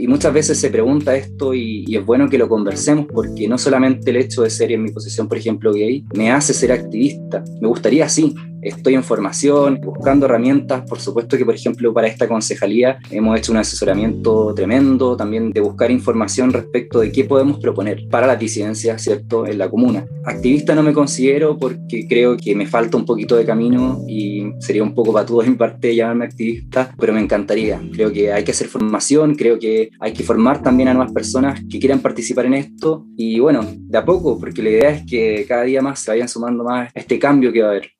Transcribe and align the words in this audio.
Y 0.00 0.06
muchas 0.08 0.32
veces 0.32 0.58
se 0.58 0.70
pregunta 0.70 1.14
esto 1.14 1.52
y, 1.52 1.84
y, 1.86 1.96
es 1.96 2.04
bueno 2.04 2.28
que 2.28 2.38
lo 2.38 2.48
conversemos 2.48 3.06
porque 3.12 3.46
no 3.46 3.58
solamente 3.58 4.10
el 4.10 4.16
hecho 4.16 4.42
de 4.42 4.50
ser 4.50 4.72
en 4.72 4.82
mi 4.82 4.90
posición, 4.90 5.28
por 5.28 5.36
ejemplo, 5.36 5.72
gay, 5.72 6.04
me 6.14 6.30
hace 6.30 6.54
ser 6.54 6.72
activista. 6.72 7.44
Me 7.60 7.68
gustaría 7.68 8.08
sí, 8.08 8.34
estoy 8.62 8.94
en 8.94 9.04
formación, 9.04 9.80
buscando 9.82 10.26
herramientas. 10.26 10.82
Por 10.88 11.00
supuesto 11.00 11.36
que, 11.36 11.44
por 11.44 11.54
ejemplo, 11.54 11.92
para 11.92 12.06
esta 12.06 12.28
concejalía 12.28 12.98
hemos 13.10 13.38
hecho 13.38 13.52
un 13.52 13.58
asesoramiento 13.58 14.54
tremendo 14.54 15.16
también 15.16 15.50
de 15.52 15.60
buscar 15.60 15.90
información 15.90 16.52
respecto 16.52 17.00
de 17.00 17.12
qué 17.12 17.24
podemos 17.24 17.58
proponer 17.58 18.08
para 18.10 18.26
la 18.26 18.36
disidencia, 18.36 18.98
¿cierto?, 18.98 19.46
en 19.46 19.58
la 19.58 19.68
comuna. 19.68 20.06
Activista 20.24 20.74
no 20.74 20.82
me 20.82 20.92
considero 20.92 21.56
porque 21.56 22.06
creo 22.08 22.36
que 22.36 22.54
me 22.54 22.66
falta 22.66 22.96
un 22.96 23.04
poquito 23.04 23.36
de 23.36 23.44
camino 23.44 24.02
y 24.08 24.52
sería 24.58 24.82
un 24.82 24.94
poco 24.94 25.12
patudo 25.12 25.42
de 25.42 25.50
mi 25.50 25.56
parte 25.56 25.94
llamarme 25.94 26.24
activista, 26.24 26.94
pero 26.98 27.12
me 27.12 27.20
encantaría. 27.20 27.80
Creo 27.92 28.12
que 28.12 28.32
hay 28.32 28.44
que 28.44 28.52
hacer 28.52 28.68
formación, 28.68 29.34
creo 29.34 29.58
que 29.58 29.90
hay 30.00 30.12
que 30.12 30.22
formar 30.22 30.62
también 30.62 30.88
a 30.88 30.94
nuevas 30.94 31.12
personas 31.12 31.60
que 31.70 31.78
quieran 31.78 32.00
participar 32.00 32.46
en 32.46 32.54
esto 32.54 33.06
y 33.16 33.38
bueno, 33.40 33.64
de 33.76 33.98
a 33.98 34.04
poco, 34.04 34.38
porque 34.38 34.62
la 34.62 34.70
idea 34.70 34.90
es 34.90 35.02
que 35.06 35.44
cada 35.48 35.62
día 35.62 35.82
más 35.82 36.00
se 36.00 36.10
vayan 36.10 36.28
sumando 36.28 36.64
más 36.64 36.88
a 36.88 36.98
este 36.98 37.18
cambio 37.18 37.52
que 37.52 37.62
va 37.62 37.68
a 37.68 37.70
haber. 37.72 37.99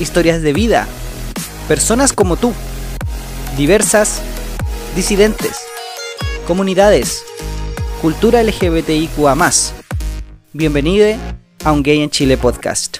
historias 0.00 0.42
de 0.42 0.52
vida, 0.52 0.86
personas 1.66 2.12
como 2.12 2.36
tú, 2.36 2.52
diversas, 3.56 4.22
disidentes, 4.94 5.56
comunidades, 6.46 7.24
cultura 8.00 8.42
LGBTIQA. 8.42 9.36
Bienvenido 10.52 11.18
a 11.64 11.72
Un 11.72 11.82
Gay 11.82 12.00
en 12.00 12.10
Chile 12.10 12.36
podcast. 12.36 12.98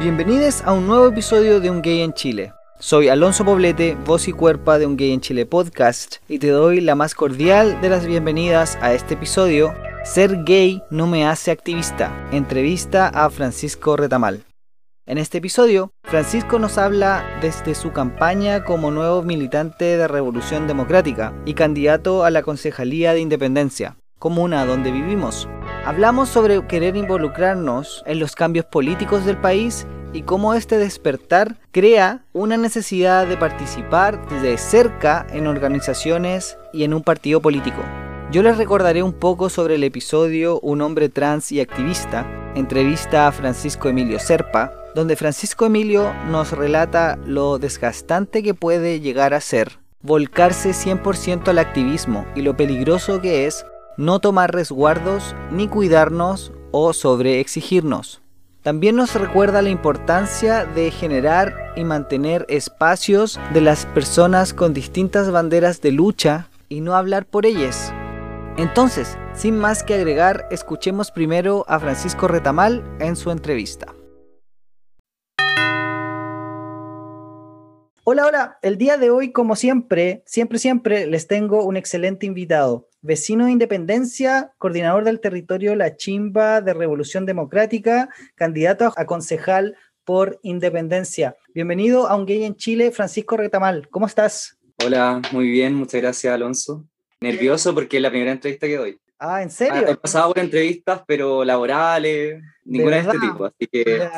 Bienvenidos 0.00 0.62
a 0.62 0.72
un 0.72 0.86
nuevo 0.86 1.08
episodio 1.08 1.60
de 1.60 1.70
Un 1.70 1.80
Gay 1.80 2.02
en 2.02 2.12
Chile. 2.12 2.52
Soy 2.78 3.08
Alonso 3.08 3.44
Poblete, 3.44 3.96
voz 4.04 4.28
y 4.28 4.32
cuerpa 4.32 4.78
de 4.78 4.86
Un 4.86 4.96
Gay 4.96 5.12
en 5.12 5.20
Chile 5.20 5.46
podcast, 5.46 6.16
y 6.28 6.38
te 6.38 6.48
doy 6.48 6.82
la 6.82 6.94
más 6.94 7.14
cordial 7.14 7.80
de 7.80 7.88
las 7.88 8.04
bienvenidas 8.04 8.76
a 8.82 8.92
este 8.92 9.14
episodio. 9.14 9.74
Ser 10.04 10.44
gay 10.44 10.82
no 10.90 11.06
me 11.06 11.26
hace 11.26 11.50
activista. 11.50 12.12
Entrevista 12.30 13.08
a 13.08 13.30
Francisco 13.30 13.96
Retamal. 13.96 14.44
En 15.06 15.18
este 15.18 15.36
episodio, 15.36 15.92
Francisco 16.02 16.58
nos 16.58 16.78
habla 16.78 17.38
desde 17.42 17.74
su 17.74 17.92
campaña 17.92 18.64
como 18.64 18.90
nuevo 18.90 19.22
militante 19.22 19.98
de 19.98 20.08
Revolución 20.08 20.66
Democrática 20.66 21.34
y 21.44 21.52
candidato 21.52 22.24
a 22.24 22.30
la 22.30 22.42
Concejalía 22.42 23.12
de 23.12 23.20
Independencia, 23.20 23.98
comuna 24.18 24.64
donde 24.64 24.90
vivimos. 24.90 25.46
Hablamos 25.84 26.30
sobre 26.30 26.66
querer 26.66 26.96
involucrarnos 26.96 28.02
en 28.06 28.18
los 28.18 28.34
cambios 28.34 28.64
políticos 28.64 29.26
del 29.26 29.36
país 29.36 29.86
y 30.14 30.22
cómo 30.22 30.54
este 30.54 30.78
despertar 30.78 31.58
crea 31.70 32.24
una 32.32 32.56
necesidad 32.56 33.26
de 33.26 33.36
participar 33.36 34.26
de 34.40 34.56
cerca 34.56 35.26
en 35.28 35.46
organizaciones 35.46 36.56
y 36.72 36.84
en 36.84 36.94
un 36.94 37.02
partido 37.02 37.42
político. 37.42 37.82
Yo 38.32 38.42
les 38.42 38.56
recordaré 38.56 39.02
un 39.02 39.12
poco 39.12 39.50
sobre 39.50 39.74
el 39.74 39.84
episodio 39.84 40.60
Un 40.60 40.80
hombre 40.80 41.10
trans 41.10 41.52
y 41.52 41.60
activista, 41.60 42.26
entrevista 42.54 43.28
a 43.28 43.32
Francisco 43.32 43.90
Emilio 43.90 44.18
Serpa, 44.18 44.80
donde 44.94 45.16
Francisco 45.16 45.66
Emilio 45.66 46.12
nos 46.30 46.52
relata 46.52 47.18
lo 47.26 47.58
desgastante 47.58 48.42
que 48.42 48.54
puede 48.54 49.00
llegar 49.00 49.34
a 49.34 49.40
ser 49.40 49.84
volcarse 50.04 50.70
100% 50.70 51.48
al 51.48 51.58
activismo 51.58 52.26
y 52.34 52.42
lo 52.42 52.56
peligroso 52.56 53.22
que 53.22 53.46
es 53.46 53.64
no 53.96 54.20
tomar 54.20 54.52
resguardos 54.52 55.34
ni 55.50 55.66
cuidarnos 55.66 56.52
o 56.72 56.92
sobreexigirnos. 56.92 58.20
También 58.62 58.96
nos 58.96 59.14
recuerda 59.14 59.62
la 59.62 59.70
importancia 59.70 60.66
de 60.66 60.90
generar 60.90 61.72
y 61.76 61.84
mantener 61.84 62.44
espacios 62.48 63.40
de 63.54 63.62
las 63.62 63.86
personas 63.86 64.52
con 64.52 64.74
distintas 64.74 65.30
banderas 65.30 65.80
de 65.80 65.92
lucha 65.92 66.48
y 66.68 66.80
no 66.80 66.94
hablar 66.94 67.24
por 67.24 67.46
ellas. 67.46 67.92
Entonces, 68.56 69.16
sin 69.32 69.58
más 69.58 69.82
que 69.82 69.94
agregar, 69.94 70.46
escuchemos 70.50 71.10
primero 71.10 71.64
a 71.66 71.80
Francisco 71.80 72.28
Retamal 72.28 72.84
en 73.00 73.16
su 73.16 73.30
entrevista. 73.30 73.93
Hola, 78.06 78.26
hola. 78.26 78.58
El 78.60 78.76
día 78.76 78.98
de 78.98 79.08
hoy, 79.08 79.32
como 79.32 79.56
siempre, 79.56 80.22
siempre, 80.26 80.58
siempre, 80.58 81.06
les 81.06 81.26
tengo 81.26 81.64
un 81.64 81.78
excelente 81.78 82.26
invitado. 82.26 82.90
Vecino 83.00 83.46
de 83.46 83.52
Independencia, 83.52 84.52
coordinador 84.58 85.04
del 85.04 85.20
territorio 85.20 85.74
La 85.74 85.96
Chimba 85.96 86.60
de 86.60 86.74
Revolución 86.74 87.24
Democrática, 87.24 88.10
candidato 88.34 88.92
a 88.94 89.06
concejal 89.06 89.78
por 90.04 90.38
Independencia. 90.42 91.34
Bienvenido 91.54 92.06
a 92.06 92.16
Un 92.16 92.26
Gay 92.26 92.44
en 92.44 92.56
Chile, 92.56 92.90
Francisco 92.90 93.38
Retamal. 93.38 93.88
¿Cómo 93.88 94.04
estás? 94.04 94.58
Hola, 94.84 95.22
muy 95.32 95.48
bien. 95.48 95.74
Muchas 95.74 96.02
gracias, 96.02 96.34
Alonso. 96.34 96.84
Nervioso 97.22 97.72
porque 97.72 97.96
es 97.96 98.02
la 98.02 98.10
primera 98.10 98.32
entrevista 98.32 98.66
que 98.66 98.76
doy. 98.76 99.00
Ah, 99.18 99.42
¿en 99.42 99.50
serio? 99.50 99.86
he 99.88 99.96
pasado 99.96 100.28
por 100.28 100.38
entrevistas, 100.38 101.02
pero 101.06 101.44
laborales, 101.44 102.42
ninguna 102.64 102.96
de, 102.96 103.02
este 103.02 103.18
tipo, 103.18 103.44
así 103.44 103.66
que 103.66 104.08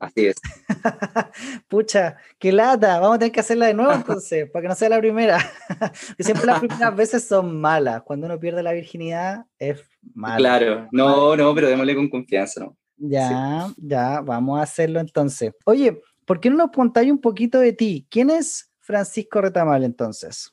así 0.00 0.26
es. 0.26 0.36
Pucha, 1.68 2.16
qué 2.38 2.52
lata, 2.52 2.98
vamos 2.98 3.16
a 3.16 3.18
tener 3.18 3.32
que 3.32 3.40
hacerla 3.40 3.66
de 3.66 3.74
nuevo 3.74 3.92
entonces, 3.94 4.50
para 4.50 4.62
que 4.62 4.68
no 4.68 4.74
sea 4.74 4.88
la 4.88 4.98
primera. 4.98 5.38
siempre 6.18 6.46
las 6.46 6.60
primeras 6.60 6.96
veces 6.96 7.24
son 7.24 7.60
malas, 7.60 8.02
cuando 8.02 8.26
uno 8.26 8.40
pierde 8.40 8.62
la 8.62 8.72
virginidad 8.72 9.44
es 9.58 9.82
malo. 10.14 10.38
Claro, 10.38 10.88
no, 10.90 11.36
no, 11.36 11.54
pero 11.54 11.68
démosle 11.68 11.94
con 11.94 12.08
confianza, 12.08 12.60
¿no? 12.60 12.76
Ya, 12.96 13.68
ya, 13.76 14.20
vamos 14.22 14.58
a 14.58 14.62
hacerlo 14.62 15.00
entonces. 15.00 15.52
Oye, 15.64 16.00
¿por 16.24 16.40
qué 16.40 16.48
no 16.48 16.56
nos 16.56 16.70
contáis 16.70 17.12
un 17.12 17.20
poquito 17.20 17.60
de 17.60 17.74
ti? 17.74 18.06
¿Quién 18.10 18.30
es 18.30 18.72
Francisco 18.80 19.40
Retamal 19.42 19.84
entonces? 19.84 20.50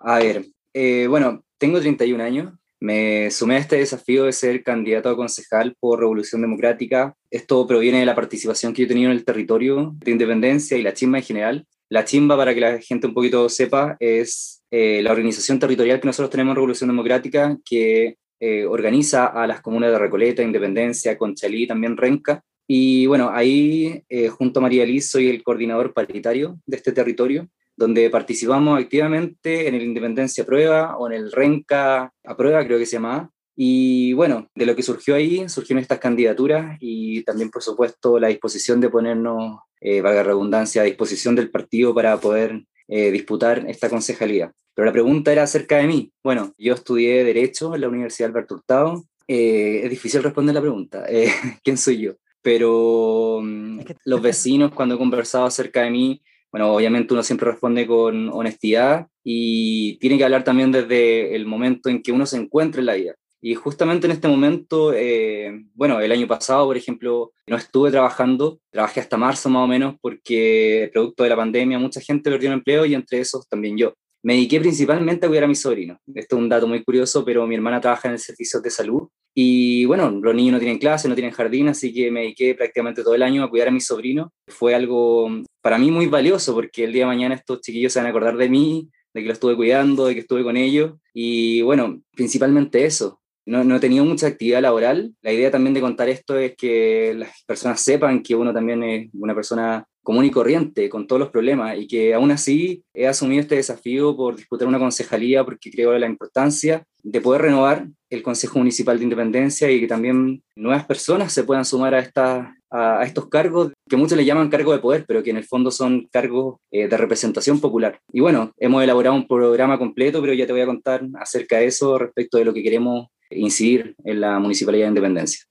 A 0.00 0.18
ver, 0.18 0.46
eh, 0.72 1.06
bueno, 1.08 1.44
tengo 1.58 1.80
31 1.80 2.22
años, 2.22 2.52
me 2.80 3.30
sumé 3.30 3.56
a 3.56 3.58
este 3.58 3.76
desafío 3.76 4.24
de 4.24 4.32
ser 4.32 4.62
candidato 4.62 5.10
a 5.10 5.16
concejal 5.16 5.76
por 5.78 6.00
Revolución 6.00 6.40
Democrática. 6.40 7.14
Esto 7.30 7.66
proviene 7.66 8.00
de 8.00 8.06
la 8.06 8.14
participación 8.14 8.72
que 8.72 8.82
yo 8.82 8.86
he 8.86 8.88
tenido 8.88 9.10
en 9.10 9.16
el 9.16 9.24
territorio 9.24 9.92
de 9.96 10.10
Independencia 10.10 10.78
y 10.78 10.82
la 10.82 10.94
Chimba 10.94 11.18
en 11.18 11.24
general. 11.24 11.66
La 11.90 12.04
Chimba, 12.04 12.36
para 12.36 12.54
que 12.54 12.60
la 12.60 12.78
gente 12.78 13.06
un 13.06 13.14
poquito 13.14 13.48
sepa, 13.50 13.96
es 14.00 14.62
eh, 14.70 15.02
la 15.02 15.12
organización 15.12 15.58
territorial 15.58 16.00
que 16.00 16.06
nosotros 16.06 16.30
tenemos 16.30 16.52
en 16.52 16.56
Revolución 16.56 16.88
Democrática 16.88 17.58
que 17.64 18.16
eh, 18.40 18.64
organiza 18.64 19.26
a 19.26 19.46
las 19.46 19.60
comunas 19.60 19.92
de 19.92 19.98
Recoleta, 19.98 20.42
Independencia, 20.42 21.18
Conchalí, 21.18 21.66
también 21.66 21.98
Renca. 21.98 22.42
Y 22.66 23.04
bueno, 23.06 23.30
ahí 23.30 24.02
eh, 24.08 24.28
junto 24.28 24.60
a 24.60 24.62
María 24.62 24.86
Liz 24.86 25.10
soy 25.10 25.28
el 25.28 25.42
coordinador 25.42 25.92
paritario 25.92 26.58
de 26.64 26.76
este 26.76 26.92
territorio 26.92 27.48
donde 27.80 28.10
participamos 28.10 28.78
activamente 28.78 29.66
en 29.66 29.74
el 29.74 29.80
Independencia 29.80 30.44
Prueba 30.44 30.98
o 30.98 31.06
en 31.06 31.14
el 31.14 31.32
Renca 31.32 32.12
a 32.22 32.36
Prueba, 32.36 32.62
creo 32.66 32.78
que 32.78 32.84
se 32.84 32.96
llama. 32.96 33.30
Y 33.56 34.12
bueno, 34.12 34.48
de 34.54 34.66
lo 34.66 34.76
que 34.76 34.82
surgió 34.82 35.14
ahí, 35.14 35.48
surgieron 35.48 35.80
estas 35.80 35.98
candidaturas 35.98 36.76
y 36.78 37.22
también, 37.22 37.50
por 37.50 37.62
supuesto, 37.62 38.18
la 38.18 38.28
disposición 38.28 38.82
de 38.82 38.90
ponernos, 38.90 39.60
eh, 39.80 40.02
valga 40.02 40.22
redundancia, 40.22 40.82
a 40.82 40.84
disposición 40.84 41.34
del 41.34 41.50
partido 41.50 41.94
para 41.94 42.18
poder 42.18 42.64
eh, 42.86 43.10
disputar 43.10 43.64
esta 43.66 43.88
concejalía. 43.88 44.52
Pero 44.74 44.84
la 44.84 44.92
pregunta 44.92 45.32
era 45.32 45.44
acerca 45.44 45.78
de 45.78 45.86
mí. 45.86 46.12
Bueno, 46.22 46.52
yo 46.58 46.74
estudié 46.74 47.24
Derecho 47.24 47.74
en 47.74 47.80
la 47.80 47.88
Universidad 47.88 48.28
Alberto 48.28 48.56
Hurtado. 48.56 49.04
Eh, 49.26 49.80
es 49.84 49.90
difícil 49.90 50.22
responder 50.22 50.54
la 50.54 50.60
pregunta, 50.60 51.04
eh, 51.08 51.32
¿quién 51.64 51.78
soy 51.78 51.98
yo? 51.98 52.12
Pero 52.42 53.40
mm, 53.42 53.80
los 54.04 54.20
vecinos, 54.20 54.72
cuando 54.72 54.96
he 54.96 54.98
conversado 54.98 55.46
acerca 55.46 55.82
de 55.82 55.90
mí, 55.90 56.22
bueno, 56.50 56.74
obviamente 56.74 57.14
uno 57.14 57.22
siempre 57.22 57.50
responde 57.50 57.86
con 57.86 58.28
honestidad 58.30 59.06
y 59.22 59.98
tiene 59.98 60.18
que 60.18 60.24
hablar 60.24 60.44
también 60.44 60.72
desde 60.72 61.34
el 61.36 61.46
momento 61.46 61.88
en 61.88 62.02
que 62.02 62.12
uno 62.12 62.26
se 62.26 62.36
encuentra 62.36 62.80
en 62.80 62.86
la 62.86 62.94
vida. 62.94 63.14
Y 63.42 63.54
justamente 63.54 64.06
en 64.06 64.12
este 64.12 64.28
momento, 64.28 64.92
eh, 64.92 65.64
bueno, 65.74 66.00
el 66.00 66.12
año 66.12 66.26
pasado, 66.26 66.66
por 66.66 66.76
ejemplo, 66.76 67.32
no 67.46 67.56
estuve 67.56 67.90
trabajando, 67.90 68.60
trabajé 68.70 69.00
hasta 69.00 69.16
marzo 69.16 69.48
más 69.48 69.64
o 69.64 69.66
menos 69.66 69.94
porque 70.02 70.90
producto 70.92 71.22
de 71.22 71.30
la 71.30 71.36
pandemia 71.36 71.78
mucha 71.78 72.00
gente 72.00 72.30
perdió 72.30 72.50
el 72.50 72.54
empleo 72.54 72.84
y 72.84 72.94
entre 72.94 73.20
esos 73.20 73.48
también 73.48 73.78
yo. 73.78 73.94
Me 74.22 74.34
dediqué 74.34 74.60
principalmente 74.60 75.24
a 75.24 75.28
cuidar 75.30 75.44
a 75.44 75.48
mis 75.48 75.60
sobrinos. 75.60 75.98
Esto 76.14 76.36
es 76.36 76.42
un 76.42 76.48
dato 76.50 76.68
muy 76.68 76.84
curioso, 76.84 77.24
pero 77.24 77.46
mi 77.46 77.54
hermana 77.54 77.80
trabaja 77.80 78.08
en 78.08 78.14
el 78.14 78.20
servicio 78.20 78.60
de 78.60 78.68
salud 78.68 79.08
y 79.34 79.84
bueno, 79.84 80.10
los 80.10 80.34
niños 80.34 80.54
no 80.54 80.58
tienen 80.58 80.78
clase, 80.78 81.08
no 81.08 81.14
tienen 81.14 81.32
jardín, 81.32 81.68
así 81.68 81.92
que 81.92 82.10
me 82.10 82.20
dediqué 82.20 82.54
prácticamente 82.54 83.02
todo 83.02 83.14
el 83.14 83.22
año 83.22 83.44
a 83.44 83.50
cuidar 83.50 83.68
a 83.68 83.72
mis 83.72 83.86
sobrinos. 83.86 84.28
Fue 84.48 84.74
algo 84.74 85.30
para 85.60 85.78
mí 85.78 85.90
muy 85.90 86.06
valioso 86.06 86.54
porque 86.54 86.84
el 86.84 86.92
día 86.92 87.02
de 87.02 87.08
mañana 87.08 87.34
estos 87.34 87.60
chiquillos 87.60 87.92
se 87.92 88.00
van 88.00 88.06
a 88.06 88.10
acordar 88.10 88.36
de 88.36 88.48
mí 88.48 88.88
de 89.14 89.20
que 89.22 89.26
lo 89.26 89.32
estuve 89.32 89.56
cuidando, 89.56 90.06
de 90.06 90.14
que 90.14 90.20
estuve 90.20 90.42
con 90.42 90.56
ellos. 90.56 90.94
Y 91.14 91.62
bueno, 91.62 92.02
principalmente 92.14 92.84
eso. 92.84 93.20
No, 93.46 93.64
no 93.64 93.76
he 93.76 93.80
tenido 93.80 94.04
mucha 94.04 94.26
actividad 94.26 94.62
laboral. 94.62 95.14
La 95.22 95.32
idea 95.32 95.50
también 95.50 95.74
de 95.74 95.80
contar 95.80 96.08
esto 96.08 96.38
es 96.38 96.54
que 96.56 97.14
las 97.16 97.42
personas 97.44 97.80
sepan 97.80 98.22
que 98.22 98.34
uno 98.34 98.52
también 98.52 98.82
es 98.82 99.10
una 99.14 99.34
persona 99.34 99.84
común 100.02 100.24
y 100.24 100.30
corriente, 100.30 100.88
con 100.88 101.06
todos 101.06 101.20
los 101.20 101.30
problemas, 101.30 101.78
y 101.78 101.86
que 101.86 102.14
aún 102.14 102.30
así 102.30 102.82
he 102.94 103.06
asumido 103.06 103.42
este 103.42 103.56
desafío 103.56 104.16
por 104.16 104.36
disputar 104.36 104.66
una 104.66 104.78
concejalía 104.78 105.44
porque 105.44 105.70
creo 105.70 105.96
la 105.98 106.06
importancia 106.06 106.84
de 107.02 107.20
poder 107.20 107.42
renovar 107.42 107.86
el 108.10 108.22
Consejo 108.22 108.58
Municipal 108.58 108.98
de 108.98 109.04
Independencia 109.04 109.70
y 109.70 109.80
que 109.80 109.86
también 109.86 110.42
nuevas 110.56 110.84
personas 110.84 111.32
se 111.32 111.44
puedan 111.44 111.64
sumar 111.64 111.94
a, 111.94 112.00
esta, 112.00 112.56
a, 112.70 113.04
estos 113.04 113.28
cargos 113.28 113.72
que 113.88 113.96
muchos 113.96 114.18
le 114.18 114.24
llaman 114.24 114.50
cargos 114.50 114.74
de 114.74 114.82
poder, 114.82 115.04
pero 115.06 115.22
que 115.22 115.30
en 115.30 115.36
el 115.36 115.44
fondo 115.44 115.70
son 115.70 116.08
cargos 116.10 116.56
eh, 116.70 116.88
de 116.88 116.96
representación 116.96 117.60
popular. 117.60 118.00
Y 118.12 118.20
bueno, 118.20 118.52
hemos 118.58 118.82
elaborado 118.82 119.14
un 119.14 119.28
programa 119.28 119.78
completo, 119.78 120.20
pero 120.20 120.34
ya 120.34 120.46
te 120.46 120.52
voy 120.52 120.62
a 120.62 120.66
contar 120.66 121.06
acerca 121.20 121.58
de 121.58 121.66
eso 121.66 121.98
respecto 121.98 122.38
de 122.38 122.44
lo 122.44 122.52
que 122.52 122.62
queremos 122.62 123.08
incidir 123.30 123.94
en 124.04 124.20
la 124.20 124.38
Municipalidad 124.38 124.86
de 124.86 124.90
Independencia. 124.90 125.44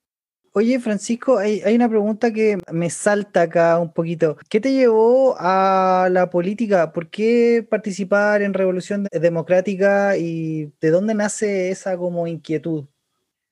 Oye, 0.54 0.80
Francisco, 0.80 1.38
hay, 1.38 1.62
una 1.76 1.88
pregunta 1.88 2.34
que 2.34 2.58
me 2.72 2.90
salta 2.90 3.44
acá 3.44 3.78
un 3.78 3.94
poquito. 3.94 4.36
¿Qué 4.50 4.60
te 4.60 4.74
llevó 4.74 5.36
a 5.38 6.10
la 6.12 6.30
política? 6.30 6.92
¿Por 6.92 7.10
qué 7.10 7.66
participar 7.70 8.42
en 8.42 8.54
Revolución 8.54 9.08
Democrática 9.12 10.18
y 10.18 10.72
de 10.82 10.90
dónde 10.90 11.14
nace 11.14 11.70
esa 11.70 11.98
como 11.98 12.26
inquietud? 12.26 12.86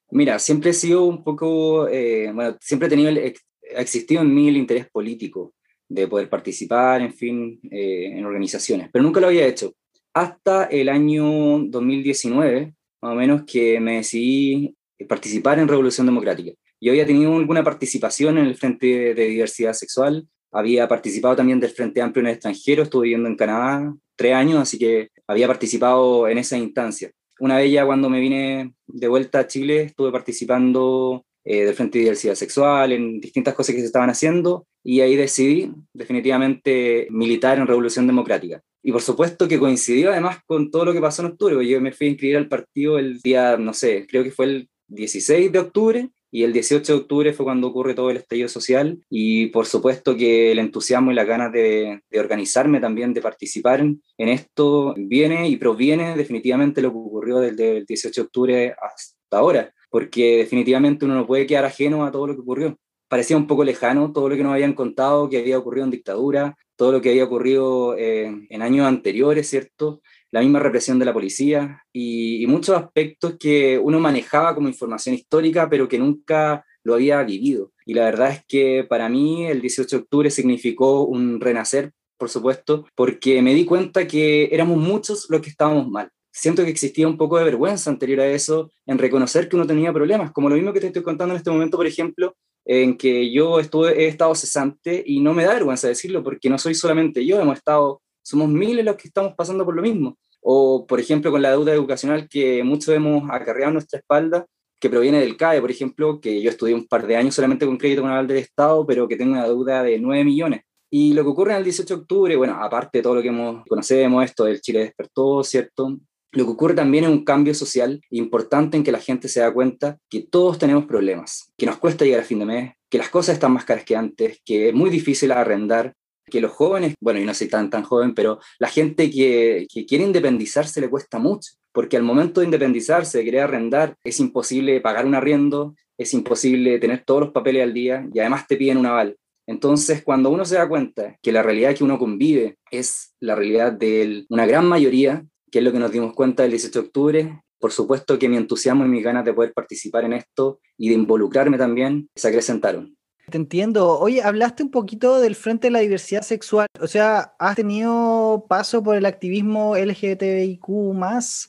Mira, 0.09 0.39
siempre 0.39 0.71
he 0.71 0.73
sido 0.73 1.05
un 1.05 1.23
poco, 1.23 1.88
eh, 1.88 2.31
bueno, 2.33 2.57
siempre 2.61 2.88
he 2.88 2.89
tenido, 2.89 3.11
ha 3.11 3.81
existido 3.81 4.21
en 4.21 4.33
mí 4.33 4.47
el 4.47 4.57
interés 4.57 4.89
político 4.89 5.53
de 5.88 6.07
poder 6.07 6.29
participar, 6.29 7.01
en 7.01 7.13
fin, 7.13 7.59
eh, 7.69 8.13
en 8.15 8.25
organizaciones, 8.25 8.89
pero 8.91 9.03
nunca 9.03 9.19
lo 9.19 9.27
había 9.27 9.45
hecho. 9.45 9.73
Hasta 10.13 10.65
el 10.65 10.89
año 10.89 11.59
2019, 11.59 12.73
más 13.01 13.11
o 13.11 13.15
menos, 13.15 13.44
que 13.45 13.79
me 13.79 13.97
decidí 13.97 14.75
participar 15.07 15.59
en 15.59 15.67
Revolución 15.67 16.07
Democrática. 16.07 16.53
Yo 16.79 16.91
había 16.91 17.06
tenido 17.06 17.35
alguna 17.35 17.63
participación 17.63 18.38
en 18.38 18.45
el 18.45 18.56
Frente 18.56 19.13
de 19.13 19.25
Diversidad 19.27 19.74
Sexual, 19.74 20.27
había 20.51 20.88
participado 20.88 21.35
también 21.35 21.59
del 21.59 21.71
Frente 21.71 22.01
Amplio 22.01 22.21
en 22.21 22.27
el 22.27 22.33
extranjero, 22.33 22.83
estuve 22.83 23.03
viviendo 23.03 23.29
en 23.29 23.35
Canadá 23.35 23.94
tres 24.15 24.33
años, 24.33 24.59
así 24.59 24.77
que 24.77 25.09
había 25.27 25.47
participado 25.47 26.27
en 26.27 26.38
esa 26.38 26.57
instancia. 26.57 27.12
Una 27.39 27.57
vez 27.57 27.71
ya 27.71 27.85
cuando 27.85 28.09
me 28.09 28.19
vine 28.19 28.74
de 28.88 29.07
vuelta 29.07 29.39
a 29.39 29.47
Chile, 29.47 29.83
estuve 29.83 30.12
participando 30.12 31.25
eh, 31.44 31.65
del 31.65 31.75
Frente 31.75 32.00
de 32.00 32.06
Diversidad 32.06 32.35
Sexual, 32.35 32.91
en 32.91 33.19
distintas 33.19 33.53
cosas 33.53 33.75
que 33.75 33.81
se 33.81 33.88
estaban 33.88 34.09
haciendo, 34.09 34.65
y 34.83 35.01
ahí 35.01 35.15
decidí 35.15 35.71
definitivamente 35.94 37.07
militar 37.09 37.57
en 37.57 37.68
Revolución 37.68 38.07
Democrática. 38.07 38.62
Y 38.81 38.91
por 38.91 39.01
supuesto 39.01 39.47
que 39.47 39.59
coincidió 39.59 40.12
además 40.12 40.39
con 40.45 40.71
todo 40.71 40.85
lo 40.85 40.94
que 40.94 41.01
pasó 41.01 41.21
en 41.21 41.33
octubre, 41.33 41.68
yo 41.68 41.81
me 41.81 41.91
fui 41.91 42.07
a 42.07 42.09
inscribir 42.12 42.38
al 42.38 42.47
partido 42.47 42.97
el 42.97 43.19
día, 43.19 43.57
no 43.57 43.73
sé, 43.73 44.07
creo 44.09 44.23
que 44.23 44.31
fue 44.31 44.45
el 44.45 44.69
16 44.88 45.51
de 45.51 45.59
octubre, 45.59 46.09
y 46.31 46.44
el 46.44 46.53
18 46.53 46.94
de 46.94 47.00
octubre 47.00 47.33
fue 47.33 47.45
cuando 47.45 47.68
ocurre 47.68 47.94
todo 47.94 48.09
el 48.09 48.18
estallido 48.18 48.50
social 48.50 49.00
y 49.09 49.47
por 49.47 49.65
supuesto 49.65 50.15
que 50.15 50.51
el 50.51 50.59
entusiasmo 50.59 51.12
y 51.12 51.15
las 51.15 51.27
ganas 51.27 51.51
de, 51.51 52.01
organizarme 52.18 52.79
también, 52.79 53.13
de 53.13 53.21
participar 53.21 53.79
en, 53.79 54.01
esto, 54.18 54.94
viene 54.97 55.47
y 55.47 55.57
proviene 55.57 56.15
definitivamente 56.15 56.81
lo 56.81 56.91
que 56.91 56.97
ocurrió 56.97 57.39
desde 57.39 57.77
el 57.77 57.85
18 57.85 58.21
de 58.21 58.25
octubre 58.25 58.75
hasta 58.81 59.38
ahora, 59.38 59.74
porque 59.89 60.38
definitivamente 60.38 61.06
uno 61.06 61.15
no 61.15 61.27
puede 61.27 61.47
quedar 61.47 61.65
ajeno 61.65 62.06
a 62.06 62.12
todo 62.12 62.27
lo 62.27 62.35
que 62.35 62.41
ocurrió. 62.41 62.77
Parecía 63.07 63.38
un 63.38 63.47
poco 63.47 63.63
lejano 63.63 64.12
todo 64.12 64.27
lo 64.27 64.35
que 64.35 64.44
nos 64.44 64.53
habían 64.53 64.73
contado 64.73 65.30
que 65.30 65.38
había 65.38 65.57
ocurrido 65.57 65.85
en 65.85 65.91
dictadura, 65.91 66.57
todo 66.75 66.91
lo 66.91 67.01
que 67.01 67.09
había 67.09 67.23
ocurrido 67.23 67.95
eh, 67.97 68.47
en 68.50 68.62
años 68.62 68.85
anteriores, 68.85 69.50
¿cierto? 69.50 70.01
La 70.31 70.41
misma 70.41 70.59
represión 70.59 71.00
de 71.00 71.06
la 71.06 71.13
policía 71.13 71.83
y, 71.94 72.45
muchos 72.47 72.77
aspectos 72.77 73.35
que 73.39 73.77
uno 73.77 74.00
manejaba 74.00 74.56
como 74.56 74.68
información 74.68 75.15
histórica, 75.15 75.69
pero 75.69 75.88
que 75.88 76.00
nunca 76.00 76.65
lo 76.83 76.94
había 76.94 77.21
vivido. 77.24 77.71
Y 77.85 77.94
la 77.94 78.06
verdad 78.06 78.31
es 78.31 78.45
que 78.47 78.85
para 78.88 79.09
mí 79.09 79.45
el 79.45 79.62
18 79.62 79.97
de 79.97 80.01
octubre 80.03 80.31
significó 80.31 81.03
un 81.06 81.41
renacer, 81.41 81.91
por 82.18 82.29
supuesto, 82.29 82.85
porque 82.95 83.41
me 83.41 83.53
di 83.53 83.65
cuenta 83.65 84.07
que 84.07 84.45
éramos 84.51 84.77
muchos 84.77 85.27
los 85.29 85.41
que 85.41 85.50
estábamos 85.50 85.89
mal. 85.89 86.09
Siento 86.31 86.63
que 86.63 86.69
existía 86.69 87.07
un 87.07 87.18
poco 87.18 87.38
de 87.38 87.44
vergüenza 87.44 87.89
anterior 87.89 88.21
a 88.21 88.27
eso 88.27 88.71
en 88.85 88.97
reconocer 88.97 89.50
que 89.50 89.56
uno 89.56 89.68
tenía 89.68 89.91
problemas, 89.91 90.31
como 90.31 90.50
lo 90.50 90.56
mismo 90.56 90.71
que 90.71 90.80
te 90.80 90.88
estoy 90.88 91.03
contando 91.03 91.33
en 91.33 91.38
este 91.38 91.51
momento, 91.51 91.77
por 91.77 91.88
ejemplo, 91.88 92.35
en 92.63 92.97
que 92.97 93.31
yo 93.31 93.59
estuve, 93.59 94.03
he 94.03 94.07
estado 94.07 94.35
cesante 94.35 95.03
y 95.06 95.21
no 95.21 95.33
me 95.33 95.45
da 95.45 95.53
vergüenza 95.53 95.88
decirlo 95.88 96.23
porque 96.23 96.50
no 96.50 96.57
soy 96.57 96.75
solamente 96.75 97.25
yo, 97.25 97.39
hemos 97.39 97.57
estado 97.57 98.01
somos 98.27 98.50
miles 98.50 98.83
los 98.83 98.97
que 98.97 99.07
estamos 99.07 99.33
pasando 99.35 99.63
por 99.63 99.75
lo 99.75 99.81
mismo. 99.81 100.18
O, 100.41 100.85
por 100.85 101.00
ejemplo, 101.00 101.31
con 101.31 101.41
la 101.41 101.51
deuda 101.51 101.74
educacional 101.74 102.27
que 102.27 102.62
muchos 102.63 102.94
hemos 102.94 103.24
acarreado 103.29 103.69
en 103.69 103.74
nuestra 103.75 104.00
espalda, 104.00 104.45
que 104.79 104.89
proviene 104.89 105.21
del 105.21 105.38
CAE, 105.38 105.62
por 105.62 105.71
ejemplo, 105.71 106.19
que 106.19 106.41
yo 106.41 106.50
estudié 106.50 106.75
un 106.75 106.88
par 106.88 107.07
de 107.07 107.15
años 107.15 107.35
solamente 107.35 107.65
con 107.65 107.77
crédito 107.77 108.01
con 108.01 108.12
aval 108.12 108.27
del 108.27 108.38
Estado, 108.38 108.85
pero 108.85 109.07
que 109.07 109.15
tengo 109.15 109.31
una 109.31 109.45
deuda 109.45 109.81
de 109.81 109.97
9 109.97 110.25
millones. 110.25 110.62
Y 110.91 111.13
lo 111.13 111.24
que 111.24 111.29
ocurre 111.29 111.51
en 111.51 111.59
el 111.59 111.63
18 111.63 111.95
de 111.95 112.01
octubre, 112.01 112.35
bueno, 112.35 112.57
aparte 112.62 113.00
de 113.00 113.03
todo 113.03 113.15
lo 113.15 113.21
que 113.21 113.29
hemos, 113.29 113.65
conocemos, 113.65 114.24
esto 114.25 114.44
del 114.44 114.62
Chile 114.62 114.80
despertó, 114.80 115.44
¿cierto? 115.44 115.97
Lo 116.33 116.45
que 116.45 116.51
ocurre 116.51 116.75
también 116.75 117.06
es 117.06 117.09
un 117.09 117.23
cambio 117.23 117.53
social 117.53 118.01
importante 118.09 118.77
en 118.77 118.83
que 118.83 118.91
la 118.91 119.00
gente 119.00 119.30
se 119.30 119.39
da 119.39 119.53
cuenta 119.53 119.97
que 120.09 120.21
todos 120.21 120.59
tenemos 120.59 120.85
problemas, 120.85 121.53
que 121.57 121.65
nos 121.65 121.77
cuesta 121.77 122.03
llegar 122.03 122.21
a 122.21 122.25
fin 122.25 122.39
de 122.39 122.45
mes, 122.45 122.73
que 122.89 122.97
las 122.97 123.09
cosas 123.09 123.35
están 123.35 123.53
más 123.53 123.65
caras 123.65 123.85
que 123.85 123.95
antes, 123.95 124.41
que 124.45 124.69
es 124.69 124.73
muy 124.73 124.89
difícil 124.89 125.31
arrendar, 125.31 125.95
que 126.29 126.41
los 126.41 126.51
jóvenes, 126.51 126.95
bueno, 127.01 127.19
yo 127.19 127.25
no 127.25 127.33
soy 127.33 127.47
tan, 127.47 127.69
tan 127.69 127.83
joven, 127.83 128.13
pero 128.13 128.39
la 128.59 128.68
gente 128.68 129.09
que, 129.09 129.65
que, 129.71 129.85
quiere 129.85 130.03
independizarse 130.03 130.81
le 130.81 130.89
cuesta 130.89 131.19
mucho, 131.19 131.51
porque 131.71 131.97
al 131.97 132.03
momento 132.03 132.41
de 132.41 132.45
independizarse, 132.45 133.19
de 133.19 133.24
querer 133.24 133.41
arrendar, 133.41 133.95
es 134.03 134.19
imposible 134.19 134.81
pagar 134.81 135.06
un 135.06 135.15
arriendo, 135.15 135.75
es 135.97 136.13
imposible 136.13 136.79
tener 136.79 137.03
todos 137.06 137.21
los 137.21 137.31
papeles 137.31 137.63
al 137.63 137.74
día 137.74 138.07
y 138.13 138.19
además 138.19 138.47
te 138.47 138.57
piden 138.57 138.77
un 138.77 138.85
aval. 138.85 139.18
Entonces, 139.47 140.03
cuando 140.03 140.29
uno 140.29 140.44
se 140.44 140.56
da 140.56 140.68
cuenta 140.68 141.18
que 141.21 141.31
la 141.31 141.41
realidad 141.41 141.74
que 141.74 141.83
uno 141.83 141.97
convive 141.97 142.57
es 142.69 143.13
la 143.21 143.33
realidad 143.33 143.71
de 143.71 144.25
una 144.30 144.45
gran 144.45 144.68
mayoría, 144.68 145.25
que 145.50 145.59
es 145.59 145.65
lo 145.65 145.71
que 145.71 145.80
nos 145.80 145.91
dimos 145.91 146.13
cuenta 146.13 146.44
el 146.44 146.51
18 146.51 146.81
de 146.81 146.85
octubre, 146.85 147.41
por 147.59 147.71
supuesto 147.71 148.19
que 148.19 148.27
mi 148.27 148.38
entusiasmo 148.38 148.85
y 148.85 148.89
mis 148.89 149.03
ganas 149.03 149.23
de 149.23 149.33
poder 149.33 149.53
participar 149.53 150.03
en 150.03 150.13
esto 150.13 150.59
y 150.77 150.89
de 150.89 150.95
involucrarme 150.95 151.57
también 151.57 152.09
se 152.15 152.27
acrecentaron. 152.27 152.96
Te 153.29 153.38
entiendo. 153.38 154.00
Oye, 154.00 154.21
hablaste 154.21 154.63
un 154.63 154.71
poquito 154.71 155.19
del 155.19 155.35
Frente 155.35 155.68
de 155.68 155.71
la 155.71 155.79
Diversidad 155.79 156.21
Sexual. 156.21 156.68
O 156.79 156.88
sea, 156.88 157.35
¿has 157.39 157.57
tenido 157.57 158.45
paso 158.47 158.81
por 158.81 158.95
el 158.95 159.06
activismo 159.06 159.75
LGBTIQ 159.75 160.69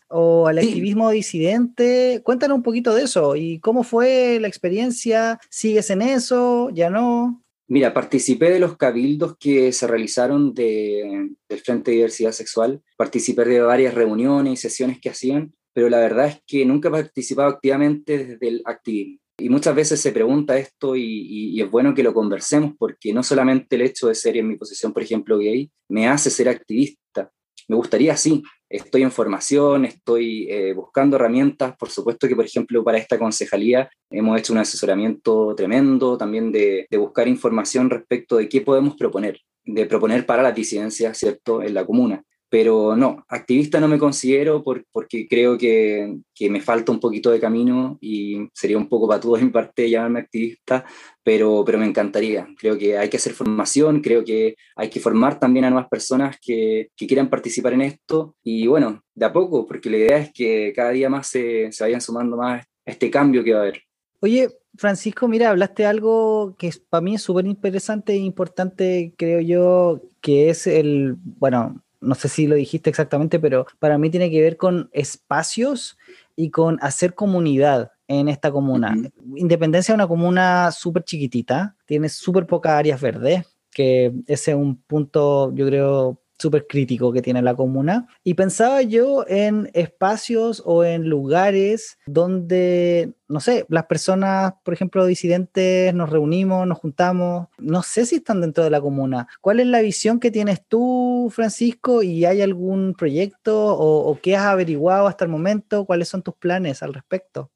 o 0.08 0.50
el 0.50 0.58
activismo 0.58 1.10
disidente? 1.10 2.20
Cuéntanos 2.24 2.56
un 2.56 2.64
poquito 2.64 2.92
de 2.96 3.04
eso 3.04 3.36
y 3.36 3.60
cómo 3.60 3.84
fue 3.84 4.40
la 4.40 4.48
experiencia. 4.48 5.38
¿Sigues 5.50 5.90
en 5.90 6.02
eso? 6.02 6.70
¿Ya 6.70 6.90
no? 6.90 7.44
Mira, 7.68 7.94
participé 7.94 8.50
de 8.50 8.58
los 8.58 8.76
cabildos 8.76 9.36
que 9.38 9.72
se 9.72 9.86
realizaron 9.86 10.54
de, 10.54 11.30
del 11.48 11.60
Frente 11.60 11.92
de 11.92 11.98
Diversidad 11.98 12.32
Sexual. 12.32 12.82
Participé 12.96 13.44
de 13.44 13.60
varias 13.60 13.94
reuniones 13.94 14.54
y 14.54 14.56
sesiones 14.56 14.98
que 15.00 15.10
hacían, 15.10 15.54
pero 15.72 15.88
la 15.88 15.98
verdad 15.98 16.26
es 16.26 16.42
que 16.44 16.66
nunca 16.66 16.88
he 16.88 16.92
participado 16.92 17.50
activamente 17.50 18.18
desde 18.18 18.48
el 18.48 18.62
activismo. 18.64 19.20
Y 19.40 19.48
muchas 19.50 19.74
veces 19.74 20.00
se 20.00 20.10
pregunta 20.10 20.58
esto 20.58 20.96
y, 20.96 21.60
es 21.60 21.70
bueno 21.70 21.94
que 21.94 22.02
lo 22.02 22.12
conversemos 22.12 22.72
porque 22.76 23.12
no 23.12 23.22
solamente 23.22 23.76
el 23.76 23.82
hecho 23.82 24.08
de 24.08 24.16
ser 24.16 24.36
en 24.36 24.48
mi 24.48 24.56
posición, 24.56 24.92
por 24.92 25.02
ejemplo, 25.02 25.38
gay, 25.38 25.70
me 25.88 26.08
hace 26.08 26.28
ser 26.28 26.48
activista. 26.48 27.30
Me 27.68 27.76
gustaría, 27.76 28.16
sí, 28.16 28.42
estoy 28.68 29.02
en 29.02 29.12
formación, 29.12 29.84
estoy 29.84 30.50
eh, 30.50 30.72
buscando 30.72 31.16
herramientas. 31.16 31.76
Por 31.76 31.88
supuesto 31.88 32.26
que, 32.26 32.34
por 32.34 32.46
ejemplo, 32.46 32.82
para 32.82 32.98
esta 32.98 33.16
concejalía 33.16 33.88
hemos 34.10 34.38
hecho 34.40 34.52
un 34.52 34.58
asesoramiento 34.58 35.54
tremendo 35.54 36.18
también 36.18 36.50
de, 36.50 36.88
buscar 36.98 37.28
información 37.28 37.90
respecto 37.90 38.38
de 38.38 38.48
qué 38.48 38.62
podemos 38.62 38.96
proponer, 38.96 39.40
de 39.64 39.86
proponer 39.86 40.26
para 40.26 40.42
la 40.42 40.50
disidencia, 40.50 41.14
¿cierto?, 41.14 41.62
en 41.62 41.74
la 41.74 41.86
comuna 41.86 42.24
pero 42.50 42.96
no, 42.96 43.24
activista 43.28 43.78
no 43.78 43.88
me 43.88 43.98
considero 43.98 44.62
porque 44.62 45.28
creo 45.28 45.58
que, 45.58 46.18
que, 46.34 46.48
me 46.48 46.60
falta 46.60 46.92
un 46.92 47.00
poquito 47.00 47.30
de 47.30 47.40
camino 47.40 47.98
y 48.00 48.48
sería 48.54 48.78
un 48.78 48.88
poco 48.88 49.08
patudo 49.08 49.36
de 49.36 49.44
mi 49.44 49.50
parte 49.50 49.90
llamarme 49.90 50.20
activista, 50.20 50.84
pero, 51.22 51.62
pero 51.64 51.78
me 51.78 51.86
encantaría. 51.86 52.48
Creo 52.58 52.78
que 52.78 52.96
hay 52.96 53.10
que 53.10 53.18
hacer 53.18 53.34
formación, 53.34 54.00
creo 54.00 54.24
que 54.24 54.56
hay 54.76 54.88
que 54.88 55.00
formar 55.00 55.38
también 55.38 55.66
a 55.66 55.70
nuevas 55.70 55.88
personas 55.88 56.38
que, 56.40 56.88
que 56.96 57.06
quieran 57.06 57.28
participar 57.28 57.74
en 57.74 57.82
esto 57.82 58.34
y 58.42 58.66
bueno, 58.66 59.02
de 59.14 59.26
a 59.26 59.32
poco, 59.32 59.66
porque 59.66 59.90
la 59.90 59.98
idea 59.98 60.18
es 60.18 60.32
que 60.32 60.72
cada 60.74 60.90
día 60.90 61.10
más 61.10 61.26
se, 61.26 61.70
se 61.70 61.84
vayan 61.84 62.00
sumando 62.00 62.36
más 62.36 62.64
a 62.64 62.90
este 62.90 63.10
cambio 63.10 63.44
que 63.44 63.52
va 63.52 63.58
a 63.58 63.62
haber. 63.62 63.82
Oye, 64.20 64.48
Francisco, 64.76 65.28
mira, 65.28 65.50
hablaste 65.50 65.86
algo 65.86 66.56
que 66.58 66.72
para 66.88 67.00
mí 67.00 67.14
es 67.14 67.22
súper 67.22 67.46
interesante 67.46 68.14
e 68.14 68.16
importante, 68.16 69.12
creo 69.16 69.40
yo, 69.40 70.02
que 70.20 70.50
es 70.50 70.66
el, 70.66 71.16
bueno, 71.18 71.84
no 72.00 72.14
sé 72.14 72.28
si 72.28 72.46
lo 72.46 72.54
dijiste 72.54 72.90
exactamente, 72.90 73.40
pero 73.40 73.66
para 73.78 73.98
mí 73.98 74.10
tiene 74.10 74.30
que 74.30 74.40
ver 74.40 74.56
con 74.56 74.88
espacios 74.92 75.98
y 76.36 76.50
con 76.50 76.78
hacer 76.80 77.14
comunidad 77.14 77.92
en 78.06 78.28
esta 78.28 78.50
comuna. 78.50 78.96
Independencia 79.36 79.92
es 79.92 79.94
una 79.94 80.08
comuna 80.08 80.70
súper 80.72 81.04
chiquitita, 81.04 81.76
tiene 81.84 82.08
súper 82.08 82.46
pocas 82.46 82.72
áreas 82.72 83.00
verdes, 83.00 83.44
que 83.70 84.12
ese 84.26 84.52
es 84.52 84.56
un 84.56 84.76
punto, 84.82 85.52
yo 85.54 85.66
creo, 85.66 86.20
súper 86.38 86.66
crítico 86.66 87.12
que 87.12 87.22
tiene 87.22 87.42
la 87.42 87.54
comuna. 87.54 88.06
Y 88.24 88.34
pensaba 88.34 88.82
yo 88.82 89.24
en 89.28 89.70
espacios 89.74 90.62
o 90.64 90.84
en 90.84 91.08
lugares 91.08 91.98
donde, 92.06 93.14
no 93.28 93.40
sé, 93.40 93.66
las 93.68 93.86
personas, 93.86 94.54
por 94.64 94.74
ejemplo, 94.74 95.04
disidentes, 95.06 95.92
nos 95.94 96.10
reunimos, 96.10 96.66
nos 96.66 96.78
juntamos, 96.78 97.48
no 97.58 97.82
sé 97.82 98.06
si 98.06 98.16
están 98.16 98.40
dentro 98.40 98.64
de 98.64 98.70
la 98.70 98.80
comuna. 98.80 99.28
¿Cuál 99.40 99.60
es 99.60 99.66
la 99.66 99.80
visión 99.80 100.20
que 100.20 100.30
tienes 100.30 100.66
tú, 100.66 101.30
Francisco? 101.34 102.02
¿Y 102.02 102.24
hay 102.24 102.40
algún 102.40 102.94
proyecto 102.94 103.74
o, 103.74 104.10
o 104.10 104.20
qué 104.20 104.36
has 104.36 104.46
averiguado 104.46 105.06
hasta 105.08 105.24
el 105.24 105.30
momento? 105.30 105.84
¿Cuáles 105.84 106.08
son 106.08 106.22
tus 106.22 106.34
planes 106.34 106.82
al 106.82 106.94
respecto? 106.94 107.50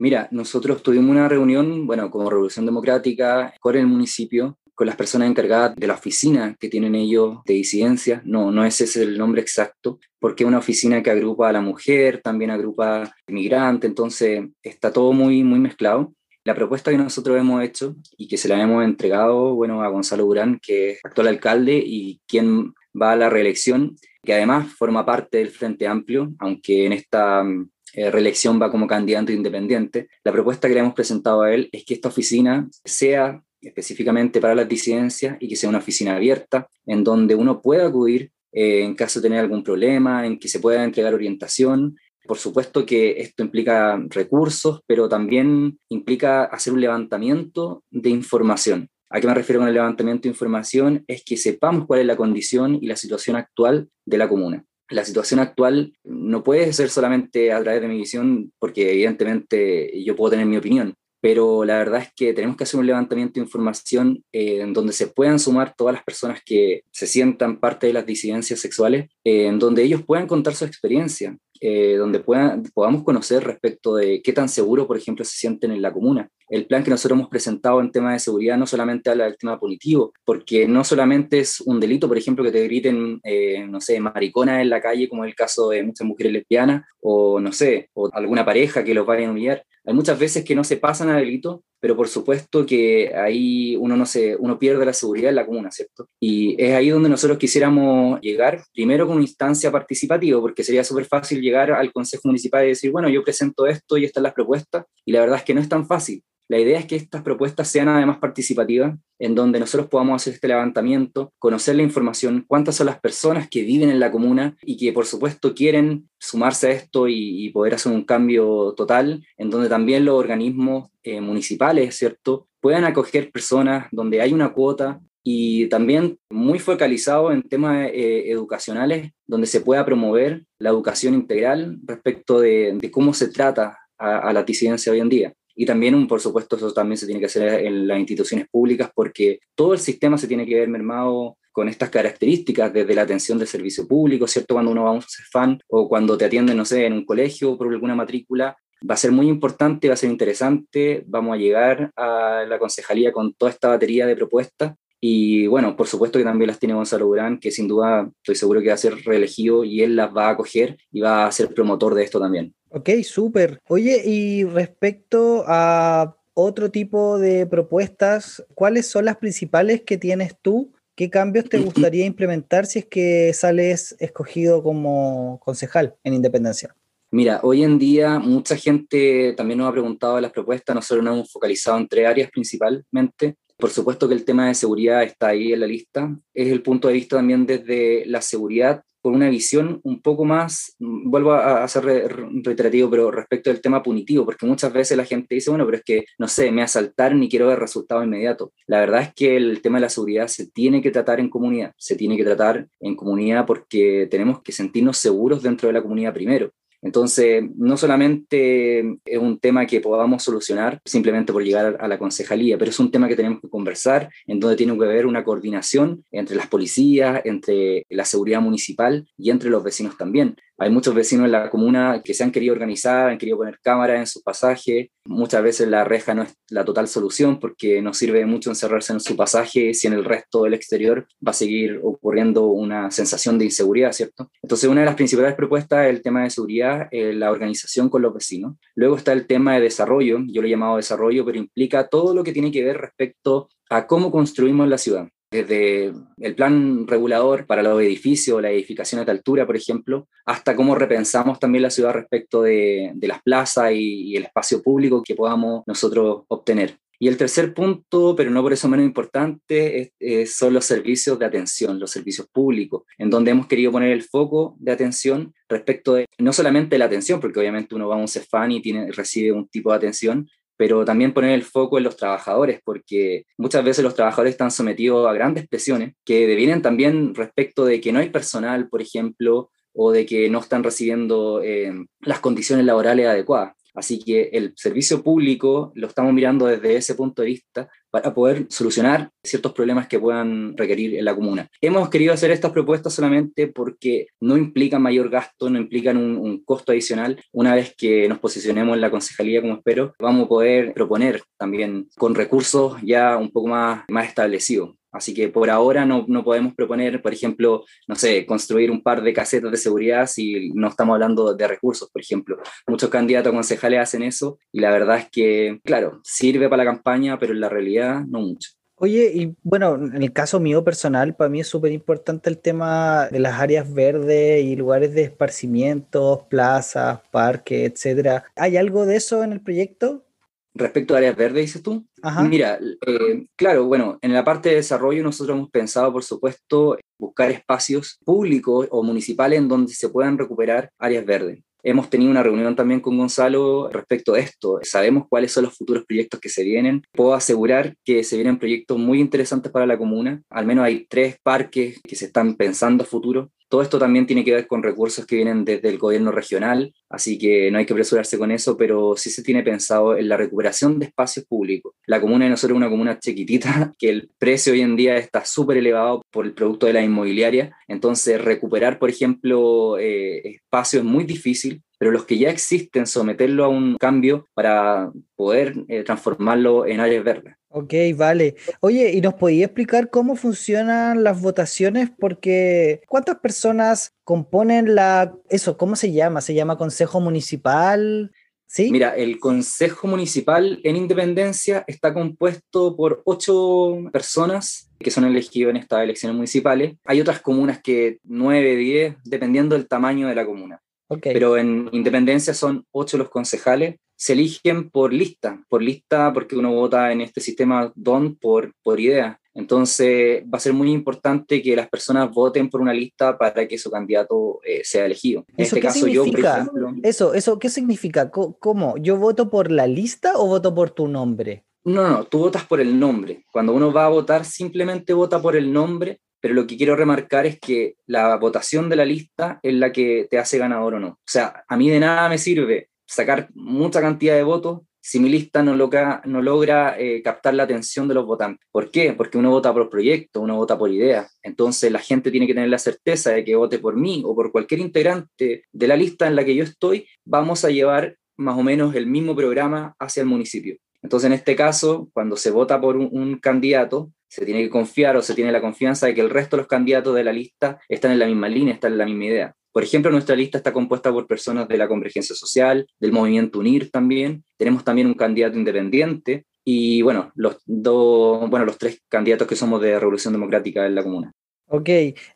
Mira, 0.00 0.28
nosotros 0.30 0.82
tuvimos 0.82 1.10
una 1.10 1.28
reunión, 1.28 1.86
bueno, 1.86 2.10
como 2.10 2.30
Revolución 2.30 2.64
Democrática, 2.64 3.52
con 3.60 3.76
el 3.76 3.86
municipio, 3.86 4.58
con 4.80 4.86
las 4.86 4.96
personas 4.96 5.28
encargadas 5.28 5.76
de 5.76 5.86
la 5.86 5.92
oficina 5.92 6.56
que 6.58 6.70
tienen 6.70 6.94
ellos 6.94 7.40
de 7.44 7.52
disidencia. 7.52 8.22
No, 8.24 8.50
no 8.50 8.64
ese 8.64 8.84
es 8.84 8.96
el 8.96 9.18
nombre 9.18 9.42
exacto, 9.42 10.00
porque 10.18 10.42
es 10.42 10.48
una 10.48 10.56
oficina 10.56 11.02
que 11.02 11.10
agrupa 11.10 11.50
a 11.50 11.52
la 11.52 11.60
mujer, 11.60 12.22
también 12.22 12.50
agrupa 12.50 13.02
a 13.02 13.14
inmigrante, 13.28 13.86
entonces 13.86 14.42
está 14.62 14.90
todo 14.90 15.12
muy, 15.12 15.44
muy 15.44 15.58
mezclado. 15.58 16.14
La 16.44 16.54
propuesta 16.54 16.90
que 16.90 16.96
nosotros 16.96 17.38
hemos 17.38 17.62
hecho 17.62 17.94
y 18.16 18.26
que 18.26 18.38
se 18.38 18.48
la 18.48 18.58
hemos 18.58 18.82
entregado, 18.82 19.54
bueno, 19.54 19.82
a 19.82 19.88
Gonzalo 19.88 20.24
Durán, 20.24 20.58
que 20.62 20.92
es 20.92 21.00
actual 21.04 21.28
alcalde 21.28 21.76
y 21.84 22.22
quien 22.26 22.72
va 22.98 23.12
a 23.12 23.16
la 23.16 23.28
reelección, 23.28 23.96
que 24.22 24.32
además 24.32 24.72
forma 24.72 25.04
parte 25.04 25.36
del 25.36 25.50
Frente 25.50 25.86
Amplio, 25.86 26.32
aunque 26.38 26.86
en 26.86 26.94
esta 26.94 27.44
eh, 27.92 28.10
reelección 28.10 28.58
va 28.58 28.70
como 28.70 28.86
candidato 28.86 29.30
independiente. 29.30 30.08
La 30.24 30.32
propuesta 30.32 30.68
que 30.68 30.72
le 30.72 30.80
hemos 30.80 30.94
presentado 30.94 31.42
a 31.42 31.52
él 31.52 31.68
es 31.70 31.84
que 31.84 31.92
esta 31.92 32.08
oficina 32.08 32.66
sea 32.82 33.42
específicamente 33.60 34.40
para 34.40 34.54
las 34.54 34.68
disidencias 34.68 35.36
y 35.40 35.48
que 35.48 35.56
sea 35.56 35.68
una 35.68 35.78
oficina 35.78 36.16
abierta 36.16 36.68
en 36.86 37.04
donde 37.04 37.34
uno 37.34 37.60
pueda 37.60 37.86
acudir 37.86 38.30
eh, 38.52 38.82
en 38.82 38.94
caso 38.94 39.20
de 39.20 39.28
tener 39.28 39.40
algún 39.40 39.62
problema, 39.62 40.26
en 40.26 40.38
que 40.38 40.48
se 40.48 40.60
pueda 40.60 40.82
entregar 40.82 41.14
orientación. 41.14 41.96
Por 42.24 42.38
supuesto 42.38 42.84
que 42.84 43.20
esto 43.20 43.42
implica 43.42 44.02
recursos, 44.08 44.80
pero 44.86 45.08
también 45.08 45.78
implica 45.88 46.44
hacer 46.44 46.72
un 46.72 46.80
levantamiento 46.80 47.84
de 47.90 48.10
información. 48.10 48.88
¿A 49.08 49.20
qué 49.20 49.26
me 49.26 49.34
refiero 49.34 49.60
con 49.60 49.68
el 49.68 49.74
levantamiento 49.74 50.22
de 50.22 50.30
información? 50.30 51.04
Es 51.08 51.24
que 51.24 51.36
sepamos 51.36 51.86
cuál 51.86 52.00
es 52.00 52.06
la 52.06 52.16
condición 52.16 52.78
y 52.80 52.86
la 52.86 52.96
situación 52.96 53.36
actual 53.36 53.88
de 54.04 54.18
la 54.18 54.28
comuna 54.28 54.64
la 54.90 55.04
situación 55.04 55.40
actual 55.40 55.92
no 56.04 56.42
puede 56.42 56.72
ser 56.72 56.90
solamente 56.90 57.52
a 57.52 57.62
través 57.62 57.80
de 57.80 57.88
mi 57.88 57.96
visión, 57.96 58.52
porque 58.58 58.92
evidentemente 58.92 60.02
yo 60.04 60.16
puedo 60.16 60.32
tener 60.32 60.46
mi 60.46 60.56
opinión, 60.56 60.94
pero 61.20 61.64
la 61.64 61.78
verdad 61.78 62.02
es 62.02 62.12
que 62.14 62.32
tenemos 62.32 62.56
que 62.56 62.64
hacer 62.64 62.80
un 62.80 62.86
levantamiento 62.86 63.34
de 63.34 63.44
información 63.44 64.24
eh, 64.32 64.60
en 64.60 64.72
donde 64.72 64.92
se 64.92 65.06
puedan 65.06 65.38
sumar 65.38 65.74
todas 65.76 65.94
las 65.94 66.04
personas 66.04 66.40
que 66.44 66.84
se 66.90 67.06
sientan 67.06 67.60
parte 67.60 67.86
de 67.86 67.92
las 67.92 68.06
disidencias 68.06 68.60
sexuales, 68.60 69.10
eh, 69.24 69.46
en 69.46 69.58
donde 69.58 69.82
ellos 69.82 70.02
puedan 70.04 70.26
contar 70.26 70.54
su 70.54 70.64
experiencia, 70.64 71.36
eh, 71.60 71.96
donde 71.96 72.20
puedan, 72.20 72.62
podamos 72.74 73.04
conocer 73.04 73.44
respecto 73.44 73.96
de 73.96 74.22
qué 74.22 74.32
tan 74.32 74.48
seguro, 74.48 74.86
por 74.86 74.96
ejemplo, 74.96 75.24
se 75.24 75.36
sienten 75.36 75.72
en 75.72 75.82
la 75.82 75.92
comuna. 75.92 76.30
El 76.50 76.66
plan 76.66 76.82
que 76.82 76.90
nosotros 76.90 77.16
hemos 77.16 77.30
presentado 77.30 77.80
en 77.80 77.92
tema 77.92 78.12
de 78.12 78.18
seguridad 78.18 78.58
no 78.58 78.66
solamente 78.66 79.08
habla 79.08 79.24
del 79.24 79.38
tema 79.38 79.58
punitivo, 79.58 80.12
porque 80.24 80.66
no 80.66 80.82
solamente 80.82 81.38
es 81.38 81.60
un 81.60 81.78
delito, 81.78 82.08
por 82.08 82.18
ejemplo, 82.18 82.42
que 82.42 82.50
te 82.50 82.64
griten, 82.64 83.20
eh, 83.22 83.64
no 83.68 83.80
sé, 83.80 84.00
maricona 84.00 84.60
en 84.60 84.68
la 84.68 84.80
calle, 84.80 85.08
como 85.08 85.24
es 85.24 85.28
el 85.28 85.36
caso 85.36 85.70
de 85.70 85.84
muchas 85.84 86.06
mujeres 86.06 86.32
lesbianas, 86.32 86.84
o 87.00 87.38
no 87.38 87.52
sé, 87.52 87.88
o 87.94 88.10
alguna 88.12 88.44
pareja 88.44 88.82
que 88.82 88.94
los 88.94 89.06
vayan 89.06 89.28
a 89.28 89.30
humillar. 89.30 89.64
Hay 89.84 89.94
muchas 89.94 90.18
veces 90.18 90.44
que 90.44 90.56
no 90.56 90.64
se 90.64 90.76
pasan 90.76 91.08
a 91.08 91.16
delito, 91.16 91.62
pero 91.78 91.96
por 91.96 92.08
supuesto 92.08 92.66
que 92.66 93.14
ahí 93.14 93.76
uno 93.76 93.96
no 93.96 94.04
se, 94.04 94.36
uno 94.36 94.58
pierde 94.58 94.84
la 94.84 94.92
seguridad 94.92 95.30
en 95.30 95.36
la 95.36 95.46
comuna, 95.46 95.70
¿cierto? 95.70 96.08
Y 96.20 96.60
es 96.62 96.74
ahí 96.74 96.90
donde 96.90 97.08
nosotros 97.08 97.38
quisiéramos 97.38 98.20
llegar, 98.20 98.62
primero 98.74 99.06
con 99.06 99.16
una 99.16 99.24
instancia 99.24 99.70
participativa, 99.70 100.40
porque 100.40 100.64
sería 100.64 100.84
súper 100.84 101.06
fácil 101.06 101.40
llegar 101.40 101.70
al 101.70 101.92
Consejo 101.92 102.22
Municipal 102.26 102.64
y 102.64 102.70
decir, 102.70 102.90
bueno, 102.90 103.08
yo 103.08 103.22
presento 103.22 103.66
esto 103.66 103.96
y 103.96 104.04
estas 104.04 104.22
las 104.22 104.34
propuestas, 104.34 104.84
y 105.04 105.12
la 105.12 105.20
verdad 105.20 105.38
es 105.38 105.44
que 105.44 105.54
no 105.54 105.60
es 105.60 105.68
tan 105.68 105.86
fácil. 105.86 106.22
La 106.50 106.58
idea 106.58 106.80
es 106.80 106.86
que 106.86 106.96
estas 106.96 107.22
propuestas 107.22 107.68
sean 107.68 107.86
además 107.86 108.18
participativas, 108.18 108.98
en 109.20 109.36
donde 109.36 109.60
nosotros 109.60 109.88
podamos 109.88 110.20
hacer 110.20 110.34
este 110.34 110.48
levantamiento, 110.48 111.32
conocer 111.38 111.76
la 111.76 111.84
información, 111.84 112.44
cuántas 112.48 112.74
son 112.74 112.86
las 112.86 112.98
personas 112.98 113.48
que 113.48 113.62
viven 113.62 113.88
en 113.88 114.00
la 114.00 114.10
comuna 114.10 114.56
y 114.62 114.76
que 114.76 114.92
por 114.92 115.06
supuesto 115.06 115.54
quieren 115.54 116.08
sumarse 116.18 116.66
a 116.66 116.72
esto 116.72 117.06
y, 117.06 117.50
poder 117.50 117.74
hacer 117.74 117.92
un 117.92 118.02
cambio 118.02 118.74
total, 118.76 119.24
en 119.36 119.48
donde 119.48 119.68
también 119.68 120.04
los 120.04 120.16
organismos 120.16 120.88
eh, 121.04 121.20
municipales, 121.20 121.94
¿cierto?, 121.96 122.48
puedan 122.60 122.84
acoger 122.84 123.30
personas, 123.30 123.86
donde 123.92 124.20
hay 124.20 124.32
una 124.32 124.52
cuota 124.52 125.00
y 125.22 125.68
también 125.68 126.18
muy 126.30 126.58
focalizado 126.58 127.30
en 127.30 127.44
temas 127.44 127.90
eh, 127.92 128.28
educacionales, 128.28 129.12
donde 129.24 129.46
se 129.46 129.60
pueda 129.60 129.84
promover 129.84 130.44
la 130.58 130.70
educación 130.70 131.14
integral 131.14 131.78
respecto 131.84 132.40
de, 132.40 132.76
cómo 132.90 133.14
se 133.14 133.28
trata 133.28 133.78
a, 133.96 134.18
a 134.18 134.32
la 134.32 134.42
disidencia 134.42 134.90
hoy 134.90 134.98
en 134.98 135.08
día. 135.08 135.32
Y 135.54 135.66
también, 135.66 136.06
por 136.06 136.20
supuesto, 136.20 136.56
eso 136.56 136.72
también 136.72 136.96
se 136.96 137.06
tiene 137.06 137.20
que 137.20 137.26
hacer 137.26 137.66
en 137.66 137.86
las 137.86 137.98
instituciones 137.98 138.48
públicas 138.48 138.90
porque 138.94 139.40
todo 139.54 139.72
el 139.74 139.78
sistema 139.78 140.16
se 140.16 140.26
tiene 140.26 140.46
que 140.46 140.54
ver 140.54 140.68
mermado 140.68 141.36
con 141.52 141.68
estas 141.68 141.90
características, 141.90 142.72
desde 142.72 142.94
la 142.94 143.02
atención 143.02 143.38
del 143.38 143.48
servicio 143.48 143.86
público, 143.86 144.26
¿cierto? 144.26 144.54
Cuando 144.54 144.70
uno 144.70 144.84
va 144.84 144.90
a 144.90 144.94
un 144.94 145.02
CEFAN 145.02 145.60
o 145.68 145.88
cuando 145.88 146.16
te 146.16 146.24
atienden, 146.24 146.56
no 146.56 146.64
sé, 146.64 146.86
en 146.86 146.92
un 146.92 147.04
colegio 147.04 147.58
por 147.58 147.68
alguna 147.68 147.94
matrícula, 147.94 148.56
va 148.88 148.94
a 148.94 148.98
ser 148.98 149.12
muy 149.12 149.28
importante, 149.28 149.88
va 149.88 149.94
a 149.94 149.96
ser 149.96 150.10
interesante, 150.10 151.04
vamos 151.06 151.34
a 151.34 151.38
llegar 151.38 151.90
a 151.96 152.44
la 152.48 152.58
concejalía 152.58 153.12
con 153.12 153.34
toda 153.34 153.50
esta 153.50 153.68
batería 153.68 154.06
de 154.06 154.16
propuestas 154.16 154.74
y 155.00 155.46
bueno, 155.46 155.76
por 155.76 155.86
supuesto 155.86 156.18
que 156.18 156.24
también 156.24 156.48
las 156.48 156.58
tiene 156.58 156.74
Gonzalo 156.74 157.06
Durán, 157.06 157.38
que 157.38 157.50
sin 157.50 157.66
duda 157.66 158.10
estoy 158.18 158.34
seguro 158.34 158.60
que 158.60 158.68
va 158.68 158.74
a 158.74 158.78
ser 158.78 158.96
reelegido 159.04 159.64
y 159.64 159.82
él 159.82 159.96
las 159.96 160.14
va 160.14 160.28
a 160.28 160.30
acoger 160.30 160.76
y 160.92 161.00
va 161.00 161.26
a 161.26 161.32
ser 161.32 161.54
promotor 161.54 161.94
de 161.94 162.04
esto 162.04 162.20
también. 162.20 162.54
Ok, 162.70 162.90
súper. 163.02 163.60
Oye, 163.68 164.02
y 164.04 164.44
respecto 164.44 165.44
a 165.46 166.16
otro 166.34 166.70
tipo 166.70 167.18
de 167.18 167.46
propuestas, 167.46 168.44
¿cuáles 168.54 168.86
son 168.86 169.04
las 169.04 169.16
principales 169.16 169.82
que 169.82 169.98
tienes 169.98 170.36
tú? 170.40 170.72
¿Qué 170.94 171.10
cambios 171.10 171.48
te 171.48 171.58
gustaría 171.58 172.04
implementar 172.04 172.66
si 172.66 172.80
es 172.80 172.86
que 172.86 173.32
sales 173.34 173.96
escogido 173.98 174.62
como 174.62 175.40
concejal 175.44 175.96
en 176.04 176.14
Independencia? 176.14 176.74
Mira, 177.10 177.40
hoy 177.42 177.64
en 177.64 177.78
día 177.78 178.20
mucha 178.20 178.56
gente 178.56 179.34
también 179.36 179.58
nos 179.58 179.68
ha 179.68 179.72
preguntado 179.72 180.16
de 180.16 180.22
las 180.22 180.30
propuestas, 180.30 180.76
nosotros 180.76 181.04
nos 181.04 181.14
hemos 181.14 181.32
focalizado 181.32 181.78
en 181.78 181.88
tres 181.88 182.06
áreas 182.06 182.30
principalmente. 182.30 183.36
Por 183.56 183.70
supuesto 183.70 184.08
que 184.08 184.14
el 184.14 184.24
tema 184.24 184.46
de 184.46 184.54
seguridad 184.54 185.02
está 185.02 185.28
ahí 185.28 185.52
en 185.52 185.60
la 185.60 185.66
lista. 185.66 186.16
Es 186.32 186.52
el 186.52 186.62
punto 186.62 186.86
de 186.86 186.94
vista 186.94 187.16
también 187.16 187.44
desde 187.46 188.06
la 188.06 188.22
seguridad 188.22 188.84
con 189.00 189.14
una 189.14 189.28
visión 189.28 189.80
un 189.82 190.00
poco 190.00 190.24
más, 190.24 190.74
vuelvo 190.78 191.32
a, 191.32 191.66
ser 191.68 191.84
reiterativo, 191.84 192.90
pero 192.90 193.10
respecto 193.10 193.50
del 193.50 193.60
tema 193.60 193.82
punitivo, 193.82 194.24
porque 194.24 194.46
muchas 194.46 194.72
veces 194.72 194.96
la 194.96 195.04
gente 195.04 195.34
dice, 195.34 195.50
bueno, 195.50 195.64
pero 195.64 195.78
es 195.78 195.84
que, 195.84 196.04
no 196.18 196.28
sé, 196.28 196.50
me 196.52 196.62
asaltaron 196.62 197.22
y 197.22 197.28
quiero 197.28 197.46
ver 197.46 197.58
resultado 197.58 198.02
inmediato. 198.02 198.52
La 198.66 198.80
verdad 198.80 199.02
es 199.02 199.14
que 199.14 199.36
el 199.36 199.62
tema 199.62 199.78
de 199.78 199.82
la 199.82 199.88
seguridad 199.88 200.28
se 200.28 200.50
tiene 200.50 200.82
que 200.82 200.90
tratar 200.90 201.20
en 201.20 201.30
comunidad, 201.30 201.72
se 201.76 201.96
tiene 201.96 202.16
que 202.16 202.24
tratar 202.24 202.68
en 202.80 202.96
comunidad 202.96 203.46
porque 203.46 204.08
tenemos 204.10 204.42
que 204.42 204.52
sentirnos 204.52 204.98
seguros 204.98 205.42
dentro 205.42 205.68
de 205.68 205.72
la 205.74 205.82
comunidad 205.82 206.14
primero. 206.14 206.50
Entonces, 206.82 207.44
no 207.56 207.76
solamente 207.76 208.80
es 209.04 209.18
un 209.18 209.38
tema 209.38 209.66
que 209.66 209.80
podamos 209.80 210.22
solucionar 210.22 210.80
simplemente 210.84 211.32
por 211.32 211.44
llegar 211.44 211.76
a 211.80 211.88
la 211.88 211.98
concejalía, 211.98 212.58
pero 212.58 212.70
es 212.70 212.80
un 212.80 212.90
tema 212.90 213.08
que 213.08 213.16
tenemos 213.16 213.40
que 213.40 213.48
conversar, 213.48 214.10
en 214.26 214.40
donde 214.40 214.56
tiene 214.56 214.76
que 214.76 214.84
haber 214.84 215.06
una 215.06 215.24
coordinación 215.24 216.04
entre 216.10 216.36
las 216.36 216.46
policías, 216.46 217.20
entre 217.24 217.86
la 217.90 218.04
seguridad 218.04 218.40
municipal 218.40 219.06
y 219.18 219.30
entre 219.30 219.50
los 219.50 219.62
vecinos 219.62 219.96
también. 219.96 220.36
Hay 220.62 220.68
muchos 220.68 220.94
vecinos 220.94 221.24
en 221.24 221.32
la 221.32 221.48
comuna 221.48 222.02
que 222.04 222.12
se 222.12 222.22
han 222.22 222.30
querido 222.30 222.52
organizar, 222.52 223.08
han 223.08 223.16
querido 223.16 223.38
poner 223.38 223.58
cámaras 223.62 223.98
en 223.98 224.06
sus 224.06 224.22
pasajes. 224.22 224.88
Muchas 225.06 225.42
veces 225.42 225.66
la 225.68 225.84
reja 225.84 226.12
no 226.12 226.22
es 226.22 226.34
la 226.50 226.66
total 226.66 226.86
solución 226.86 227.40
porque 227.40 227.80
no 227.80 227.94
sirve 227.94 228.26
mucho 228.26 228.50
encerrarse 228.50 228.92
en 228.92 229.00
su 229.00 229.16
pasaje 229.16 229.72
si 229.72 229.86
en 229.86 229.94
el 229.94 230.04
resto 230.04 230.42
del 230.42 230.52
exterior 230.52 231.08
va 231.26 231.30
a 231.30 231.32
seguir 231.32 231.80
ocurriendo 231.82 232.48
una 232.48 232.90
sensación 232.90 233.38
de 233.38 233.46
inseguridad, 233.46 233.92
¿cierto? 233.92 234.30
Entonces, 234.42 234.68
una 234.68 234.80
de 234.80 234.86
las 234.86 234.96
principales 234.96 235.34
propuestas 235.34 235.86
es 235.86 235.94
el 235.94 236.02
tema 236.02 236.24
de 236.24 236.30
seguridad, 236.30 236.88
eh, 236.90 237.14
la 237.14 237.30
organización 237.30 237.88
con 237.88 238.02
los 238.02 238.12
vecinos. 238.12 238.56
Luego 238.74 238.96
está 238.96 239.14
el 239.14 239.26
tema 239.26 239.54
de 239.54 239.62
desarrollo, 239.62 240.18
yo 240.26 240.42
lo 240.42 240.46
he 240.46 240.50
llamado 240.50 240.76
desarrollo, 240.76 241.24
pero 241.24 241.38
implica 241.38 241.88
todo 241.88 242.14
lo 242.14 242.22
que 242.22 242.34
tiene 242.34 242.52
que 242.52 242.62
ver 242.62 242.76
respecto 242.76 243.48
a 243.70 243.86
cómo 243.86 244.10
construimos 244.10 244.68
la 244.68 244.76
ciudad 244.76 245.08
desde 245.30 245.92
el 246.18 246.34
plan 246.34 246.86
regulador 246.86 247.46
para 247.46 247.62
los 247.62 247.80
edificios, 247.80 248.42
las 248.42 248.50
edificaciones 248.50 249.06
de 249.06 249.12
altura, 249.12 249.46
por 249.46 249.56
ejemplo, 249.56 250.08
hasta 250.26 250.56
cómo 250.56 250.74
repensamos 250.74 251.38
también 251.38 251.62
la 251.62 251.70
ciudad 251.70 251.92
respecto 251.92 252.42
de, 252.42 252.92
las 253.00 253.22
plazas 253.22 253.72
y, 253.72 254.16
el 254.16 254.24
espacio 254.24 254.62
público 254.62 255.02
que 255.02 255.14
podamos 255.14 255.62
nosotros 255.66 256.24
obtener. 256.28 256.78
Y 257.02 257.08
el 257.08 257.16
tercer 257.16 257.54
punto, 257.54 258.14
pero 258.14 258.30
no 258.30 258.42
por 258.42 258.52
eso 258.52 258.68
menos 258.68 258.84
importante, 258.84 259.94
son 260.26 260.52
los 260.52 260.66
servicios 260.66 261.18
de 261.18 261.24
atención, 261.24 261.80
los 261.80 261.90
servicios 261.90 262.28
públicos, 262.28 262.82
en 262.98 263.08
donde 263.08 263.30
hemos 263.30 263.46
querido 263.46 263.72
poner 263.72 263.90
el 263.92 264.02
foco 264.02 264.54
de 264.58 264.72
atención 264.72 265.32
respecto 265.48 265.94
de 265.94 266.06
no 266.18 266.32
solamente 266.34 266.76
la 266.76 266.84
atención, 266.84 267.18
porque 267.18 267.40
obviamente 267.40 267.74
uno 267.74 267.88
va 267.88 267.94
a 267.94 267.98
un 267.98 268.08
CEFAN 268.08 268.52
y 268.52 268.60
tiene, 268.60 268.92
recibe 268.92 269.32
un 269.32 269.48
tipo 269.48 269.70
de 269.70 269.76
atención, 269.78 270.28
pero 270.60 270.84
también 270.84 271.14
poner 271.14 271.30
el 271.30 271.42
foco 271.42 271.78
en 271.78 271.84
los 271.84 271.96
trabajadores, 271.96 272.60
porque 272.62 273.24
muchas 273.38 273.64
veces 273.64 273.82
los 273.82 273.94
trabajadores 273.94 274.32
están 274.32 274.50
sometidos 274.50 275.08
a 275.08 275.14
grandes 275.14 275.48
presiones 275.48 275.94
que 276.04 276.26
devienen 276.26 276.60
también 276.60 277.14
respecto 277.14 277.64
de 277.64 277.80
que 277.80 277.92
no 277.92 277.98
hay 277.98 278.10
personal, 278.10 278.68
por 278.68 278.82
ejemplo, 278.82 279.50
o 279.72 279.90
de 279.90 280.04
que 280.04 280.28
no 280.28 280.40
están 280.40 280.62
recibiendo 280.62 281.40
eh, 281.42 281.72
las 282.00 282.20
condiciones 282.20 282.66
laborales 282.66 283.06
adecuadas. 283.06 283.54
Así 283.74 283.98
que 283.98 284.30
el 284.32 284.52
servicio 284.56 285.02
público 285.02 285.72
lo 285.74 285.86
estamos 285.86 286.12
mirando 286.12 286.46
desde 286.46 286.76
ese 286.76 286.94
punto 286.94 287.22
de 287.22 287.28
vista 287.28 287.68
para 287.90 288.14
poder 288.14 288.46
solucionar 288.48 289.10
ciertos 289.22 289.52
problemas 289.52 289.88
que 289.88 289.98
puedan 289.98 290.56
requerir 290.56 290.96
en 290.96 291.04
la 291.04 291.14
comuna. 291.14 291.48
Hemos 291.60 291.90
querido 291.90 292.12
hacer 292.14 292.30
estas 292.30 292.52
propuestas 292.52 292.94
solamente 292.94 293.48
porque 293.48 294.06
no 294.20 294.36
implican 294.36 294.82
mayor 294.82 295.10
gasto, 295.10 295.50
no 295.50 295.58
implican 295.58 295.96
un, 295.96 296.16
un, 296.16 296.44
costo 296.44 296.72
adicional. 296.72 297.20
Una 297.32 297.54
vez 297.54 297.74
que 297.76 298.08
nos 298.08 298.18
posicionemos 298.18 298.74
en 298.74 298.80
la 298.80 298.90
concejalía, 298.90 299.40
como 299.40 299.54
espero, 299.54 299.94
vamos 299.98 300.24
a 300.26 300.28
poder 300.28 300.72
proponer 300.72 301.22
también 301.36 301.88
con 301.96 302.14
recursos 302.14 302.76
ya 302.82 303.16
un 303.16 303.30
poco 303.30 303.48
más, 303.48 303.84
más 303.88 304.08
establecidos. 304.08 304.79
Así 304.92 305.14
que 305.14 305.28
por 305.28 305.50
ahora 305.50 305.84
no, 305.84 306.04
no, 306.08 306.24
podemos 306.24 306.54
proponer, 306.54 307.00
por 307.00 307.12
ejemplo, 307.12 307.64
no 307.86 307.94
sé, 307.94 308.26
construir 308.26 308.70
un 308.70 308.82
par 308.82 309.02
de 309.02 309.12
casetas 309.12 309.50
de 309.50 309.56
seguridad 309.56 310.06
si 310.06 310.50
no 310.54 310.68
estamos 310.68 310.94
hablando 310.94 311.34
de 311.34 311.48
recursos, 311.48 311.88
por 311.90 312.02
ejemplo. 312.02 312.38
Muchos 312.66 312.90
candidatos 312.90 313.32
a 313.32 313.36
concejales 313.36 313.80
hacen 313.80 314.02
eso 314.02 314.38
y 314.52 314.60
la 314.60 314.70
verdad 314.70 314.98
es 314.98 315.10
que, 315.10 315.60
claro, 315.64 316.00
sirve 316.02 316.48
para 316.48 316.64
la 316.64 316.70
campaña, 316.72 317.18
pero 317.18 317.32
en 317.32 317.40
la 317.40 317.48
realidad 317.48 318.02
no 318.06 318.20
mucho. 318.20 318.50
Oye, 318.82 319.12
y 319.14 319.36
bueno, 319.42 319.74
en 319.74 320.02
el 320.02 320.10
caso 320.10 320.40
mío 320.40 320.64
personal, 320.64 321.14
para 321.14 321.28
mí 321.28 321.40
es 321.40 321.48
súper 321.48 321.70
importante 321.70 322.30
el 322.30 322.38
tema 322.38 323.08
de 323.10 323.18
las 323.18 323.38
áreas 323.38 323.70
verdes 323.74 324.42
y 324.42 324.56
lugares 324.56 324.94
de 324.94 325.02
esparcimiento, 325.02 326.26
plazas, 326.30 327.00
parques, 327.10 327.70
etcétera. 327.70 328.24
¿Hay 328.36 328.56
algo 328.56 328.86
de 328.86 328.96
eso 328.96 329.22
en 329.22 329.32
el 329.32 329.42
proyecto? 329.42 330.06
Respecto 330.54 330.94
a 330.94 330.98
áreas 330.98 331.16
verdes, 331.16 331.46
dices 331.46 331.62
tú. 331.62 331.86
Ajá. 332.02 332.22
Mira, 332.22 332.58
eh, 332.86 333.26
claro, 333.36 333.66
bueno, 333.66 333.98
en 334.02 334.12
la 334.12 334.24
parte 334.24 334.48
de 334.48 334.56
desarrollo 334.56 335.02
nosotros 335.02 335.36
hemos 335.36 335.50
pensado, 335.50 335.92
por 335.92 336.02
supuesto, 336.02 336.76
buscar 336.98 337.30
espacios 337.30 337.98
públicos 338.04 338.66
o 338.70 338.82
municipales 338.82 339.38
en 339.38 339.48
donde 339.48 339.72
se 339.72 339.88
puedan 339.88 340.18
recuperar 340.18 340.70
áreas 340.78 341.04
verdes. 341.06 341.40
Hemos 341.62 341.90
tenido 341.90 342.10
una 342.10 342.22
reunión 342.22 342.56
también 342.56 342.80
con 342.80 342.96
Gonzalo 342.96 343.68
respecto 343.68 344.14
a 344.14 344.18
esto. 344.18 344.58
Sabemos 344.62 345.06
cuáles 345.08 345.32
son 345.32 345.44
los 345.44 345.56
futuros 345.56 345.84
proyectos 345.84 346.18
que 346.18 346.30
se 346.30 346.42
vienen. 346.42 346.82
Puedo 346.92 347.12
asegurar 347.12 347.74
que 347.84 348.02
se 348.02 348.16
vienen 348.16 348.38
proyectos 348.38 348.78
muy 348.78 349.00
interesantes 349.00 349.52
para 349.52 349.66
la 349.66 349.76
comuna. 349.76 350.22
Al 350.30 350.46
menos 350.46 350.64
hay 350.64 350.86
tres 350.88 351.16
parques 351.22 351.78
que 351.82 351.96
se 351.96 352.06
están 352.06 352.36
pensando 352.36 352.84
a 352.84 352.86
futuro. 352.86 353.30
Todo 353.50 353.62
esto 353.62 353.80
también 353.80 354.06
tiene 354.06 354.24
que 354.24 354.32
ver 354.32 354.46
con 354.46 354.62
recursos 354.62 355.04
que 355.04 355.16
vienen 355.16 355.44
desde 355.44 355.68
el 355.68 355.76
gobierno 355.76 356.12
regional, 356.12 356.72
así 356.88 357.18
que 357.18 357.50
no 357.50 357.58
hay 357.58 357.66
que 357.66 357.72
apresurarse 357.72 358.16
con 358.16 358.30
eso, 358.30 358.56
pero 358.56 358.94
sí 358.96 359.10
se 359.10 359.24
tiene 359.24 359.42
pensado 359.42 359.96
en 359.96 360.08
la 360.08 360.16
recuperación 360.16 360.78
de 360.78 360.86
espacios 360.86 361.26
públicos. 361.26 361.74
La 361.84 362.00
comuna 362.00 362.26
de 362.26 362.30
nosotros 362.30 362.54
es 362.54 362.58
una 362.58 362.70
comuna 362.70 363.00
chiquitita, 363.00 363.72
que 363.78 363.88
el 363.90 364.08
precio 364.18 364.52
hoy 364.52 364.60
en 364.60 364.76
día 364.76 364.96
está 364.98 365.24
súper 365.24 365.56
elevado 365.56 366.00
por 366.12 366.26
el 366.26 366.32
producto 366.32 366.66
de 366.66 366.74
la 366.74 366.82
inmobiliaria, 366.82 367.56
entonces 367.66 368.22
recuperar, 368.22 368.78
por 368.78 368.88
ejemplo, 368.88 369.78
eh, 369.78 370.36
espacios 370.36 370.84
es 370.84 370.88
muy 370.88 371.02
difícil, 371.02 371.60
pero 371.76 371.90
los 371.90 372.04
que 372.04 372.18
ya 372.18 372.30
existen, 372.30 372.86
someterlo 372.86 373.44
a 373.44 373.48
un 373.48 373.76
cambio 373.78 374.28
para 374.32 374.92
poder 375.16 375.56
eh, 375.66 375.82
transformarlo 375.82 376.66
en 376.66 376.78
áreas 376.78 377.02
verdes. 377.02 377.34
Ok, 377.52 377.74
vale. 377.96 378.36
Oye, 378.60 378.92
¿y 378.92 379.00
nos 379.00 379.14
podía 379.14 379.46
explicar 379.46 379.90
cómo 379.90 380.14
funcionan 380.14 381.02
las 381.02 381.20
votaciones? 381.20 381.90
Porque 381.98 382.80
¿cuántas 382.86 383.18
personas 383.18 383.92
componen 384.04 384.76
la... 384.76 385.12
eso, 385.28 385.56
¿cómo 385.56 385.74
se 385.74 385.92
llama? 385.92 386.20
¿Se 386.20 386.32
llama 386.32 386.56
Consejo 386.56 387.00
Municipal? 387.00 388.12
¿Sí? 388.46 388.70
Mira, 388.70 388.94
el 388.96 389.18
Consejo 389.18 389.88
Municipal 389.88 390.60
en 390.62 390.76
Independencia 390.76 391.64
está 391.66 391.92
compuesto 391.92 392.76
por 392.76 393.02
ocho 393.04 393.78
personas 393.92 394.70
que 394.78 394.92
son 394.92 395.04
elegidos 395.04 395.50
en 395.50 395.56
estas 395.56 395.82
elecciones 395.82 396.14
municipales. 396.16 396.76
Hay 396.84 397.00
otras 397.00 397.20
comunas 397.20 397.60
que 397.60 397.98
nueve, 398.04 398.54
diez, 398.54 398.94
dependiendo 399.04 399.56
del 399.56 399.66
tamaño 399.66 400.06
de 400.06 400.14
la 400.14 400.24
comuna. 400.24 400.62
Okay. 400.86 401.12
Pero 401.12 401.36
en 401.36 401.68
Independencia 401.72 402.32
son 402.32 402.64
ocho 402.70 402.96
los 402.96 403.10
concejales 403.10 403.76
se 404.00 404.14
eligen 404.14 404.70
por 404.70 404.94
lista, 404.94 405.44
por 405.50 405.60
lista 405.60 406.10
porque 406.14 406.34
uno 406.34 406.54
vota 406.54 406.90
en 406.90 407.02
este 407.02 407.20
sistema 407.20 407.70
DON 407.74 408.16
por, 408.16 408.54
por 408.62 408.80
idea. 408.80 409.20
Entonces 409.34 410.24
va 410.24 410.38
a 410.38 410.40
ser 410.40 410.54
muy 410.54 410.72
importante 410.72 411.42
que 411.42 411.54
las 411.54 411.68
personas 411.68 412.10
voten 412.10 412.48
por 412.48 412.62
una 412.62 412.72
lista 412.72 413.18
para 413.18 413.46
que 413.46 413.58
su 413.58 413.70
candidato 413.70 414.40
eh, 414.42 414.62
sea 414.64 414.86
elegido. 414.86 415.26
En 415.36 415.44
¿Eso 415.44 415.56
este 415.56 415.60
caso 415.60 415.84
significa? 415.84 416.38
yo, 416.38 416.50
por 416.50 416.62
ejemplo... 416.62 416.80
Eso, 416.82 417.12
eso, 417.12 417.38
¿qué 417.38 417.50
significa? 417.50 418.10
¿Cómo? 418.10 418.78
¿Yo 418.78 418.96
voto 418.96 419.28
por 419.28 419.50
la 419.50 419.66
lista 419.66 420.14
o 420.16 420.26
voto 420.26 420.54
por 420.54 420.70
tu 420.70 420.88
nombre? 420.88 421.44
No, 421.64 421.86
no, 421.86 422.04
tú 422.04 422.20
votas 422.20 422.46
por 422.46 422.62
el 422.62 422.80
nombre. 422.80 423.26
Cuando 423.30 423.52
uno 423.52 423.70
va 423.70 423.84
a 423.84 423.90
votar 423.90 424.24
simplemente 424.24 424.94
vota 424.94 425.20
por 425.20 425.36
el 425.36 425.52
nombre, 425.52 426.00
pero 426.20 426.32
lo 426.32 426.46
que 426.46 426.56
quiero 426.56 426.74
remarcar 426.74 427.26
es 427.26 427.38
que 427.38 427.74
la 427.84 428.16
votación 428.16 428.70
de 428.70 428.76
la 428.76 428.86
lista 428.86 429.40
es 429.42 429.52
la 429.52 429.70
que 429.70 430.08
te 430.10 430.18
hace 430.18 430.38
ganador 430.38 430.74
o 430.74 430.80
no. 430.80 430.88
O 430.88 430.98
sea, 431.06 431.44
a 431.46 431.56
mí 431.58 431.68
de 431.68 431.80
nada 431.80 432.08
me 432.08 432.16
sirve 432.16 432.69
sacar 432.90 433.28
mucha 433.34 433.80
cantidad 433.80 434.14
de 434.14 434.22
votos 434.22 434.60
si 434.82 434.98
mi 434.98 435.10
lista 435.10 435.42
no 435.42 435.54
logra, 435.54 436.74
eh, 436.78 437.02
captar 437.02 437.34
la 437.34 437.42
atención 437.42 437.86
de 437.86 437.94
los 437.94 438.06
votantes. 438.06 438.46
¿Por 438.50 438.70
qué? 438.70 438.94
Porque 438.94 439.18
uno 439.18 439.30
vota 439.30 439.52
por 439.52 439.68
proyecto, 439.68 440.20
uno 440.20 440.36
vota 440.36 440.56
por 440.56 440.70
idea. 440.70 441.06
Entonces 441.22 441.70
la 441.70 441.80
gente 441.80 442.10
tiene 442.10 442.26
que 442.26 442.34
tener 442.34 442.48
la 442.48 442.58
certeza 442.58 443.10
de 443.10 443.22
que 443.22 443.36
vote 443.36 443.58
por 443.58 443.76
mí 443.76 444.02
o 444.06 444.14
por 444.14 444.32
cualquier 444.32 444.60
integrante 444.60 445.44
de 445.52 445.68
la 445.68 445.76
lista 445.76 446.06
en 446.06 446.16
la 446.16 446.24
que 446.24 446.34
yo 446.34 446.44
estoy, 446.44 446.88
vamos 447.04 447.44
a 447.44 447.50
llevar 447.50 447.96
más 448.16 448.38
o 448.38 448.42
menos 448.42 448.74
el 448.74 448.86
mismo 448.86 449.14
programa 449.14 449.74
hacia 449.78 450.00
el 450.00 450.06
municipio. 450.06 450.56
Entonces 450.82 451.08
en 451.08 451.12
este 451.12 451.36
caso, 451.36 451.90
cuando 451.92 452.16
se 452.16 452.30
vota 452.30 452.58
por 452.58 452.76
un 452.76 453.18
candidato, 453.18 453.92
se 454.08 454.24
tiene 454.24 454.42
que 454.42 454.50
confiar 454.50 454.96
o 454.96 455.02
se 455.02 455.14
tiene 455.14 455.30
la 455.30 455.40
confianza 455.40 455.86
de 455.86 455.94
que 455.94 456.00
el 456.00 456.10
resto 456.10 456.36
de 456.36 456.42
los 456.42 456.48
candidatos 456.48 456.94
de 456.94 457.04
la 457.04 457.12
lista 457.12 457.60
están 457.68 457.92
en 457.92 457.98
la 457.98 458.06
misma 458.06 458.28
línea, 458.28 458.54
están 458.54 458.72
en 458.72 458.78
la 458.78 458.86
misma 458.86 459.04
idea. 459.04 459.36
Por 459.52 459.64
ejemplo, 459.64 459.90
nuestra 459.90 460.14
lista 460.14 460.38
está 460.38 460.52
compuesta 460.52 460.92
por 460.92 461.06
personas 461.06 461.48
de 461.48 461.58
la 461.58 461.66
Convergencia 461.66 462.14
Social, 462.14 462.66
del 462.78 462.92
Movimiento 462.92 463.40
UNIR 463.40 463.70
también. 463.70 464.24
Tenemos 464.36 464.62
también 464.64 464.86
un 464.86 464.94
candidato 464.94 465.36
independiente 465.36 466.24
y, 466.44 466.82
bueno, 466.82 467.10
los, 467.16 467.38
dos, 467.46 468.30
bueno, 468.30 468.46
los 468.46 468.58
tres 468.58 468.80
candidatos 468.88 469.26
que 469.26 469.36
somos 469.36 469.60
de 469.60 469.78
Revolución 469.78 470.12
Democrática 470.12 470.66
en 470.66 470.74
la 470.76 470.84
comuna. 470.84 471.12
Ok, 471.46 471.68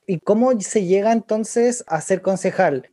¿y 0.07 0.21
cómo 0.21 0.59
se 0.61 0.87
llega 0.87 1.13
entonces 1.13 1.83
a 1.89 2.01
ser 2.01 2.23
concejal? 2.23 2.91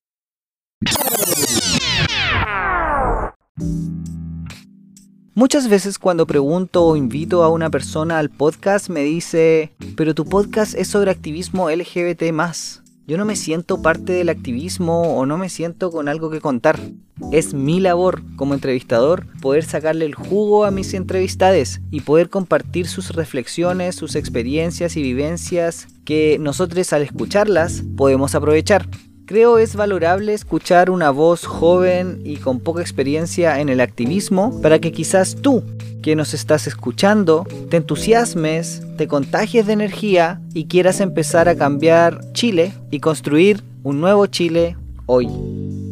Muchas 5.35 5.69
veces 5.69 5.99
cuando 5.99 6.25
pregunto 6.25 6.83
o 6.83 6.95
invito 6.95 7.43
a 7.43 7.49
una 7.49 7.69
persona 7.69 8.17
al 8.17 8.29
podcast 8.31 8.89
me 8.89 9.01
dice, 9.01 9.71
pero 9.95 10.15
tu 10.15 10.25
podcast 10.25 10.73
es 10.73 10.87
sobre 10.87 11.11
activismo 11.11 11.69
LGBT 11.69 12.31
yo 13.11 13.17
no 13.17 13.25
me 13.25 13.35
siento 13.35 13.81
parte 13.81 14.13
del 14.13 14.29
activismo 14.29 15.17
o 15.17 15.25
no 15.25 15.37
me 15.37 15.49
siento 15.49 15.91
con 15.91 16.07
algo 16.07 16.29
que 16.29 16.39
contar. 16.39 16.79
Es 17.33 17.53
mi 17.53 17.81
labor 17.81 18.21
como 18.37 18.53
entrevistador 18.53 19.27
poder 19.41 19.65
sacarle 19.65 20.05
el 20.05 20.15
jugo 20.15 20.63
a 20.63 20.71
mis 20.71 20.93
entrevistades 20.93 21.81
y 21.91 21.99
poder 21.99 22.29
compartir 22.29 22.87
sus 22.87 23.09
reflexiones, 23.09 23.95
sus 23.95 24.15
experiencias 24.15 24.95
y 24.95 25.01
vivencias 25.01 25.87
que 26.05 26.37
nosotros 26.39 26.93
al 26.93 27.01
escucharlas 27.01 27.83
podemos 27.97 28.33
aprovechar. 28.33 28.87
Creo 29.25 29.59
es 29.59 29.75
valorable 29.75 30.33
escuchar 30.33 30.89
una 30.89 31.09
voz 31.09 31.45
joven 31.45 32.21
y 32.25 32.37
con 32.37 32.59
poca 32.59 32.81
experiencia 32.81 33.59
en 33.59 33.69
el 33.69 33.79
activismo 33.79 34.59
para 34.61 34.79
que 34.79 34.91
quizás 34.91 35.35
tú 35.35 35.63
que 36.01 36.15
nos 36.15 36.33
estás 36.33 36.67
escuchando, 36.67 37.45
te 37.69 37.77
entusiasmes, 37.77 38.81
te 38.97 39.07
contagies 39.07 39.67
de 39.67 39.73
energía 39.73 40.41
y 40.53 40.65
quieras 40.65 40.99
empezar 40.99 41.47
a 41.47 41.55
cambiar 41.55 42.19
Chile 42.33 42.73
y 42.89 42.99
construir 42.99 43.63
un 43.83 44.01
nuevo 44.01 44.25
Chile 44.25 44.75
hoy. 45.05 45.29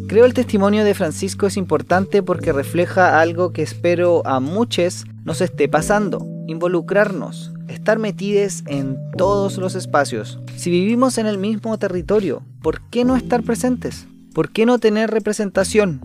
Creo 0.07 0.25
el 0.25 0.33
testimonio 0.33 0.83
de 0.83 0.95
Francisco 0.95 1.45
es 1.45 1.55
importante 1.55 2.23
porque 2.23 2.51
refleja 2.51 3.21
algo 3.21 3.53
que 3.53 3.61
espero 3.61 4.25
a 4.25 4.39
muchos 4.39 5.05
nos 5.23 5.41
esté 5.41 5.67
pasando, 5.67 6.25
involucrarnos, 6.47 7.53
estar 7.69 7.99
metidos 7.99 8.63
en 8.67 8.97
todos 9.17 9.57
los 9.57 9.75
espacios. 9.75 10.39
Si 10.55 10.69
vivimos 10.69 11.17
en 11.17 11.27
el 11.27 11.37
mismo 11.37 11.77
territorio, 11.77 12.43
¿por 12.61 12.81
qué 12.89 13.05
no 13.05 13.15
estar 13.15 13.43
presentes? 13.43 14.07
¿Por 14.33 14.49
qué 14.49 14.65
no 14.65 14.79
tener 14.79 15.09
representación? 15.09 16.01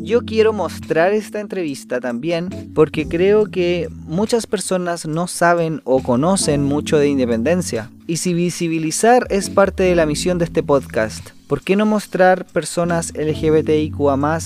Yo 0.00 0.24
quiero 0.24 0.52
mostrar 0.52 1.12
esta 1.12 1.40
entrevista 1.40 2.00
también 2.00 2.70
porque 2.74 3.08
creo 3.08 3.46
que 3.46 3.88
muchas 3.90 4.46
personas 4.46 5.04
no 5.04 5.26
saben 5.26 5.80
o 5.82 6.00
conocen 6.00 6.62
mucho 6.62 6.96
de 6.98 7.08
independencia. 7.08 7.90
Y 8.06 8.18
si 8.18 8.32
visibilizar 8.32 9.26
es 9.30 9.50
parte 9.50 9.82
de 9.82 9.96
la 9.96 10.06
misión 10.06 10.38
de 10.38 10.44
este 10.44 10.62
podcast, 10.62 11.30
¿por 11.48 11.60
qué 11.60 11.74
no 11.74 11.86
mostrar 11.86 12.46
personas 12.46 13.12
LGBTIQA 13.16 14.38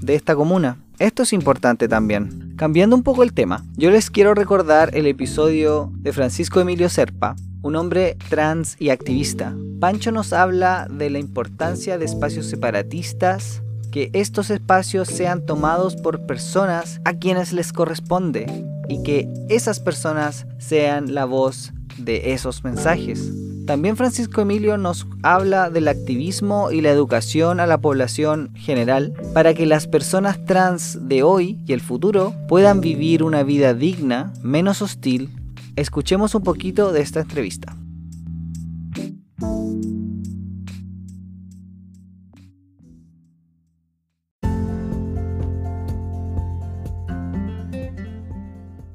de 0.00 0.14
esta 0.16 0.34
comuna? 0.34 0.78
Esto 0.98 1.22
es 1.22 1.32
importante 1.32 1.86
también. 1.86 2.43
Cambiando 2.56 2.94
un 2.94 3.02
poco 3.02 3.24
el 3.24 3.32
tema, 3.32 3.64
yo 3.76 3.90
les 3.90 4.10
quiero 4.10 4.32
recordar 4.32 4.96
el 4.96 5.08
episodio 5.08 5.90
de 5.96 6.12
Francisco 6.12 6.60
Emilio 6.60 6.88
Serpa, 6.88 7.34
un 7.62 7.74
hombre 7.74 8.16
trans 8.28 8.76
y 8.78 8.90
activista. 8.90 9.56
Pancho 9.80 10.12
nos 10.12 10.32
habla 10.32 10.86
de 10.88 11.10
la 11.10 11.18
importancia 11.18 11.98
de 11.98 12.04
espacios 12.04 12.46
separatistas 12.46 13.60
que 13.90 14.08
estos 14.12 14.50
espacios 14.50 15.08
sean 15.08 15.44
tomados 15.44 15.96
por 15.96 16.26
personas 16.26 17.00
a 17.04 17.14
quienes 17.14 17.52
les 17.52 17.72
corresponde 17.72 18.46
y 18.88 19.02
que 19.02 19.28
esas 19.48 19.80
personas 19.80 20.46
sean 20.58 21.12
la 21.12 21.24
voz 21.24 21.72
de 21.98 22.34
esos 22.34 22.62
mensajes. 22.62 23.32
También 23.66 23.96
Francisco 23.96 24.42
Emilio 24.42 24.76
nos 24.76 25.06
habla 25.22 25.70
del 25.70 25.88
activismo 25.88 26.70
y 26.70 26.82
la 26.82 26.90
educación 26.90 27.60
a 27.60 27.66
la 27.66 27.80
población 27.80 28.52
general 28.54 29.14
para 29.32 29.54
que 29.54 29.64
las 29.64 29.86
personas 29.86 30.44
trans 30.44 31.08
de 31.08 31.22
hoy 31.22 31.58
y 31.66 31.72
el 31.72 31.80
futuro 31.80 32.34
puedan 32.46 32.82
vivir 32.82 33.22
una 33.22 33.42
vida 33.42 33.72
digna, 33.72 34.34
menos 34.42 34.82
hostil. 34.82 35.30
Escuchemos 35.76 36.34
un 36.34 36.42
poquito 36.42 36.92
de 36.92 37.00
esta 37.00 37.20
entrevista. 37.20 37.74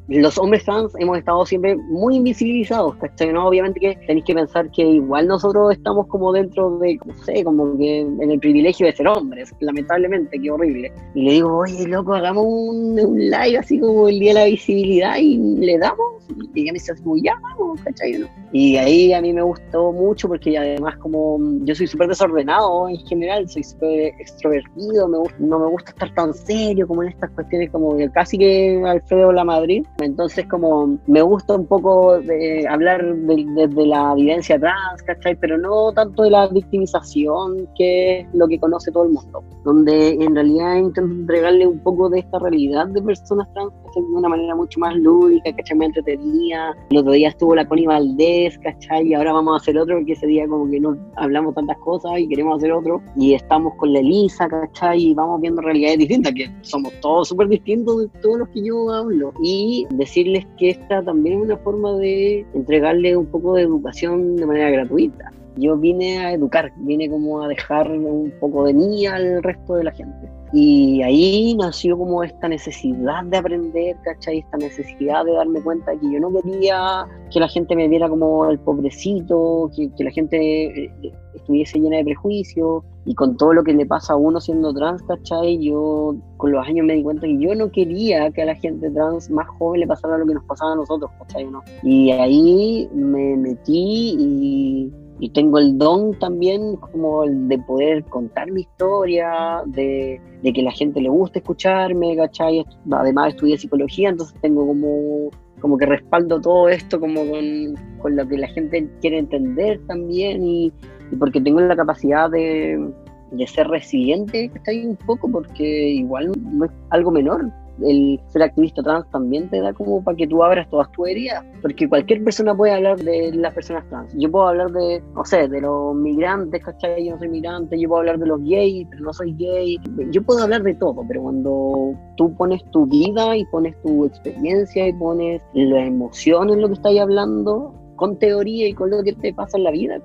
Los 0.10 0.38
hombres 0.40 0.66
trans 0.66 0.94
hemos 0.98 1.20
estado 1.20 1.46
siempre 1.46 1.76
muy 1.76 2.16
invisibilizados, 2.16 2.96
¿cachai? 2.96 3.32
¿no? 3.32 3.48
Obviamente 3.48 3.80
que 3.80 3.96
tenéis 4.08 4.26
que 4.26 4.34
pensar 4.34 4.70
que 4.72 4.82
igual 4.82 5.28
nosotros 5.28 5.72
estamos 5.72 6.08
como 6.08 6.32
dentro 6.32 6.80
de, 6.80 7.00
no 7.06 7.16
sé, 7.24 7.44
como 7.44 7.78
que 7.78 8.00
en 8.00 8.32
el 8.32 8.40
privilegio 8.40 8.88
de 8.88 8.94
ser 8.94 9.08
hombres, 9.08 9.54
lamentablemente, 9.60 10.40
qué 10.40 10.50
horrible. 10.50 10.92
Y 11.14 11.24
le 11.24 11.32
digo, 11.34 11.58
oye, 11.58 11.88
loco, 11.88 12.14
hagamos 12.14 12.46
un, 12.48 12.96
live 13.20 13.58
así 13.58 13.80
como 13.80 14.10
el 14.10 14.20
Día 14.20 14.34
de 14.34 14.40
la 14.40 14.46
Visibilidad 14.46 15.18
y 15.18 15.38
le 15.38 15.78
damos. 15.78 16.19
Y 16.54 16.62
ella 16.62 16.74
me 16.74 16.80
dice, 16.80 16.94
muy 17.04 17.22
ya, 17.22 17.34
vamos, 17.42 17.82
¿cachai? 17.82 18.14
¿no? 18.14 18.28
Y 18.52 18.78
ahí 18.78 19.14
a 19.14 19.22
mí 19.22 19.34
me 19.34 19.42
gustó 19.42 19.92
mucho 19.92 20.28
porque 20.28 20.58
además 20.58 20.98
como 20.98 21.40
yo 21.64 21.76
soy 21.76 21.88
súper 21.88 22.08
desordenado 22.08 22.90
en 22.90 22.98
general, 23.08 23.48
soy 23.50 23.64
súper 23.64 24.14
extrovertido, 24.20 25.08
me, 25.08 25.18
no 25.40 25.60
me 25.60 25.68
gusta 25.68 25.92
estar 25.92 26.14
tan 26.14 26.34
serio 26.34 26.88
como 26.88 27.04
en 27.04 27.10
estas 27.10 27.30
cuestiones 27.32 27.70
como 27.72 27.98
casi 28.14 28.38
que 28.38 28.82
Alfredo 28.86 29.32
La 29.32 29.44
Madrid 29.44 29.86
entonces, 30.02 30.46
como 30.48 30.98
me 31.08 31.22
gusta 31.22 31.56
un 31.56 31.66
poco 31.66 32.20
de 32.20 32.66
hablar 32.68 33.16
desde 33.16 33.86
la 33.86 34.14
vivencia 34.16 34.60
trans, 34.60 35.02
¿cachai? 35.04 35.36
Pero 35.36 35.58
no 35.58 35.92
tanto 35.94 36.24
de 36.24 36.32
la 36.32 36.48
victimización, 36.48 37.68
que 37.78 38.22
es 38.22 38.28
lo 38.34 38.48
que 38.48 38.60
conoce 38.60 38.92
todo 38.92 39.06
el 39.06 39.12
mundo. 39.12 39.44
Donde 39.64 40.10
en 40.10 40.36
realidad 40.36 40.76
intento 40.76 41.14
entregarle 41.14 41.68
un 41.68 41.80
poco 41.80 42.10
de 42.10 42.20
esta 42.20 42.40
realidad 42.40 42.88
de 42.88 43.02
personas 43.02 43.48
trans, 43.54 43.72
De 43.96 44.02
una 44.02 44.30
manera 44.30 44.56
mucho 44.56 44.80
más 44.80 44.96
lúdica, 44.96 45.54
¿cachai? 45.56 45.78
Me 45.78 45.86
entretenía. 45.86 46.76
El 46.90 46.98
otro 46.98 47.12
día 47.12 47.30
estuvo 47.30 47.56
la 47.56 47.68
Connie 47.68 47.88
Valdés, 47.88 48.58
¿cachai? 48.60 49.08
Y 49.08 49.14
ahora 49.14 49.34
vamos 49.34 49.54
a 49.54 49.58
hacer 49.58 49.78
otro, 49.78 49.96
porque 49.98 50.14
ese 50.14 50.28
día 50.28 50.48
como 50.48 50.70
que 50.70 50.80
no 50.80 50.98
hablamos 51.16 51.56
tantas 51.56 51.78
cosas 51.80 52.20
y 52.20 52.28
queremos 52.28 52.58
hacer 52.58 52.72
otro. 52.72 53.02
Y 53.16 53.34
estamos 53.34 53.74
con 53.76 53.94
la 53.94 54.00
Elisa, 54.00 54.48
¿cachai? 54.48 55.10
Y 55.10 55.14
vamos 55.14 55.42
viendo 55.42 55.62
realidades 55.62 56.00
distintas, 56.00 56.34
que 56.34 56.50
somos 56.62 56.94
todos 57.02 57.28
súper 57.28 57.48
distintos 57.48 58.00
de 58.00 58.20
todos 58.20 58.40
los 58.40 58.50
que 58.50 58.64
yo 58.64 58.92
hablo. 58.92 59.34
Y 59.44 59.88
decirles 59.92 60.46
que 60.58 60.72
esta 60.72 61.04
también 61.04 61.40
es 61.40 61.46
una 61.46 61.58
forma 61.58 61.94
de 61.98 62.46
entregarle 62.54 63.18
un 63.18 63.26
poco 63.26 63.54
de 63.54 63.64
educación 63.64 64.36
de 64.36 64.46
manera 64.46 64.70
gratuita. 64.70 65.32
Yo 65.56 65.78
vine 65.78 66.20
a 66.20 66.34
educar, 66.34 66.72
vine 66.78 67.10
como 67.10 67.42
a 67.42 67.48
dejar 67.48 67.92
un 67.92 68.34
poco 68.40 68.66
de 68.66 68.74
mí 68.74 69.06
al 69.06 69.44
resto 69.44 69.76
de 69.76 69.84
la 69.84 69.92
gente. 69.92 70.30
Y 70.52 71.04
ahí 71.04 71.56
nació 71.56 71.98
como 71.98 72.24
esta 72.24 72.48
necesidad 72.48 73.24
de 73.26 73.38
aprender, 73.38 73.96
¿cachai? 74.04 74.40
Esta 74.40 74.58
necesidad 74.58 75.24
de 75.24 75.34
darme 75.34 75.62
cuenta 75.62 75.92
que 75.92 76.12
yo 76.12 76.20
no 76.20 76.32
quería 76.34 77.06
que 77.32 77.40
la 77.40 77.48
gente 77.48 77.76
me 77.76 77.88
viera 77.88 78.10
como 78.10 78.50
el 78.50 78.58
pobrecito, 78.60 79.70
que, 79.76 80.04
la 80.04 80.10
gente 80.10 80.86
eh, 80.86 81.14
estuviese 81.36 81.80
llena 81.80 81.98
de 81.98 82.06
prejuicios. 82.06 82.84
Y 83.06 83.16
con 83.16 83.38
todo 83.38 83.54
lo 83.54 83.64
que 83.64 83.74
le 83.74 83.86
pasa 83.86 84.14
a 84.14 84.16
uno 84.16 84.42
siendo 84.42 84.74
trans, 84.74 85.02
¿cachai? 85.04 85.60
Yo 85.60 86.16
con 86.38 86.52
los 86.52 86.66
años 86.66 86.86
me 86.86 86.94
di 86.94 87.04
cuenta 87.04 87.28
que 87.28 87.38
yo 87.38 87.54
no 87.54 87.72
quería 87.72 88.32
que 88.32 88.42
a 88.42 88.46
la 88.46 88.56
gente 88.56 88.90
trans 88.90 89.30
más 89.30 89.48
joven 89.58 89.82
le 89.82 89.88
pasara 89.88 90.18
lo 90.18 90.26
que 90.26 90.34
nos 90.34 90.44
pasaba 90.46 90.74
a 90.74 90.76
nosotros, 90.76 91.12
¿cachai? 91.20 91.46
¿no? 91.46 91.64
Y 91.84 92.12
ahí 92.12 92.90
me 92.94 93.38
metí 93.38 94.16
y 94.20 94.92
y 95.20 95.30
tengo 95.30 95.60
el 95.60 95.78
don 95.78 96.18
también 96.18 96.78
como 96.78 97.24
el 97.24 97.48
de 97.50 97.60
poder 97.60 98.04
contar 98.06 98.52
mi 98.52 98.62
historia, 98.62 99.62
de, 99.66 100.22
que 100.42 100.62
la 100.62 100.72
gente 100.72 101.02
le 101.02 101.10
guste 101.10 101.40
escucharme, 101.40 102.16
¿cachai? 102.16 102.66
Además 102.92 103.34
estudié 103.34 103.58
psicología, 103.58 104.10
entonces 104.10 104.40
tengo 104.42 104.66
como, 104.66 105.30
como 105.60 105.78
que 105.78 105.86
respaldo 105.86 106.40
todo 106.40 106.70
esto 106.70 107.00
como 107.00 107.26
con, 107.26 108.16
lo 108.16 108.28
que 108.28 108.38
la 108.38 108.48
gente 108.48 108.88
quiere 109.02 109.20
entender 109.20 109.82
también 109.88 110.42
y, 110.44 110.72
porque 111.20 111.42
tengo 111.42 111.60
la 111.60 111.76
capacidad 111.76 112.30
de, 112.30 112.92
de 113.32 113.48
ser 113.48 113.68
resiliente, 113.68 114.50
¿cachai? 114.54 114.86
Un 114.86 114.96
poco, 114.96 115.30
porque 115.30 115.90
igual 115.90 116.32
no 116.54 116.66
es 116.66 116.72
algo 116.92 117.12
menor, 117.12 117.52
el 117.82 118.20
ser 118.28 118.44
activista 118.44 118.82
trans 118.84 119.10
también 119.12 119.50
te 119.50 119.62
da 119.62 119.74
como 119.74 120.04
para 120.04 120.18
que 120.18 120.28
tú 120.28 120.44
abras 120.44 120.70
todas 120.70 120.92
tus 120.92 121.08
heridas, 121.08 121.44
porque 121.62 121.88
cualquier 121.88 122.24
persona 122.24 122.56
puede 122.56 122.74
hablar 122.74 122.98
de 123.00 123.32
las 123.34 123.54
personas 123.54 123.88
trans. 123.90 124.14
Yo 124.18 124.30
puedo 124.32 124.48
hablar 124.48 124.72
de, 124.72 125.02
no 125.14 125.26
sé, 125.26 125.48
de 125.48 125.62
los 125.62 125.96
migrantes, 125.96 126.64
¿cachai? 126.64 127.06
Yo 127.06 127.14
no 127.14 127.20
soy 127.20 127.30
migrante, 127.30 127.80
yo 127.80 127.88
puedo 127.88 128.00
hablar 128.00 128.20
de 128.20 128.26
los 128.26 128.42
gays, 128.44 128.88
pero 128.90 129.04
no 129.04 129.14
soy 129.14 129.34
gay. 129.36 129.78
Yo 130.12 130.24
puedo 130.24 130.44
hablar 130.44 130.64
de 130.64 130.76
todo, 130.76 131.04
pero 131.08 131.24
cuando 131.24 131.94
tú 132.18 132.36
pones 132.36 132.64
tu 132.72 132.86
vida 132.86 133.36
y 133.38 133.46
pones 133.46 133.80
tu 133.82 134.06
experiencia 134.06 134.88
y 134.88 134.94
pones 134.94 135.42
la 135.54 135.86
emoción 135.86 136.50
en 136.50 136.62
lo 136.62 136.68
que 136.68 136.74
estás 136.74 136.98
hablando, 136.98 137.74
con 138.00 138.18
teoría 138.18 138.66
y 138.70 138.74
con 138.74 138.90
lo 138.90 139.04
que 139.04 139.12
te 139.12 139.34
pasa 139.34 139.58
en 139.58 139.66
la 139.66 139.72
vida, 139.72 140.02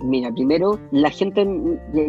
Mira, 0.00 0.30
primero, 0.30 0.78
la 0.92 1.10
gente, 1.10 1.44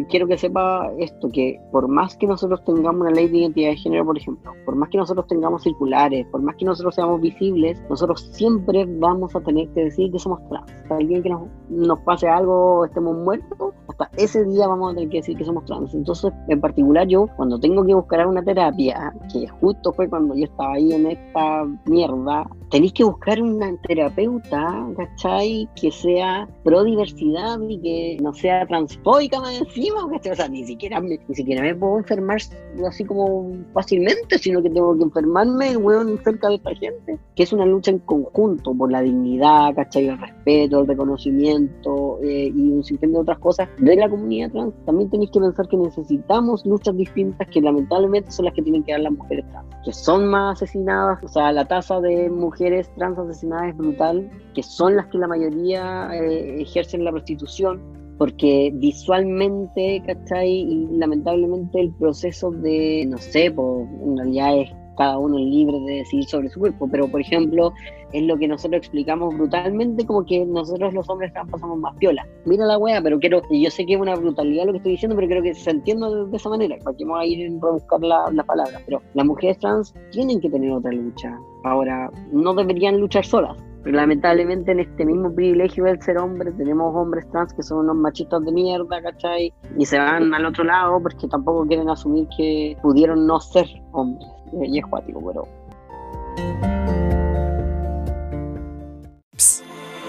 quiero 0.08 0.28
que 0.28 0.38
sepa 0.38 0.92
esto, 0.98 1.28
que 1.30 1.60
por 1.72 1.88
más 1.88 2.16
que 2.16 2.28
nosotros 2.28 2.62
tengamos 2.64 3.00
una 3.00 3.10
ley 3.10 3.26
de 3.28 3.38
identidad 3.38 3.70
de 3.70 3.76
género, 3.76 4.04
por 4.04 4.16
ejemplo, 4.16 4.52
por 4.64 4.76
más 4.76 4.88
que 4.88 4.98
nosotros 4.98 5.26
tengamos 5.26 5.64
circulares, 5.64 6.26
por 6.30 6.42
más 6.42 6.54
que 6.54 6.64
nosotros 6.64 6.94
seamos 6.94 7.20
visibles, 7.20 7.82
nosotros 7.90 8.28
siempre 8.32 8.86
vamos 8.86 9.34
a 9.34 9.40
tener 9.40 9.68
que 9.70 9.84
decir 9.84 10.12
que 10.12 10.18
somos 10.20 10.38
trans. 10.48 10.70
Hasta 10.70 10.96
alguien 10.96 11.22
que 11.22 11.30
nos, 11.30 11.42
nos 11.70 11.98
pase 12.00 12.28
algo, 12.28 12.84
estemos 12.84 13.16
muertos, 13.16 13.74
hasta 13.88 14.08
ese 14.16 14.44
día 14.44 14.68
vamos 14.68 14.92
a 14.92 14.94
tener 14.94 15.08
que 15.08 15.16
decir 15.18 15.36
que 15.36 15.44
somos 15.44 15.64
trans. 15.64 15.92
Entonces, 15.92 16.32
en 16.46 16.60
particular 16.60 17.08
yo, 17.08 17.26
cuando 17.36 17.58
tengo 17.58 17.84
que 17.84 17.94
buscar 17.94 18.26
una 18.26 18.44
terapia, 18.44 19.12
que 19.32 19.48
justo 19.48 19.92
fue 19.92 20.08
cuando 20.08 20.36
yo 20.36 20.44
estaba 20.44 20.74
ahí 20.74 20.92
en 20.92 21.06
esta 21.06 21.64
mierda, 21.86 22.48
tenéis 22.70 22.92
que 22.92 23.04
buscar 23.04 23.42
una 23.42 23.74
terapeuta, 23.78 24.86
¿cachai? 24.96 25.15
Que 25.22 25.90
sea 25.90 26.48
pro 26.62 26.84
diversidad 26.84 27.58
y 27.68 27.78
que 27.80 28.18
no 28.22 28.34
sea 28.34 28.66
transfóbica 28.66 29.40
más 29.40 29.58
encima, 29.60 30.08
¿cachai? 30.10 30.32
O 30.32 30.36
sea, 30.36 30.48
ni 30.48 30.64
siquiera 30.64 31.00
me, 31.00 31.18
ni 31.26 31.34
siquiera 31.34 31.62
me 31.62 31.74
puedo 31.74 31.98
enfermar 31.98 32.38
así 32.86 33.04
como 33.04 33.50
fácilmente, 33.72 34.38
sino 34.38 34.62
que 34.62 34.70
tengo 34.70 34.96
que 34.96 35.04
enfermarme, 35.04 35.76
weón, 35.76 36.18
cerca 36.22 36.48
de 36.48 36.56
esta 36.56 36.74
gente. 36.74 37.18
Que 37.34 37.42
es 37.42 37.52
una 37.52 37.66
lucha 37.66 37.90
en 37.90 37.98
conjunto 38.00 38.74
por 38.74 38.92
la 38.92 39.00
dignidad, 39.00 39.74
¿cachai? 39.74 40.08
El 40.08 40.18
respeto, 40.18 40.80
el 40.80 40.86
reconocimiento 40.86 42.18
eh, 42.22 42.52
y 42.54 42.70
un 42.70 42.84
sinfín 42.84 43.12
de 43.12 43.18
otras 43.18 43.38
cosas 43.38 43.68
de 43.78 43.96
la 43.96 44.08
comunidad 44.08 44.50
trans. 44.52 44.74
También 44.84 45.10
tenéis 45.10 45.30
que 45.30 45.40
pensar 45.40 45.66
que 45.68 45.76
necesitamos 45.76 46.64
luchas 46.66 46.96
distintas 46.96 47.48
que 47.48 47.60
lamentablemente 47.60 48.30
son 48.30 48.44
las 48.44 48.54
que 48.54 48.62
tienen 48.62 48.84
que 48.84 48.92
dar 48.92 49.00
las 49.00 49.12
mujeres 49.12 49.44
trans, 49.50 49.66
que 49.84 49.92
son 49.92 50.28
más 50.28 50.62
asesinadas, 50.62 51.22
o 51.24 51.28
sea, 51.28 51.52
la 51.52 51.64
tasa 51.64 52.00
de 52.00 52.30
mujeres 52.30 52.90
trans 52.96 53.18
asesinadas 53.18 53.70
es 53.70 53.76
brutal, 53.76 54.30
que 54.54 54.62
son 54.62 54.96
las 54.96 55.05
que 55.08 55.18
la 55.18 55.28
mayoría 55.28 56.10
eh, 56.12 56.62
ejercen 56.62 57.04
la 57.04 57.12
prostitución, 57.12 57.80
porque 58.18 58.70
visualmente, 58.74 60.02
¿cachai? 60.06 60.50
Y 60.50 60.86
lamentablemente 60.92 61.80
el 61.80 61.92
proceso 61.94 62.50
de, 62.50 63.06
no 63.08 63.18
sé, 63.18 63.50
pues 63.50 63.88
en 64.04 64.16
realidad 64.16 64.58
es 64.58 64.70
cada 64.96 65.18
uno 65.18 65.38
libre 65.38 65.78
de 65.80 65.96
decidir 65.96 66.24
sobre 66.24 66.48
su 66.48 66.60
cuerpo, 66.60 66.88
pero 66.90 67.06
por 67.08 67.20
ejemplo, 67.20 67.72
es 68.12 68.22
lo 68.22 68.36
que 68.36 68.48
nosotros 68.48 68.78
explicamos 68.78 69.36
brutalmente, 69.36 70.04
como 70.06 70.24
que 70.24 70.44
nosotros 70.44 70.92
los 70.94 71.08
hombres 71.08 71.32
trans 71.32 71.50
pasamos 71.50 71.78
más 71.78 71.94
piola. 71.96 72.26
Mira 72.44 72.64
la 72.64 72.78
wea, 72.78 73.00
pero 73.02 73.18
quiero, 73.18 73.42
yo 73.50 73.70
sé 73.70 73.86
que 73.86 73.94
es 73.94 74.00
una 74.00 74.14
brutalidad 74.14 74.64
lo 74.64 74.72
que 74.72 74.78
estoy 74.78 74.92
diciendo, 74.92 75.16
pero 75.16 75.28
creo 75.28 75.42
que 75.42 75.54
se 75.54 75.70
entienda 75.70 76.08
de, 76.08 76.36
esa 76.36 76.48
manera, 76.48 76.76
para 76.82 76.96
que 76.96 77.04
vamos 77.04 77.20
a 77.20 77.26
ir 77.26 77.52
a 77.62 77.70
buscar 77.70 78.00
las 78.00 78.32
la 78.32 78.44
palabras, 78.44 78.82
pero 78.84 79.02
las 79.14 79.26
mujeres 79.26 79.58
trans 79.58 79.94
tienen 80.10 80.40
que 80.40 80.48
tener 80.48 80.72
otra 80.72 80.92
lucha. 80.92 81.38
Ahora, 81.64 82.10
no 82.32 82.54
deberían 82.54 82.98
luchar 82.98 83.24
solas, 83.24 83.56
lamentablemente 83.92 84.72
en 84.72 84.80
este 84.80 85.04
mismo 85.04 85.34
privilegio 85.34 85.84
del 85.84 86.00
ser 86.02 86.18
hombre 86.18 86.52
tenemos 86.52 86.94
hombres 86.94 87.28
trans 87.30 87.52
que 87.52 87.62
son 87.62 87.78
unos 87.78 87.96
machitos 87.96 88.44
de 88.44 88.52
mierda, 88.52 89.00
¿cachai? 89.02 89.52
Y 89.78 89.86
se 89.86 89.98
van 89.98 90.34
al 90.34 90.46
otro 90.46 90.64
lado 90.64 91.00
porque 91.00 91.28
tampoco 91.28 91.66
quieren 91.66 91.88
asumir 91.88 92.26
que 92.36 92.76
pudieron 92.82 93.26
no 93.26 93.40
ser 93.40 93.66
hombres. 93.92 94.28
Y 94.52 94.78
es 94.78 94.86
cuático, 94.86 95.22
pero... 95.26 95.48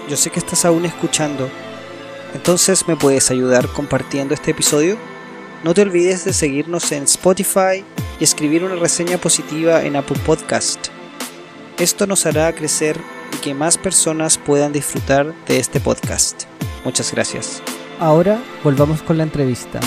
yo 0.08 0.16
sé 0.16 0.30
que 0.30 0.38
estás 0.38 0.64
aún 0.64 0.86
escuchando, 0.86 1.50
entonces 2.34 2.88
me 2.88 2.96
puedes 2.96 3.30
ayudar 3.30 3.68
compartiendo 3.68 4.32
este 4.32 4.52
episodio. 4.52 4.96
No 5.64 5.74
te 5.74 5.82
olvides 5.82 6.24
de 6.24 6.32
seguirnos 6.32 6.92
en 6.92 7.02
Spotify 7.02 7.84
y 8.18 8.24
escribir 8.24 8.64
una 8.64 8.76
reseña 8.76 9.18
positiva 9.18 9.82
en 9.82 9.96
Apple 9.96 10.16
Podcast. 10.24 10.88
Esto 11.78 12.06
nos 12.06 12.24
hará 12.24 12.52
crecer 12.54 12.96
y 13.32 13.36
que 13.38 13.54
más 13.54 13.78
personas 13.78 14.38
puedan 14.38 14.72
disfrutar 14.72 15.34
de 15.46 15.58
este 15.58 15.80
podcast. 15.80 16.44
Muchas 16.84 17.12
gracias. 17.12 17.62
Ahora 17.98 18.42
volvamos 18.62 19.02
con 19.02 19.18
la 19.18 19.24
entrevista. 19.24 19.80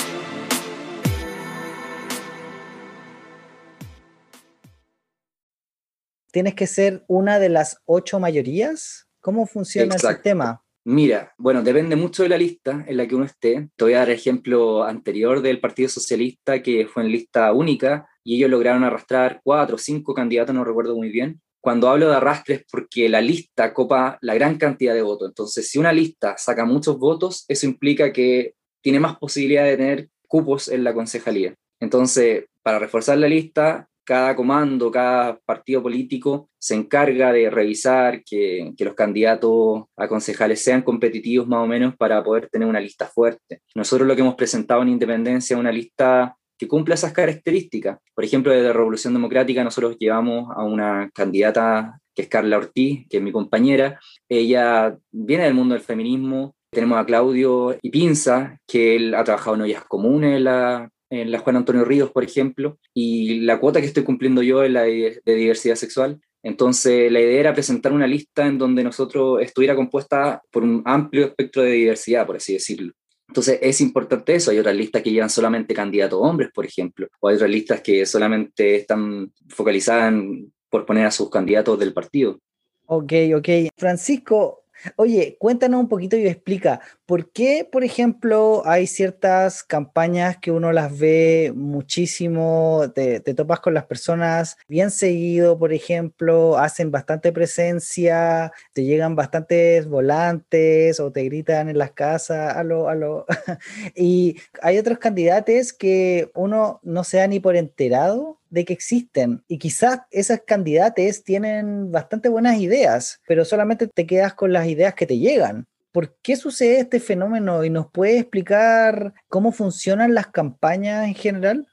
¿Tienes 6.31 6.55
que 6.55 6.67
ser 6.67 7.03
una 7.07 7.39
de 7.39 7.49
las 7.49 7.81
ocho 7.85 8.19
mayorías? 8.19 9.07
¿Cómo 9.19 9.45
funciona 9.45 9.95
el 9.95 10.01
sistema? 10.01 10.63
Mira, 10.83 11.33
bueno, 11.37 11.61
depende 11.61 11.95
mucho 11.95 12.23
de 12.23 12.29
la 12.29 12.37
lista 12.37 12.83
en 12.87 12.97
la 12.97 13.05
que 13.05 13.15
uno 13.15 13.25
esté. 13.25 13.69
Te 13.75 13.83
voy 13.83 13.93
a 13.93 13.99
dar 13.99 14.09
ejemplo 14.09 14.83
anterior 14.83 15.41
del 15.41 15.59
Partido 15.59 15.89
Socialista, 15.89 16.63
que 16.63 16.87
fue 16.87 17.03
en 17.03 17.11
lista 17.11 17.51
única, 17.53 18.07
y 18.23 18.37
ellos 18.37 18.49
lograron 18.49 18.83
arrastrar 18.83 19.41
cuatro 19.43 19.75
o 19.75 19.79
cinco 19.79 20.13
candidatos, 20.13 20.55
no 20.55 20.63
recuerdo 20.63 20.95
muy 20.95 21.09
bien, 21.09 21.41
cuando 21.61 21.89
hablo 21.89 22.09
de 22.09 22.15
arrastre 22.15 22.55
es 22.55 22.65
porque 22.69 23.07
la 23.07 23.21
lista 23.21 23.73
copa 23.73 24.17
la 24.21 24.33
gran 24.33 24.57
cantidad 24.57 24.95
de 24.95 25.03
votos. 25.03 25.29
Entonces, 25.29 25.69
si 25.69 25.77
una 25.77 25.93
lista 25.93 26.35
saca 26.37 26.65
muchos 26.65 26.97
votos, 26.97 27.45
eso 27.47 27.67
implica 27.67 28.11
que 28.11 28.55
tiene 28.81 28.99
más 28.99 29.17
posibilidad 29.17 29.63
de 29.63 29.77
tener 29.77 30.09
cupos 30.27 30.69
en 30.69 30.83
la 30.83 30.93
concejalía. 30.93 31.53
Entonces, 31.79 32.45
para 32.63 32.79
reforzar 32.79 33.17
la 33.17 33.27
lista, 33.27 33.87
cada 34.03 34.35
comando, 34.35 34.91
cada 34.91 35.39
partido 35.39 35.83
político 35.83 36.49
se 36.59 36.75
encarga 36.75 37.31
de 37.31 37.49
revisar 37.49 38.23
que, 38.23 38.73
que, 38.75 38.85
los 38.85 38.95
candidatos 38.95 39.83
a 39.95 40.07
concejales 40.07 40.63
sean 40.63 40.81
competitivos 40.81 41.47
más 41.47 41.63
o 41.63 41.67
menos 41.67 41.95
para 41.95 42.23
poder 42.23 42.49
tener 42.49 42.67
una 42.67 42.79
lista 42.79 43.05
fuerte. 43.07 43.61
Nosotros 43.75 44.07
lo 44.07 44.15
que 44.15 44.21
hemos 44.21 44.35
presentado 44.35 44.81
en 44.81 44.89
Independencia 44.89 45.53
es 45.53 45.59
una 45.59 45.71
lista 45.71 46.35
que 46.61 46.67
cumpla 46.67 46.93
esas 46.93 47.11
características. 47.11 47.97
Por 48.13 48.23
ejemplo, 48.23 48.53
desde 48.53 48.71
Revolución 48.71 49.13
Democrática 49.13 49.63
nosotros 49.63 49.97
llevamos 49.97 50.47
a 50.55 50.63
una 50.63 51.09
candidata 51.11 51.99
que 52.13 52.21
es 52.21 52.27
Carla 52.27 52.57
Ortiz, 52.57 53.07
que 53.09 53.17
es 53.17 53.23
mi 53.23 53.31
compañera. 53.31 53.99
Ella 54.29 54.95
viene 55.11 55.45
del 55.45 55.55
mundo 55.55 55.73
del 55.73 55.83
feminismo. 55.83 56.53
Tenemos 56.71 56.99
a 56.99 57.05
Claudio 57.07 57.75
Ipinza, 57.81 58.59
que 58.67 58.95
él 58.95 59.15
ha 59.15 59.23
trabajado 59.23 59.55
en 59.55 59.61
ollas 59.63 59.85
comunes 59.85 60.37
en 60.37 60.43
la, 60.43 60.87
en 61.09 61.31
la 61.31 61.39
Juan 61.39 61.55
Antonio 61.55 61.83
Ríos, 61.83 62.11
por 62.11 62.23
ejemplo, 62.23 62.77
y 62.93 63.39
la 63.39 63.59
cuota 63.59 63.81
que 63.81 63.87
estoy 63.87 64.03
cumpliendo 64.03 64.43
yo 64.43 64.61
es 64.61 64.69
la 64.69 64.83
de, 64.83 65.19
de 65.25 65.35
diversidad 65.35 65.73
sexual. 65.73 66.21
Entonces, 66.43 67.11
la 67.11 67.21
idea 67.21 67.39
era 67.39 67.53
presentar 67.55 67.91
una 67.91 68.05
lista 68.05 68.45
en 68.45 68.59
donde 68.59 68.83
nosotros 68.83 69.41
estuviera 69.41 69.75
compuesta 69.75 70.43
por 70.51 70.61
un 70.61 70.83
amplio 70.85 71.25
espectro 71.25 71.63
de 71.63 71.71
diversidad, 71.71 72.27
por 72.27 72.35
así 72.35 72.53
decirlo. 72.53 72.93
Entonces 73.31 73.59
es 73.61 73.79
importante 73.79 74.35
eso. 74.35 74.51
Hay 74.51 74.59
otras 74.59 74.75
listas 74.75 75.01
que 75.01 75.09
llevan 75.09 75.29
solamente 75.29 75.73
candidatos 75.73 76.19
hombres, 76.21 76.49
por 76.53 76.65
ejemplo, 76.65 77.07
o 77.21 77.29
hay 77.29 77.35
otras 77.35 77.49
listas 77.49 77.79
que 77.79 78.05
solamente 78.05 78.75
están 78.75 79.31
focalizadas 79.47 80.11
en, 80.11 80.51
por 80.69 80.85
poner 80.85 81.05
a 81.05 81.11
sus 81.11 81.29
candidatos 81.29 81.79
del 81.79 81.93
partido. 81.93 82.41
Ok, 82.87 83.13
ok. 83.37 83.49
Francisco, 83.77 84.60
Oye, 84.95 85.37
cuéntanos 85.39 85.79
un 85.79 85.89
poquito 85.89 86.15
y 86.17 86.27
explica, 86.27 86.81
¿por 87.05 87.31
qué, 87.31 87.67
por 87.69 87.83
ejemplo, 87.83 88.63
hay 88.65 88.87
ciertas 88.87 89.63
campañas 89.63 90.37
que 90.37 90.51
uno 90.51 90.71
las 90.71 90.97
ve 90.97 91.53
muchísimo, 91.55 92.83
te, 92.93 93.19
topas 93.21 93.59
con 93.59 93.73
las 93.73 93.85
personas 93.85 94.57
bien 94.67 94.91
seguido, 94.91 95.57
por 95.57 95.73
ejemplo, 95.73 96.57
hacen 96.57 96.91
bastante 96.91 97.31
presencia, 97.31 98.51
te 98.73 98.83
llegan 98.83 99.15
bastantes 99.15 99.87
volantes 99.87 100.99
o 100.99 101.11
te 101.11 101.23
gritan 101.23 101.69
en 101.69 101.77
las 101.77 101.91
casas, 101.91 102.55
aló, 102.55 102.89
aló, 102.89 103.25
y 103.95 104.37
hay 104.61 104.77
otros 104.77 104.97
candidatos 104.97 105.73
que 105.73 106.31
uno 106.35 106.79
no 106.83 107.03
se 107.03 107.17
da 107.17 107.27
ni 107.27 107.39
por 107.39 107.55
enterado 107.55 108.40
de 108.51 108.65
que 108.65 108.73
existen 108.73 109.43
y 109.47 109.57
quizás 109.57 110.01
esas 110.11 110.41
candidates 110.45 111.23
tienen 111.23 111.91
bastante 111.91 112.29
buenas 112.29 112.59
ideas, 112.59 113.19
pero 113.27 113.43
solamente 113.43 113.87
te 113.87 114.05
quedas 114.05 114.35
con 114.35 114.53
las 114.53 114.67
ideas 114.67 114.93
que 114.93 115.07
te 115.07 115.17
llegan. 115.17 115.65
¿Por 115.91 116.15
qué 116.21 116.35
sucede 116.35 116.79
este 116.79 116.99
fenómeno 116.99 117.65
y 117.65 117.69
nos 117.69 117.91
puede 117.91 118.19
explicar 118.19 119.13
cómo 119.27 119.51
funcionan 119.51 120.13
las 120.13 120.27
campañas 120.27 121.07
en 121.07 121.15
general? 121.15 121.67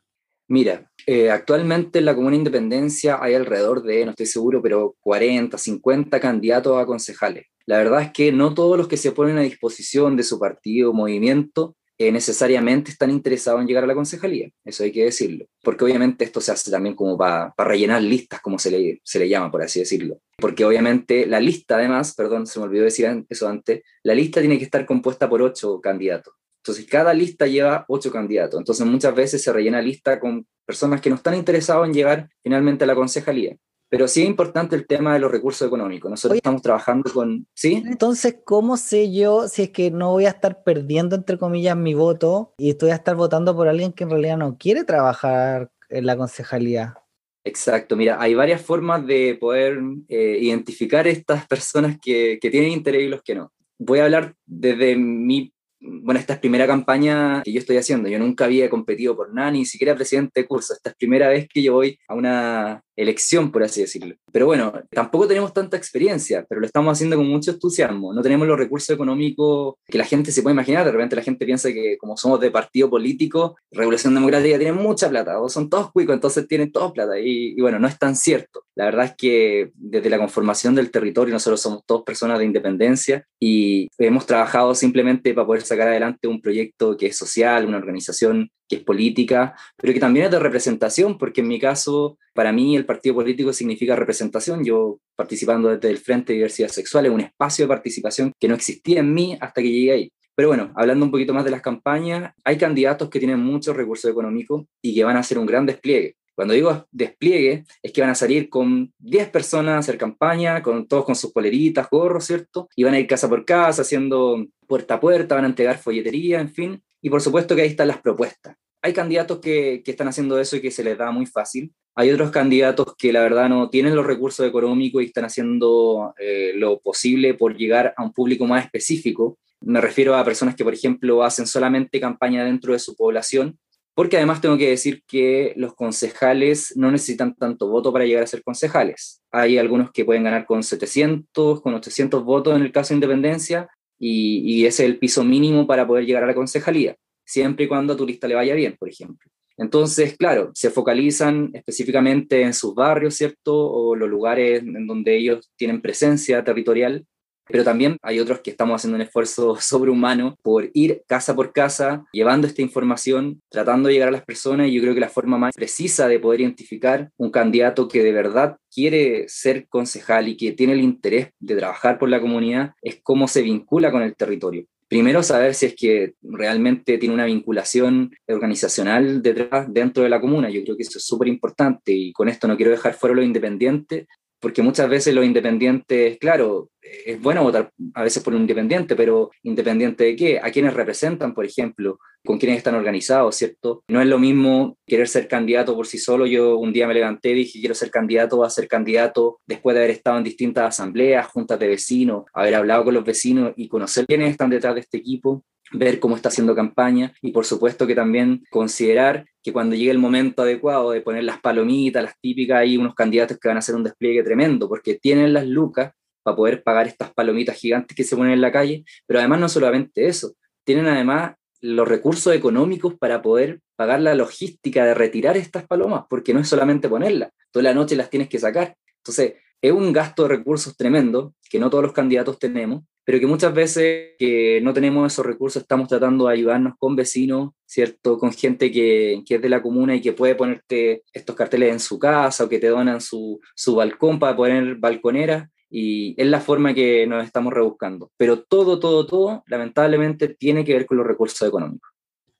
Mira, 0.48 0.90
eh, 1.06 1.30
actualmente 1.30 1.98
en 1.98 2.06
la 2.06 2.14
Comuna 2.14 2.34
Independencia 2.34 3.18
hay 3.20 3.34
alrededor 3.34 3.82
de, 3.82 4.04
no 4.04 4.12
estoy 4.12 4.26
seguro, 4.26 4.62
pero 4.62 4.96
40, 5.00 5.58
50 5.58 6.18
candidatos 6.20 6.80
a 6.80 6.86
concejales. 6.86 7.46
La 7.66 7.76
verdad 7.76 8.00
es 8.00 8.12
que 8.12 8.32
no 8.32 8.54
todos 8.54 8.78
los 8.78 8.88
que 8.88 8.96
se 8.96 9.12
ponen 9.12 9.36
a 9.36 9.42
disposición 9.42 10.16
de 10.16 10.22
su 10.22 10.38
partido 10.38 10.90
o 10.90 10.94
movimiento 10.94 11.76
eh, 11.98 12.12
necesariamente 12.12 12.90
están 12.90 13.10
interesados 13.10 13.60
en 13.60 13.66
llegar 13.66 13.84
a 13.84 13.88
la 13.88 13.94
concejalía, 13.94 14.48
eso 14.64 14.84
hay 14.84 14.92
que 14.92 15.04
decirlo, 15.04 15.46
porque 15.62 15.84
obviamente 15.84 16.24
esto 16.24 16.40
se 16.40 16.52
hace 16.52 16.70
también 16.70 16.94
como 16.94 17.18
para 17.18 17.52
rellenar 17.58 18.02
listas, 18.02 18.40
como 18.40 18.58
se 18.58 18.70
le, 18.70 19.00
se 19.02 19.18
le 19.18 19.28
llama, 19.28 19.50
por 19.50 19.62
así 19.62 19.80
decirlo, 19.80 20.20
porque 20.36 20.64
obviamente 20.64 21.26
la 21.26 21.40
lista 21.40 21.76
además, 21.76 22.14
perdón, 22.14 22.46
se 22.46 22.58
me 22.60 22.66
olvidó 22.66 22.84
decir 22.84 23.24
eso 23.28 23.48
antes, 23.48 23.82
la 24.04 24.14
lista 24.14 24.40
tiene 24.40 24.58
que 24.58 24.64
estar 24.64 24.86
compuesta 24.86 25.28
por 25.28 25.42
ocho 25.42 25.80
candidatos. 25.80 26.34
Entonces, 26.68 26.86
cada 26.86 27.14
lista 27.14 27.46
lleva 27.46 27.86
ocho 27.88 28.12
candidatos. 28.12 28.58
Entonces, 28.58 28.84
muchas 28.84 29.14
veces 29.14 29.42
se 29.42 29.52
rellena 29.52 29.80
lista 29.80 30.20
con 30.20 30.46
personas 30.66 31.00
que 31.00 31.08
no 31.08 31.16
están 31.16 31.34
interesados 31.34 31.86
en 31.86 31.94
llegar 31.94 32.28
finalmente 32.42 32.84
a 32.84 32.86
la 32.86 32.94
concejalía. 32.94 33.56
Pero 33.88 34.06
sí 34.06 34.22
es 34.22 34.28
importante 34.28 34.76
el 34.76 34.86
tema 34.86 35.14
de 35.14 35.20
los 35.20 35.30
recursos 35.30 35.66
económicos. 35.66 36.10
Nosotros 36.10 36.36
estamos 36.36 36.62
trabajando 36.62 37.10
con... 37.12 37.46
¿Sí? 37.54 37.82
Entonces, 37.86 38.36
¿cómo 38.44 38.76
sé 38.76 39.12
yo 39.12 39.48
si 39.48 39.62
es 39.62 39.70
que 39.70 39.90
no 39.90 40.10
voy 40.10 40.26
a 40.26 40.30
estar 40.30 40.62
perdiendo, 40.62 41.16
entre 41.16 41.38
comillas, 41.38 41.76
mi 41.76 41.94
voto 41.94 42.52
y 42.58 42.70
estoy 42.70 42.90
a 42.90 42.96
estar 42.96 43.16
votando 43.16 43.56
por 43.56 43.68
alguien 43.68 43.92
que 43.92 44.04
en 44.04 44.10
realidad 44.10 44.36
no 44.36 44.58
quiere 44.58 44.84
trabajar 44.84 45.70
en 45.88 46.06
la 46.06 46.16
concejalía? 46.16 46.96
Exacto, 47.44 47.96
mira, 47.96 48.20
hay 48.20 48.34
varias 48.34 48.60
formas 48.60 49.06
de 49.06 49.36
poder 49.40 49.78
eh, 50.08 50.38
identificar 50.40 51.06
estas 51.06 51.46
personas 51.46 51.98
que, 52.00 52.38
que 52.42 52.50
tienen 52.50 52.72
interés 52.72 53.02
y 53.02 53.08
los 53.08 53.22
que 53.22 53.34
no. 53.34 53.52
Voy 53.78 54.00
a 54.00 54.04
hablar 54.04 54.34
desde 54.44 54.96
mi 54.96 55.52
bueno, 55.80 56.18
esta 56.18 56.34
es 56.34 56.38
primera 56.40 56.66
campaña 56.66 57.42
que 57.44 57.52
yo 57.52 57.60
estoy 57.60 57.76
haciendo. 57.76 58.08
Yo 58.08 58.18
nunca 58.18 58.44
había 58.44 58.68
competido 58.68 59.16
por 59.16 59.32
nada, 59.32 59.50
ni 59.50 59.64
siquiera 59.64 59.94
presidente 59.94 60.40
de 60.40 60.46
curso. 60.46 60.74
Esta 60.74 60.90
es 60.90 60.96
primera 60.96 61.28
vez 61.28 61.48
que 61.48 61.62
yo 61.62 61.74
voy 61.74 61.98
a 62.08 62.14
una 62.14 62.82
elección, 62.96 63.52
por 63.52 63.62
así 63.62 63.80
decirlo. 63.80 64.16
Pero 64.32 64.46
bueno, 64.46 64.72
tampoco 64.90 65.28
tenemos 65.28 65.52
tanta 65.52 65.76
experiencia, 65.76 66.44
pero 66.48 66.60
lo 66.60 66.66
estamos 66.66 66.92
haciendo 66.92 67.16
con 67.16 67.28
mucho 67.28 67.52
entusiasmo. 67.52 68.12
No 68.12 68.22
tenemos 68.22 68.48
los 68.48 68.58
recursos 68.58 68.92
económicos 68.92 69.76
que 69.86 69.98
la 69.98 70.04
gente 70.04 70.32
se 70.32 70.42
puede 70.42 70.54
imaginar. 70.54 70.84
De 70.84 70.90
repente 70.90 71.14
la 71.14 71.22
gente 71.22 71.46
piensa 71.46 71.72
que 71.72 71.96
como 71.96 72.16
somos 72.16 72.40
de 72.40 72.50
partido 72.50 72.90
político, 72.90 73.56
Revolución 73.70 74.14
Democrática 74.14 74.58
tiene 74.58 74.72
mucha 74.72 75.08
plata, 75.08 75.40
o 75.40 75.48
son 75.48 75.70
todos 75.70 75.92
cuicos, 75.92 76.14
entonces 76.14 76.48
tienen 76.48 76.72
todos 76.72 76.92
plata. 76.92 77.20
Y, 77.20 77.54
y 77.56 77.60
bueno, 77.60 77.78
no 77.78 77.86
es 77.86 77.98
tan 77.98 78.16
cierto. 78.16 78.64
La 78.74 78.86
verdad 78.86 79.06
es 79.06 79.14
que 79.16 79.70
desde 79.74 80.10
la 80.10 80.18
conformación 80.18 80.74
del 80.74 80.90
territorio 80.90 81.32
nosotros 81.34 81.60
somos 81.60 81.84
todos 81.86 82.02
personas 82.02 82.38
de 82.38 82.44
independencia 82.44 83.24
y 83.40 83.88
hemos 83.98 84.26
trabajado 84.26 84.74
simplemente 84.74 85.34
para 85.34 85.46
poder 85.46 85.62
sacar 85.68 85.88
adelante 85.88 86.28
un 86.28 86.40
proyecto 86.40 86.96
que 86.96 87.06
es 87.06 87.16
social, 87.16 87.66
una 87.66 87.78
organización 87.78 88.50
que 88.68 88.76
es 88.76 88.82
política, 88.82 89.54
pero 89.76 89.92
que 89.92 90.00
también 90.00 90.26
es 90.26 90.32
de 90.32 90.38
representación, 90.38 91.16
porque 91.16 91.40
en 91.40 91.48
mi 91.48 91.58
caso, 91.58 92.18
para 92.34 92.52
mí 92.52 92.76
el 92.76 92.84
partido 92.84 93.14
político 93.14 93.52
significa 93.52 93.96
representación. 93.96 94.64
Yo 94.64 95.00
participando 95.16 95.70
desde 95.70 95.90
el 95.90 95.98
Frente 95.98 96.32
de 96.32 96.38
Diversidad 96.38 96.68
Sexual 96.68 97.06
es 97.06 97.12
un 97.12 97.20
espacio 97.20 97.64
de 97.64 97.68
participación 97.68 98.32
que 98.38 98.48
no 98.48 98.54
existía 98.54 99.00
en 99.00 99.14
mí 99.14 99.38
hasta 99.40 99.62
que 99.62 99.70
llegué 99.70 99.92
ahí. 99.92 100.12
Pero 100.34 100.48
bueno, 100.48 100.72
hablando 100.76 101.04
un 101.04 101.10
poquito 101.10 101.34
más 101.34 101.44
de 101.44 101.50
las 101.50 101.62
campañas, 101.62 102.32
hay 102.44 102.56
candidatos 102.56 103.10
que 103.10 103.18
tienen 103.18 103.40
muchos 103.40 103.76
recursos 103.76 104.08
económicos 104.08 104.66
y 104.80 104.94
que 104.94 105.02
van 105.02 105.16
a 105.16 105.20
hacer 105.20 105.38
un 105.38 105.46
gran 105.46 105.66
despliegue. 105.66 106.14
Cuando 106.38 106.54
digo 106.54 106.86
despliegue, 106.92 107.64
es 107.82 107.92
que 107.92 108.00
van 108.00 108.10
a 108.10 108.14
salir 108.14 108.48
con 108.48 108.92
10 109.00 109.30
personas 109.30 109.74
a 109.74 109.78
hacer 109.78 109.98
campaña, 109.98 110.62
con 110.62 110.86
todos 110.86 111.04
con 111.04 111.16
sus 111.16 111.32
poleritas, 111.32 111.90
gorros, 111.90 112.26
¿cierto? 112.26 112.68
Y 112.76 112.84
van 112.84 112.94
a 112.94 113.00
ir 113.00 113.08
casa 113.08 113.28
por 113.28 113.44
casa, 113.44 113.82
haciendo 113.82 114.46
puerta 114.68 114.94
a 114.94 115.00
puerta, 115.00 115.34
van 115.34 115.46
a 115.46 115.48
entregar 115.48 115.78
folletería, 115.78 116.38
en 116.40 116.48
fin. 116.48 116.80
Y 117.02 117.10
por 117.10 117.22
supuesto 117.22 117.56
que 117.56 117.62
ahí 117.62 117.68
están 117.70 117.88
las 117.88 118.00
propuestas. 118.00 118.54
Hay 118.82 118.92
candidatos 118.92 119.40
que, 119.40 119.82
que 119.84 119.90
están 119.90 120.06
haciendo 120.06 120.38
eso 120.38 120.54
y 120.54 120.60
que 120.60 120.70
se 120.70 120.84
les 120.84 120.96
da 120.96 121.10
muy 121.10 121.26
fácil. 121.26 121.72
Hay 121.96 122.12
otros 122.12 122.30
candidatos 122.30 122.94
que 122.96 123.12
la 123.12 123.22
verdad 123.22 123.48
no 123.48 123.68
tienen 123.68 123.96
los 123.96 124.06
recursos 124.06 124.46
económicos 124.46 125.02
y 125.02 125.06
están 125.06 125.24
haciendo 125.24 126.14
eh, 126.20 126.52
lo 126.54 126.78
posible 126.78 127.34
por 127.34 127.56
llegar 127.56 127.94
a 127.96 128.04
un 128.04 128.12
público 128.12 128.46
más 128.46 128.64
específico. 128.64 129.40
Me 129.60 129.80
refiero 129.80 130.14
a 130.14 130.24
personas 130.24 130.54
que, 130.54 130.62
por 130.62 130.72
ejemplo, 130.72 131.24
hacen 131.24 131.48
solamente 131.48 131.98
campaña 131.98 132.44
dentro 132.44 132.74
de 132.74 132.78
su 132.78 132.94
población 132.94 133.58
porque 133.98 134.16
además 134.16 134.40
tengo 134.40 134.56
que 134.56 134.70
decir 134.70 135.02
que 135.08 135.54
los 135.56 135.74
concejales 135.74 136.72
no 136.76 136.88
necesitan 136.92 137.34
tanto 137.34 137.66
voto 137.66 137.92
para 137.92 138.04
llegar 138.04 138.22
a 138.22 138.28
ser 138.28 138.44
concejales. 138.44 139.24
Hay 139.32 139.58
algunos 139.58 139.90
que 139.90 140.04
pueden 140.04 140.22
ganar 140.22 140.46
con 140.46 140.62
700, 140.62 141.60
con 141.60 141.74
800 141.74 142.22
votos 142.22 142.54
en 142.54 142.62
el 142.62 142.70
caso 142.70 142.90
de 142.90 142.98
independencia, 142.98 143.68
y, 143.98 144.38
y 144.44 144.66
ese 144.66 144.84
es 144.84 144.90
el 144.90 145.00
piso 145.00 145.24
mínimo 145.24 145.66
para 145.66 145.84
poder 145.84 146.06
llegar 146.06 146.22
a 146.22 146.28
la 146.28 146.34
concejalía, 146.36 146.94
siempre 147.24 147.64
y 147.64 147.68
cuando 147.68 147.94
a 147.94 147.96
tu 147.96 148.06
lista 148.06 148.28
le 148.28 148.36
vaya 148.36 148.54
bien, 148.54 148.76
por 148.78 148.88
ejemplo. 148.88 149.28
Entonces, 149.56 150.16
claro, 150.16 150.52
se 150.54 150.70
focalizan 150.70 151.50
específicamente 151.52 152.42
en 152.42 152.54
sus 152.54 152.76
barrios, 152.76 153.16
¿cierto? 153.16 153.52
O 153.52 153.96
los 153.96 154.08
lugares 154.08 154.62
en 154.62 154.86
donde 154.86 155.16
ellos 155.16 155.50
tienen 155.56 155.82
presencia 155.82 156.44
territorial 156.44 157.04
pero 157.48 157.64
también 157.64 157.96
hay 158.02 158.20
otros 158.20 158.40
que 158.40 158.50
estamos 158.50 158.76
haciendo 158.76 158.96
un 158.96 159.02
esfuerzo 159.02 159.56
sobrehumano 159.60 160.36
por 160.42 160.70
ir 160.74 161.02
casa 161.06 161.34
por 161.34 161.52
casa, 161.52 162.04
llevando 162.12 162.46
esta 162.46 162.62
información, 162.62 163.42
tratando 163.48 163.88
de 163.88 163.94
llegar 163.94 164.08
a 164.08 164.12
las 164.12 164.24
personas 164.24 164.68
y 164.68 164.74
yo 164.74 164.82
creo 164.82 164.94
que 164.94 165.00
la 165.00 165.08
forma 165.08 165.38
más 165.38 165.54
precisa 165.54 166.08
de 166.08 166.18
poder 166.18 166.40
identificar 166.40 167.10
un 167.16 167.30
candidato 167.30 167.88
que 167.88 168.02
de 168.02 168.12
verdad 168.12 168.58
quiere 168.72 169.28
ser 169.28 169.66
concejal 169.68 170.28
y 170.28 170.36
que 170.36 170.52
tiene 170.52 170.74
el 170.74 170.80
interés 170.80 171.30
de 171.38 171.56
trabajar 171.56 171.98
por 171.98 172.08
la 172.08 172.20
comunidad 172.20 172.72
es 172.82 173.00
cómo 173.02 173.28
se 173.28 173.42
vincula 173.42 173.90
con 173.90 174.02
el 174.02 174.14
territorio. 174.14 174.66
Primero, 174.88 175.22
saber 175.22 175.54
si 175.54 175.66
es 175.66 175.74
que 175.76 176.14
realmente 176.22 176.96
tiene 176.96 177.14
una 177.14 177.26
vinculación 177.26 178.10
organizacional 178.26 179.20
detrás, 179.20 179.66
dentro 179.70 180.02
de 180.02 180.08
la 180.08 180.18
comuna. 180.18 180.48
Yo 180.48 180.62
creo 180.64 180.78
que 180.78 180.82
eso 180.82 180.96
es 180.96 181.04
súper 181.04 181.28
importante 181.28 181.92
y 181.92 182.10
con 182.12 182.30
esto 182.30 182.48
no 182.48 182.56
quiero 182.56 182.72
dejar 182.72 182.94
fuera 182.94 183.14
lo 183.14 183.22
independiente, 183.22 184.08
porque 184.40 184.62
muchas 184.62 184.88
veces 184.88 185.14
los 185.14 185.24
independientes, 185.24 186.18
claro, 186.18 186.70
es 186.80 187.20
bueno 187.20 187.42
votar 187.42 187.72
a 187.94 188.02
veces 188.02 188.22
por 188.22 188.34
un 188.34 188.42
independiente, 188.42 188.96
pero 188.96 189.30
independiente 189.42 190.04
de 190.04 190.16
qué, 190.16 190.40
a 190.40 190.50
quienes 190.50 190.74
representan, 190.74 191.34
por 191.34 191.44
ejemplo, 191.44 191.98
con 192.24 192.38
quienes 192.38 192.58
están 192.58 192.74
organizados, 192.74 193.36
¿cierto? 193.36 193.84
No 193.88 194.00
es 194.00 194.06
lo 194.06 194.18
mismo 194.18 194.76
querer 194.86 195.08
ser 195.08 195.28
candidato 195.28 195.74
por 195.74 195.86
sí 195.86 195.98
solo. 195.98 196.26
Yo 196.26 196.58
un 196.58 196.72
día 196.72 196.86
me 196.86 196.94
levanté 196.94 197.30
y 197.30 197.34
dije, 197.34 197.60
quiero 197.60 197.74
ser 197.74 197.90
candidato, 197.90 198.44
a 198.44 198.50
ser 198.50 198.68
candidato 198.68 199.40
después 199.46 199.74
de 199.74 199.80
haber 199.80 199.90
estado 199.90 200.18
en 200.18 200.24
distintas 200.24 200.66
asambleas, 200.66 201.26
juntas 201.26 201.58
de 201.58 201.68
vecinos, 201.68 202.24
haber 202.32 202.54
hablado 202.54 202.84
con 202.84 202.94
los 202.94 203.04
vecinos 203.04 203.52
y 203.56 203.68
conocer 203.68 204.06
quiénes 204.06 204.30
están 204.30 204.50
detrás 204.50 204.74
de 204.74 204.80
este 204.80 204.98
equipo 204.98 205.44
ver 205.72 206.00
cómo 206.00 206.16
está 206.16 206.28
haciendo 206.28 206.54
campaña 206.54 207.12
y 207.20 207.32
por 207.32 207.44
supuesto 207.44 207.86
que 207.86 207.94
también 207.94 208.42
considerar 208.50 209.26
que 209.48 209.52
cuando 209.54 209.74
llegue 209.74 209.90
el 209.90 209.98
momento 209.98 210.42
adecuado 210.42 210.90
de 210.90 211.00
poner 211.00 211.24
las 211.24 211.40
palomitas, 211.40 212.02
las 212.02 212.20
típicas, 212.20 212.58
hay 212.58 212.76
unos 212.76 212.94
candidatos 212.94 213.38
que 213.38 213.48
van 213.48 213.56
a 213.56 213.60
hacer 213.60 213.74
un 213.74 213.82
despliegue 213.82 214.22
tremendo 214.22 214.68
porque 214.68 214.98
tienen 214.98 215.32
las 215.32 215.46
lucas 215.46 215.92
para 216.22 216.36
poder 216.36 216.62
pagar 216.62 216.86
estas 216.86 217.14
palomitas 217.14 217.56
gigantes 217.56 217.96
que 217.96 218.04
se 218.04 218.14
ponen 218.14 218.34
en 218.34 218.42
la 218.42 218.52
calle, 218.52 218.84
pero 219.06 219.20
además 219.20 219.40
no 219.40 219.48
solamente 219.48 220.06
eso, 220.06 220.34
tienen 220.64 220.86
además 220.86 221.34
los 221.62 221.88
recursos 221.88 222.34
económicos 222.34 222.94
para 222.98 223.22
poder 223.22 223.60
pagar 223.74 224.02
la 224.02 224.14
logística 224.14 224.84
de 224.84 224.92
retirar 224.92 225.38
estas 225.38 225.66
palomas, 225.66 226.04
porque 226.10 226.34
no 226.34 226.40
es 226.40 226.48
solamente 226.48 226.90
ponerlas, 226.90 227.30
toda 227.50 227.62
la 227.62 227.74
noche 227.74 227.96
las 227.96 228.10
tienes 228.10 228.28
que 228.28 228.38
sacar. 228.38 228.76
Entonces, 228.98 229.32
es 229.60 229.72
un 229.72 229.92
gasto 229.92 230.22
de 230.22 230.28
recursos 230.30 230.76
tremendo 230.76 231.34
que 231.50 231.58
no 231.58 231.70
todos 231.70 231.84
los 231.84 231.92
candidatos 231.92 232.38
tenemos 232.38 232.82
pero 233.08 233.20
que 233.20 233.26
muchas 233.26 233.54
veces 233.54 234.10
que 234.18 234.60
no 234.62 234.74
tenemos 234.74 235.10
esos 235.10 235.24
recursos 235.24 235.62
estamos 235.62 235.88
tratando 235.88 236.26
de 236.26 236.34
ayudarnos 236.34 236.74
con 236.78 236.94
vecinos, 236.94 237.52
¿cierto? 237.64 238.18
Con 238.18 238.32
gente 238.32 238.70
que, 238.70 239.22
que, 239.26 239.36
es 239.36 239.40
de 239.40 239.48
la 239.48 239.62
comuna 239.62 239.94
y 239.94 240.02
que 240.02 240.12
puede 240.12 240.34
ponerte 240.34 241.04
estos 241.14 241.34
carteles 241.34 241.72
en 241.72 241.80
su 241.80 241.98
casa 241.98 242.44
o 242.44 242.50
que 242.50 242.58
te 242.58 242.66
donan 242.66 243.00
su, 243.00 243.40
su 243.54 243.76
balcón 243.76 244.18
para 244.18 244.36
poner 244.36 244.74
balconera 244.74 245.50
y 245.70 246.20
es 246.20 246.26
la 246.26 246.42
forma 246.42 246.74
que 246.74 247.06
nos 247.06 247.24
estamos 247.24 247.54
rebuscando. 247.54 248.10
Pero 248.18 248.42
todo, 248.42 248.78
todo, 248.78 249.06
todo, 249.06 249.42
lamentablemente, 249.46 250.28
tiene 250.28 250.62
que 250.62 250.74
ver 250.74 250.84
con 250.84 250.98
los 250.98 251.06
recursos 251.06 251.48
económicos. 251.48 251.88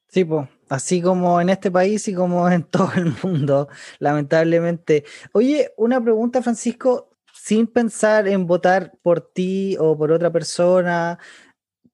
Sí, 0.09 0.25
pues, 0.25 0.49
así 0.69 1.01
como 1.01 1.41
en 1.41 1.49
este 1.49 1.71
país 1.71 2.07
y 2.09 2.15
como 2.15 2.47
en 2.51 2.63
todo 2.71 2.91
el 2.97 3.15
mundo, 3.23 3.69
lamentablemente. 4.01 5.05
Oye, 5.33 5.71
una 5.79 6.03
pregunta, 6.03 6.43
Francisco, 6.43 7.08
sin 7.49 7.67
pensar 7.67 8.29
en 8.29 8.47
votar 8.47 8.93
por 9.01 9.23
ti 9.23 9.75
o 9.81 9.97
por 9.97 10.13
otra 10.13 10.31
persona, 10.31 11.19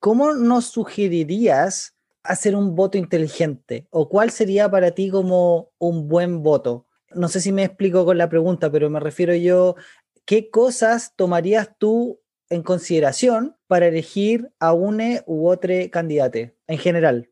¿cómo 0.01 0.33
nos 0.33 0.65
sugerirías 0.65 1.95
hacer 2.25 2.57
un 2.57 2.75
voto 2.75 2.99
inteligente? 2.99 3.87
¿O 3.91 4.09
cuál 4.09 4.33
sería 4.33 4.69
para 4.69 4.91
ti 4.91 5.11
como 5.11 5.71
un 5.79 6.09
buen 6.09 6.43
voto? 6.43 6.89
No 7.15 7.29
sé 7.29 7.41
si 7.41 7.53
me 7.53 7.63
explico 7.63 8.05
con 8.05 8.19
la 8.19 8.29
pregunta, 8.29 8.69
pero 8.69 8.91
me 8.91 8.99
refiero 8.99 9.33
yo, 9.37 9.77
¿qué 10.25 10.51
cosas 10.51 11.15
tomarías 11.15 11.71
tú 11.79 12.21
en 12.51 12.65
consideración 12.65 13.57
para 13.69 13.87
elegir 13.87 14.51
a 14.59 14.73
une 14.73 15.23
u 15.25 15.47
otro 15.47 15.73
candidato 15.93 16.41
en 16.67 16.79
general? 16.79 17.31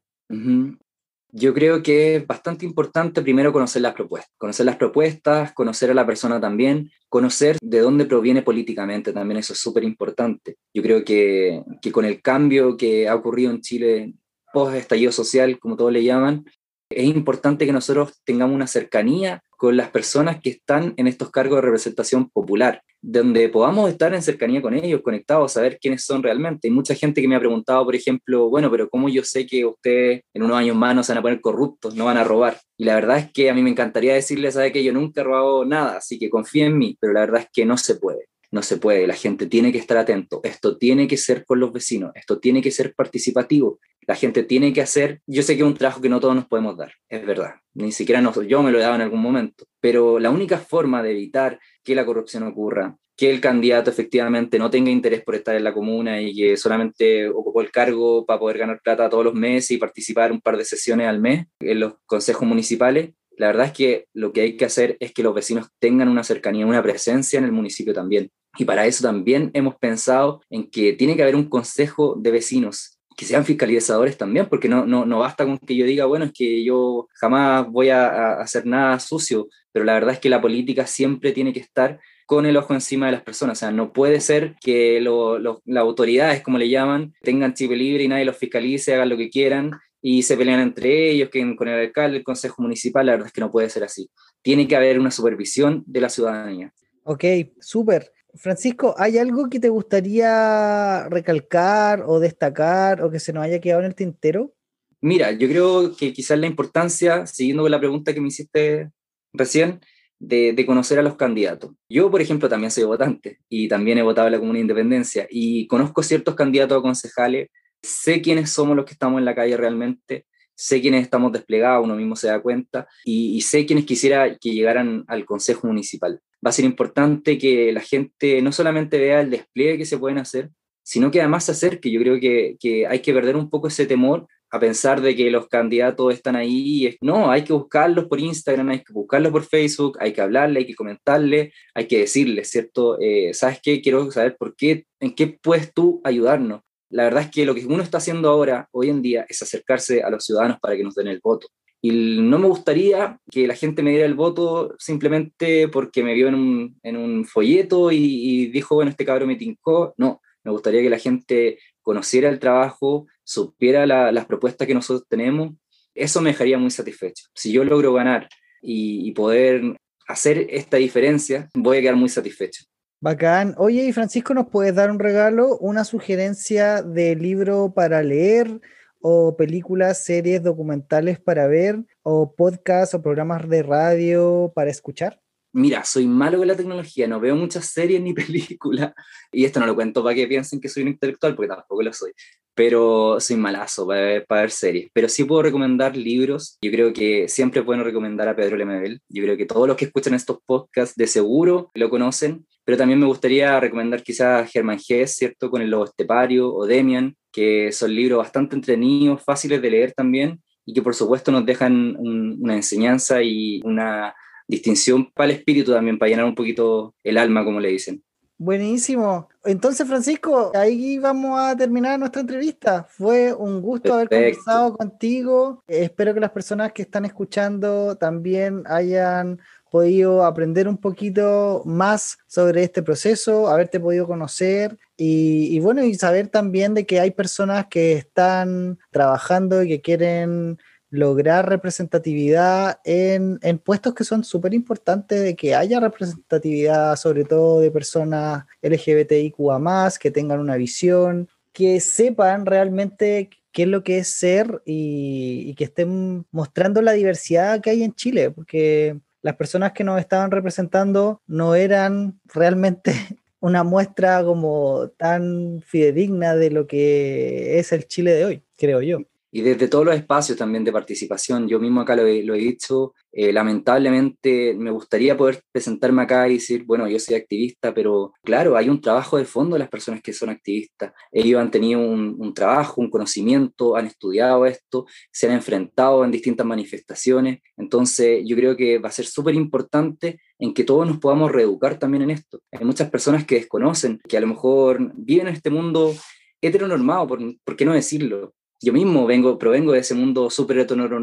Yo 1.34 1.54
creo 1.54 1.82
que 1.82 2.16
es 2.16 2.26
bastante 2.26 2.66
importante 2.66 3.22
primero 3.22 3.54
conocer 3.54 3.80
las 3.80 3.94
propuestas, 3.94 4.30
conocer 4.36 4.66
las 4.66 4.76
propuestas, 4.76 5.52
conocer 5.54 5.90
a 5.90 5.94
la 5.94 6.06
persona 6.06 6.38
también, 6.38 6.90
conocer 7.08 7.56
de 7.62 7.80
dónde 7.80 8.04
proviene 8.04 8.42
políticamente 8.42 9.14
también, 9.14 9.38
eso 9.38 9.54
es 9.54 9.58
súper 9.58 9.82
importante. 9.82 10.56
Yo 10.74 10.82
creo 10.82 11.04
que, 11.04 11.62
que 11.80 11.90
con 11.90 12.04
el 12.04 12.20
cambio 12.20 12.76
que 12.76 13.08
ha 13.08 13.14
ocurrido 13.14 13.50
en 13.50 13.62
Chile 13.62 14.12
post 14.52 14.74
estallido 14.76 15.10
social, 15.10 15.58
como 15.58 15.76
todos 15.76 15.90
le 15.90 16.04
llaman, 16.04 16.44
es 16.90 17.04
importante 17.04 17.64
que 17.64 17.72
nosotros 17.72 18.20
tengamos 18.24 18.54
una 18.54 18.66
cercanía 18.66 19.42
con 19.62 19.76
las 19.76 19.90
personas 19.90 20.40
que 20.40 20.50
están 20.50 20.92
en 20.96 21.06
estos 21.06 21.30
cargos 21.30 21.58
de 21.58 21.62
representación 21.62 22.28
popular, 22.28 22.82
donde 23.00 23.48
podamos 23.48 23.88
estar 23.88 24.12
en 24.12 24.20
cercanía 24.20 24.60
con 24.60 24.74
ellos, 24.74 25.02
conectados, 25.02 25.52
saber 25.52 25.78
quiénes 25.80 26.04
son 26.04 26.20
realmente. 26.20 26.66
Hay 26.66 26.74
mucha 26.74 26.96
gente 26.96 27.22
que 27.22 27.28
me 27.28 27.36
ha 27.36 27.38
preguntado, 27.38 27.84
por 27.84 27.94
ejemplo, 27.94 28.50
bueno, 28.50 28.72
pero 28.72 28.88
¿cómo 28.88 29.08
yo 29.08 29.22
sé 29.22 29.46
que 29.46 29.64
ustedes 29.64 30.22
en 30.34 30.42
unos 30.42 30.56
años 30.56 30.74
más 30.74 30.96
no 30.96 31.04
se 31.04 31.12
van 31.12 31.18
a 31.18 31.22
poner 31.22 31.40
corruptos, 31.40 31.94
no 31.94 32.06
van 32.06 32.16
a 32.16 32.24
robar? 32.24 32.58
Y 32.76 32.82
la 32.82 32.96
verdad 32.96 33.18
es 33.18 33.30
que 33.30 33.50
a 33.50 33.54
mí 33.54 33.62
me 33.62 33.70
encantaría 33.70 34.14
decirles, 34.14 34.54
¿sabe 34.54 34.72
que 34.72 34.82
yo 34.82 34.92
nunca 34.92 35.20
he 35.20 35.24
robado 35.24 35.64
nada, 35.64 35.98
así 35.98 36.18
que 36.18 36.28
confía 36.28 36.66
en 36.66 36.76
mí, 36.76 36.96
pero 37.00 37.12
la 37.12 37.20
verdad 37.20 37.42
es 37.42 37.48
que 37.52 37.64
no 37.64 37.76
se 37.76 37.94
puede 37.94 38.31
no 38.52 38.62
se 38.62 38.76
puede, 38.76 39.06
la 39.06 39.14
gente 39.14 39.46
tiene 39.46 39.72
que 39.72 39.78
estar 39.78 39.96
atento, 39.96 40.40
esto 40.44 40.76
tiene 40.76 41.08
que 41.08 41.16
ser 41.16 41.44
con 41.44 41.58
los 41.58 41.72
vecinos, 41.72 42.12
esto 42.14 42.38
tiene 42.38 42.62
que 42.62 42.70
ser 42.70 42.94
participativo, 42.94 43.80
la 44.06 44.14
gente 44.14 44.42
tiene 44.42 44.72
que 44.72 44.82
hacer, 44.82 45.20
yo 45.26 45.42
sé 45.42 45.56
que 45.56 45.62
es 45.62 45.66
un 45.66 45.74
trabajo 45.74 46.00
que 46.00 46.10
no 46.10 46.20
todos 46.20 46.34
nos 46.34 46.46
podemos 46.46 46.76
dar, 46.76 46.92
es 47.08 47.24
verdad, 47.26 47.54
ni 47.74 47.92
siquiera 47.92 48.22
yo 48.46 48.62
me 48.62 48.70
lo 48.70 48.78
he 48.78 48.82
dado 48.82 48.94
en 48.94 49.00
algún 49.00 49.20
momento, 49.20 49.64
pero 49.80 50.18
la 50.18 50.30
única 50.30 50.58
forma 50.58 51.02
de 51.02 51.12
evitar 51.12 51.58
que 51.82 51.94
la 51.94 52.04
corrupción 52.04 52.42
ocurra, 52.42 52.96
que 53.16 53.30
el 53.30 53.40
candidato 53.40 53.90
efectivamente 53.90 54.58
no 54.58 54.70
tenga 54.70 54.90
interés 54.90 55.22
por 55.22 55.34
estar 55.34 55.56
en 55.56 55.64
la 55.64 55.72
comuna 55.72 56.20
y 56.20 56.34
que 56.34 56.56
solamente 56.56 57.28
ocupó 57.28 57.62
el 57.62 57.70
cargo 57.70 58.26
para 58.26 58.40
poder 58.40 58.58
ganar 58.58 58.80
plata 58.82 59.08
todos 59.08 59.24
los 59.24 59.34
meses 59.34 59.70
y 59.72 59.78
participar 59.78 60.32
un 60.32 60.40
par 60.40 60.56
de 60.56 60.64
sesiones 60.64 61.06
al 61.06 61.20
mes 61.20 61.46
en 61.60 61.80
los 61.80 61.94
consejos 62.06 62.46
municipales, 62.46 63.10
la 63.36 63.46
verdad 63.48 63.66
es 63.66 63.72
que 63.72 64.06
lo 64.12 64.32
que 64.32 64.42
hay 64.42 64.56
que 64.56 64.64
hacer 64.64 64.96
es 65.00 65.12
que 65.12 65.22
los 65.22 65.34
vecinos 65.34 65.68
tengan 65.78 66.08
una 66.08 66.24
cercanía, 66.24 66.66
una 66.66 66.82
presencia 66.82 67.38
en 67.38 67.44
el 67.44 67.52
municipio 67.52 67.94
también. 67.94 68.30
Y 68.58 68.64
para 68.64 68.86
eso 68.86 69.02
también 69.02 69.50
hemos 69.54 69.76
pensado 69.76 70.42
en 70.50 70.70
que 70.70 70.92
tiene 70.92 71.16
que 71.16 71.22
haber 71.22 71.36
un 71.36 71.48
consejo 71.48 72.16
de 72.18 72.30
vecinos 72.30 72.98
que 73.16 73.24
sean 73.24 73.44
fiscalizadores 73.44 74.16
también, 74.16 74.46
porque 74.46 74.68
no, 74.68 74.86
no, 74.86 75.04
no 75.04 75.18
basta 75.20 75.44
con 75.44 75.58
que 75.58 75.76
yo 75.76 75.86
diga, 75.86 76.06
bueno, 76.06 76.26
es 76.26 76.32
que 76.32 76.64
yo 76.64 77.08
jamás 77.14 77.68
voy 77.68 77.90
a, 77.90 78.34
hacer 78.40 78.66
nada 78.66 78.98
sucio, 79.00 79.48
pero 79.70 79.84
la 79.84 79.94
verdad 79.94 80.14
es 80.14 80.18
que 80.18 80.28
la 80.28 80.40
política 80.40 80.86
siempre 80.86 81.32
tiene 81.32 81.52
que 81.52 81.60
estar 81.60 82.00
con 82.26 82.46
el 82.46 82.56
ojo 82.56 82.74
encima 82.74 83.06
de 83.06 83.12
las 83.12 83.22
personas. 83.22 83.58
O 83.58 83.60
sea, 83.60 83.70
no 83.70 83.92
puede 83.92 84.20
ser 84.20 84.54
que 84.60 85.00
las 85.00 85.82
autoridades, 85.82 86.42
como 86.42 86.58
le 86.58 86.68
llaman, 86.68 87.12
tengan 87.22 87.54
chip 87.54 87.70
libre 87.72 88.04
y 88.04 88.08
nadie 88.08 88.24
los 88.24 88.36
fiscalice, 88.36 88.94
hagan 88.94 89.10
lo 89.10 89.16
que 89.16 89.30
quieran 89.30 89.72
y 90.00 90.22
se 90.22 90.36
pelean 90.36 90.60
entre 90.60 91.10
ellos, 91.10 91.28
que 91.30 91.54
con 91.54 91.68
el 91.68 91.78
alcalde, 91.78 92.18
el 92.18 92.24
consejo 92.24 92.62
municipal, 92.62 93.06
la 93.06 93.12
verdad 93.12 93.28
es 93.28 93.32
que 93.32 93.40
no 93.40 93.50
puede 93.50 93.70
ser 93.70 93.84
así. 93.84 94.10
Tiene 94.42 94.66
que 94.66 94.76
haber 94.76 94.98
una 94.98 95.10
supervisión 95.10 95.84
de 95.86 96.00
la 96.00 96.08
ciudadanía. 96.08 96.72
Ok, 97.04 97.24
súper. 97.60 98.12
Francisco, 98.34 98.94
¿hay 98.98 99.18
algo 99.18 99.48
que 99.50 99.60
te 99.60 99.68
gustaría 99.68 101.08
recalcar 101.08 102.04
o 102.06 102.18
destacar 102.18 103.02
o 103.02 103.10
que 103.10 103.20
se 103.20 103.32
nos 103.32 103.44
haya 103.44 103.60
quedado 103.60 103.80
en 103.80 103.86
el 103.86 103.94
tintero? 103.94 104.54
Mira, 105.00 105.32
yo 105.32 105.48
creo 105.48 105.96
que 105.96 106.12
quizás 106.12 106.38
la 106.38 106.46
importancia, 106.46 107.26
siguiendo 107.26 107.62
con 107.62 107.70
la 107.70 107.80
pregunta 107.80 108.14
que 108.14 108.20
me 108.20 108.28
hiciste 108.28 108.90
recién, 109.32 109.80
de, 110.18 110.64
conocer 110.66 110.98
a 110.98 111.02
los 111.02 111.16
candidatos. 111.16 111.72
Yo, 111.88 112.10
por 112.10 112.20
ejemplo, 112.20 112.48
también 112.48 112.70
soy 112.70 112.84
votante 112.84 113.40
y 113.48 113.68
también 113.68 113.98
he 113.98 114.02
votado 114.02 114.28
en 114.28 114.32
la 114.32 114.38
Comuna 114.38 114.58
de 114.58 114.62
Independencia 114.62 115.26
y 115.28 115.66
conozco 115.66 116.02
ciertos 116.02 116.36
candidatos 116.36 116.78
a 116.78 116.82
concejales 116.82 117.48
sé 117.82 118.22
quiénes 118.22 118.50
somos 118.50 118.76
los 118.76 118.84
que 118.84 118.92
estamos 118.92 119.18
en 119.18 119.24
la 119.24 119.34
calle 119.34 119.56
realmente, 119.56 120.26
sé 120.62 120.80
quiénes 120.80 121.02
estamos 121.02 121.32
desplegados, 121.32 121.84
uno 121.84 121.96
mismo 121.96 122.14
se 122.14 122.28
da 122.28 122.40
cuenta, 122.40 122.86
y, 123.04 123.40
sé 123.40 123.66
quiénes 123.66 123.84
quisiera 123.84 124.36
que 124.38 124.52
llegaran 124.52 125.04
al 125.08 125.24
Consejo 125.24 125.66
Municipal. 125.66 126.20
Va 126.44 126.50
a 126.50 126.52
ser 126.52 126.64
importante 126.64 127.36
que 127.36 127.72
la 127.72 127.80
gente 127.80 128.40
no 128.42 128.52
solamente 128.52 128.98
vea 128.98 129.20
el 129.20 129.30
despliegue 129.30 129.78
que 129.78 129.86
se 129.86 129.98
pueden 129.98 130.18
hacer, 130.18 130.50
sino 130.84 131.10
que 131.10 131.20
además 131.20 131.44
se 131.44 131.52
acerque. 131.52 131.90
Yo 131.90 132.00
creo 132.00 132.20
que, 132.20 132.56
que 132.60 132.86
hay 132.86 133.00
que 133.00 133.12
perder 133.12 133.36
un 133.36 133.50
poco 133.50 133.68
ese 133.68 133.86
temor 133.86 134.26
a 134.50 134.60
pensar 134.60 135.00
de 135.00 135.16
que 135.16 135.30
los 135.30 135.48
candidatos 135.48 136.14
están 136.14 136.36
ahí. 136.36 136.96
No, 137.00 137.30
hay 137.30 137.42
que 137.42 137.52
buscarlos 137.52 138.06
por 138.06 138.20
Instagram, 138.20 138.68
hay 138.68 138.84
que 138.84 138.92
buscarlos 138.92 139.32
por 139.32 139.44
Facebook, 139.44 139.96
hay 140.00 140.12
que 140.12 140.20
hablarle, 140.20 140.60
hay 140.60 140.66
que 140.66 140.74
comentarle, 140.74 141.52
hay 141.74 141.86
que 141.86 141.98
decirle, 141.98 142.44
¿cierto? 142.44 143.00
Eh, 143.00 143.34
¿Sabes 143.34 143.60
qué? 143.62 143.80
Quiero 143.80 144.10
saber 144.12 144.36
por 144.36 144.54
qué, 144.54 144.84
en 145.00 145.14
qué 145.14 145.26
puedes 145.26 145.72
tú 145.72 146.00
ayudarnos 146.04 146.60
la 146.92 147.04
verdad 147.04 147.22
es 147.22 147.30
que 147.30 147.46
lo 147.46 147.54
que 147.54 147.64
uno 147.66 147.82
está 147.82 147.98
haciendo 147.98 148.28
ahora, 148.28 148.68
hoy 148.70 148.90
en 148.90 149.02
día, 149.02 149.26
es 149.28 149.42
acercarse 149.42 150.02
a 150.02 150.10
los 150.10 150.24
ciudadanos 150.24 150.60
para 150.60 150.76
que 150.76 150.84
nos 150.84 150.94
den 150.94 151.08
el 151.08 151.20
voto. 151.20 151.48
Y 151.80 151.90
no 151.90 152.38
me 152.38 152.46
gustaría 152.46 153.18
que 153.30 153.46
la 153.46 153.56
gente 153.56 153.82
me 153.82 153.90
diera 153.90 154.06
el 154.06 154.14
voto 154.14 154.76
simplemente 154.78 155.68
porque 155.68 156.04
me 156.04 156.14
vio 156.14 156.28
en 156.28 156.34
un, 156.34 156.80
en 156.82 156.96
un 156.96 157.24
folleto 157.24 157.90
y, 157.90 158.46
dijo, 158.48 158.76
bueno, 158.76 158.90
este 158.90 159.04
cabrón 159.04 159.28
me 159.28 159.36
tincó. 159.36 159.94
No, 159.96 160.20
me 160.44 160.52
gustaría 160.52 160.82
que 160.82 160.90
la 160.90 160.98
gente 160.98 161.58
conociera 161.80 162.28
el 162.28 162.38
trabajo, 162.38 163.06
supiera 163.24 163.86
las 163.86 164.26
propuestas 164.26 164.68
que 164.68 164.74
nosotros 164.74 165.06
tenemos. 165.08 165.54
Eso 165.94 166.20
me 166.20 166.30
dejaría 166.30 166.58
muy 166.58 166.70
satisfecho. 166.70 167.26
Si 167.34 167.52
yo 167.52 167.64
logro 167.64 167.92
ganar 167.94 168.28
y, 168.60 169.08
y 169.08 169.12
poder 169.12 169.76
hacer 170.06 170.46
esta 170.50 170.76
diferencia, 170.76 171.48
voy 171.54 171.78
a 171.78 171.80
quedar 171.80 171.96
muy 171.96 172.08
satisfecho. 172.08 172.64
Bacán. 173.02 173.56
Oye, 173.58 173.84
y 173.84 173.92
Francisco, 173.92 174.32
¿nos 174.32 174.46
puedes 174.46 174.76
dar 174.76 174.88
un 174.88 175.00
regalo, 175.00 175.58
una 175.58 175.82
sugerencia 175.82 176.82
de 176.82 177.16
libro 177.16 177.74
para 177.74 178.00
leer 178.00 178.60
o 179.00 179.36
películas, 179.36 180.04
series, 180.04 180.40
documentales 180.40 181.18
para 181.18 181.48
ver 181.48 181.84
o 182.02 182.32
podcasts 182.32 182.94
o 182.94 183.02
programas 183.02 183.48
de 183.48 183.64
radio 183.64 184.52
para 184.54 184.70
escuchar? 184.70 185.20
Mira, 185.52 185.84
soy 185.84 186.06
malo 186.06 186.38
con 186.38 186.46
la 186.46 186.54
tecnología, 186.54 187.08
no 187.08 187.18
veo 187.18 187.34
muchas 187.34 187.66
series 187.66 188.00
ni 188.00 188.14
películas, 188.14 188.92
y 189.32 189.46
esto 189.46 189.58
no 189.58 189.66
lo 189.66 189.74
cuento 189.74 190.04
para 190.04 190.14
que 190.14 190.28
piensen 190.28 190.60
que 190.60 190.68
soy 190.68 190.84
un 190.84 190.90
intelectual, 190.90 191.34
porque 191.34 191.48
tampoco 191.48 191.82
lo 191.82 191.92
soy, 191.92 192.12
pero 192.54 193.18
soy 193.18 193.34
malazo 193.34 193.84
para 193.84 194.00
ver, 194.00 194.26
para 194.26 194.42
ver 194.42 194.52
series. 194.52 194.90
Pero 194.92 195.08
sí 195.08 195.24
puedo 195.24 195.42
recomendar 195.42 195.96
libros, 195.96 196.56
yo 196.62 196.70
creo 196.70 196.92
que 196.92 197.26
siempre 197.26 197.58
es 197.58 197.66
bueno 197.66 197.82
recomendar 197.82 198.28
a 198.28 198.36
Pedro 198.36 198.56
Lemebel, 198.56 199.02
yo 199.08 199.24
creo 199.24 199.36
que 199.36 199.44
todos 199.44 199.66
los 199.66 199.76
que 199.76 199.86
escuchan 199.86 200.14
estos 200.14 200.38
podcasts 200.46 200.94
de 200.94 201.08
seguro 201.08 201.72
lo 201.74 201.90
conocen, 201.90 202.46
pero 202.64 202.78
también 202.78 202.98
me 202.98 203.06
gustaría 203.06 203.58
recomendar 203.58 204.02
quizás 204.02 204.50
Germán 204.50 204.78
Gess, 204.78 205.16
¿cierto? 205.16 205.50
Con 205.50 205.62
el 205.62 205.70
Lobo 205.70 205.84
Estepario 205.84 206.52
o 206.52 206.66
Demian, 206.66 207.16
que 207.30 207.72
son 207.72 207.94
libros 207.94 208.18
bastante 208.18 208.56
entretenidos, 208.56 209.22
fáciles 209.22 209.60
de 209.60 209.70
leer 209.70 209.92
también 209.92 210.40
y 210.64 210.74
que 210.74 210.82
por 210.82 210.94
supuesto 210.94 211.32
nos 211.32 211.44
dejan 211.44 211.96
una 211.98 212.54
enseñanza 212.54 213.22
y 213.22 213.60
una 213.64 214.14
distinción 214.46 215.10
para 215.12 215.30
el 215.30 215.38
espíritu 215.38 215.72
también, 215.72 215.98
para 215.98 216.10
llenar 216.10 216.26
un 216.26 216.34
poquito 216.34 216.94
el 217.02 217.18
alma, 217.18 217.44
como 217.44 217.58
le 217.58 217.68
dicen. 217.68 218.02
Buenísimo. 218.38 219.28
Entonces, 219.44 219.86
Francisco, 219.86 220.50
ahí 220.54 220.98
vamos 220.98 221.38
a 221.38 221.56
terminar 221.56 221.96
nuestra 221.98 222.22
entrevista. 222.22 222.82
Fue 222.82 223.32
un 223.32 223.62
gusto 223.62 223.94
haber 223.94 224.08
conversado 224.08 224.76
contigo. 224.76 225.62
Espero 225.68 226.12
que 226.12 226.20
las 226.20 226.32
personas 226.32 226.72
que 226.72 226.82
están 226.82 227.04
escuchando 227.04 227.96
también 227.96 228.64
hayan 228.66 229.40
podido 229.72 230.26
aprender 230.26 230.68
un 230.68 230.76
poquito 230.76 231.62
más 231.64 232.18
sobre 232.26 232.62
este 232.62 232.82
proceso, 232.82 233.48
haberte 233.48 233.80
podido 233.80 234.06
conocer 234.06 234.78
y, 234.98 235.58
bueno, 235.60 235.82
y 235.82 235.94
saber 235.94 236.28
también 236.28 236.74
de 236.74 236.84
que 236.84 237.00
hay 237.00 237.10
personas 237.10 237.68
que 237.68 237.94
están 237.94 238.78
trabajando 238.90 239.62
y 239.62 239.68
que 239.68 239.80
quieren 239.80 240.58
lograr 240.90 241.48
representatividad 241.48 242.80
en, 242.84 243.38
en 243.40 243.58
puestos 243.58 243.94
que 243.94 244.04
son 244.04 244.24
súper 244.24 244.52
importantes, 244.52 245.22
de 245.22 245.34
que 245.34 245.54
haya 245.54 245.80
representatividad 245.80 246.96
sobre 246.96 247.24
todo 247.24 247.60
de 247.60 247.70
personas 247.70 248.44
LGBTIQA 248.60 249.90
que 249.98 250.10
tengan 250.10 250.40
una 250.40 250.56
visión, 250.56 251.30
que 251.54 251.80
sepan 251.80 252.44
realmente 252.44 253.30
qué 253.52 253.62
es 253.62 253.68
lo 253.68 253.82
que 253.82 253.98
es 253.98 254.08
ser 254.08 254.60
y, 254.66 255.44
y 255.46 255.54
que 255.54 255.64
estén 255.64 256.26
mostrando 256.30 256.82
la 256.82 256.92
diversidad 256.92 257.62
que 257.62 257.70
hay 257.70 257.84
en 257.84 257.94
Chile, 257.94 258.30
porque 258.30 259.00
las 259.22 259.36
personas 259.36 259.72
que 259.72 259.84
nos 259.84 260.00
estaban 260.00 260.30
representando 260.30 261.20
no 261.26 261.54
eran 261.54 262.20
realmente 262.26 262.92
una 263.40 263.64
muestra 263.64 264.22
como 264.24 264.88
tan 264.96 265.62
fidedigna 265.64 266.36
de 266.36 266.50
lo 266.50 266.66
que 266.66 267.58
es 267.58 267.72
el 267.72 267.86
Chile 267.86 268.12
de 268.12 268.24
hoy, 268.24 268.44
creo 268.56 268.82
yo 268.82 268.98
y 269.34 269.40
desde 269.40 269.66
todos 269.66 269.86
los 269.86 269.94
espacios 269.96 270.36
también 270.36 270.62
de 270.62 270.70
participación. 270.70 271.48
Yo 271.48 271.58
mismo 271.58 271.80
acá 271.80 271.96
lo 271.96 272.06
he, 272.06 272.22
lo 272.22 272.34
he 272.34 272.38
dicho, 272.38 272.94
eh, 273.10 273.32
lamentablemente 273.32 274.54
me 274.54 274.70
gustaría 274.70 275.16
poder 275.16 275.42
presentarme 275.50 276.02
acá 276.02 276.28
y 276.28 276.34
decir, 276.34 276.64
bueno, 276.66 276.86
yo 276.86 276.98
soy 276.98 277.16
activista, 277.16 277.72
pero 277.72 278.12
claro, 278.22 278.58
hay 278.58 278.68
un 278.68 278.82
trabajo 278.82 279.16
de 279.16 279.24
fondo 279.24 279.54
de 279.54 279.60
las 279.60 279.70
personas 279.70 280.02
que 280.02 280.12
son 280.12 280.28
activistas. 280.28 280.92
Ellos 281.10 281.40
han 281.40 281.50
tenido 281.50 281.80
un, 281.80 282.14
un 282.18 282.34
trabajo, 282.34 282.82
un 282.82 282.90
conocimiento, 282.90 283.74
han 283.74 283.86
estudiado 283.86 284.44
esto, 284.44 284.84
se 285.10 285.26
han 285.26 285.32
enfrentado 285.32 286.04
en 286.04 286.10
distintas 286.10 286.46
manifestaciones. 286.46 287.40
Entonces, 287.56 288.22
yo 288.26 288.36
creo 288.36 288.54
que 288.54 288.78
va 288.78 288.90
a 288.90 288.92
ser 288.92 289.06
súper 289.06 289.34
importante 289.34 290.20
en 290.38 290.52
que 290.52 290.64
todos 290.64 290.86
nos 290.86 290.98
podamos 290.98 291.32
reeducar 291.32 291.78
también 291.78 292.02
en 292.02 292.10
esto. 292.10 292.40
Hay 292.52 292.66
muchas 292.66 292.90
personas 292.90 293.24
que 293.24 293.36
desconocen, 293.36 293.98
que 294.06 294.18
a 294.18 294.20
lo 294.20 294.26
mejor 294.26 294.92
viven 294.94 295.28
en 295.28 295.34
este 295.34 295.48
mundo 295.48 295.94
heteronormado, 296.42 297.06
por, 297.06 297.20
¿por 297.44 297.56
qué 297.56 297.64
no 297.64 297.72
decirlo? 297.72 298.34
Yo 298.62 298.72
mismo 298.72 299.06
vengo, 299.06 299.38
provengo 299.38 299.72
de 299.72 299.80
ese 299.80 299.94
mundo 299.94 300.30
súper 300.30 300.58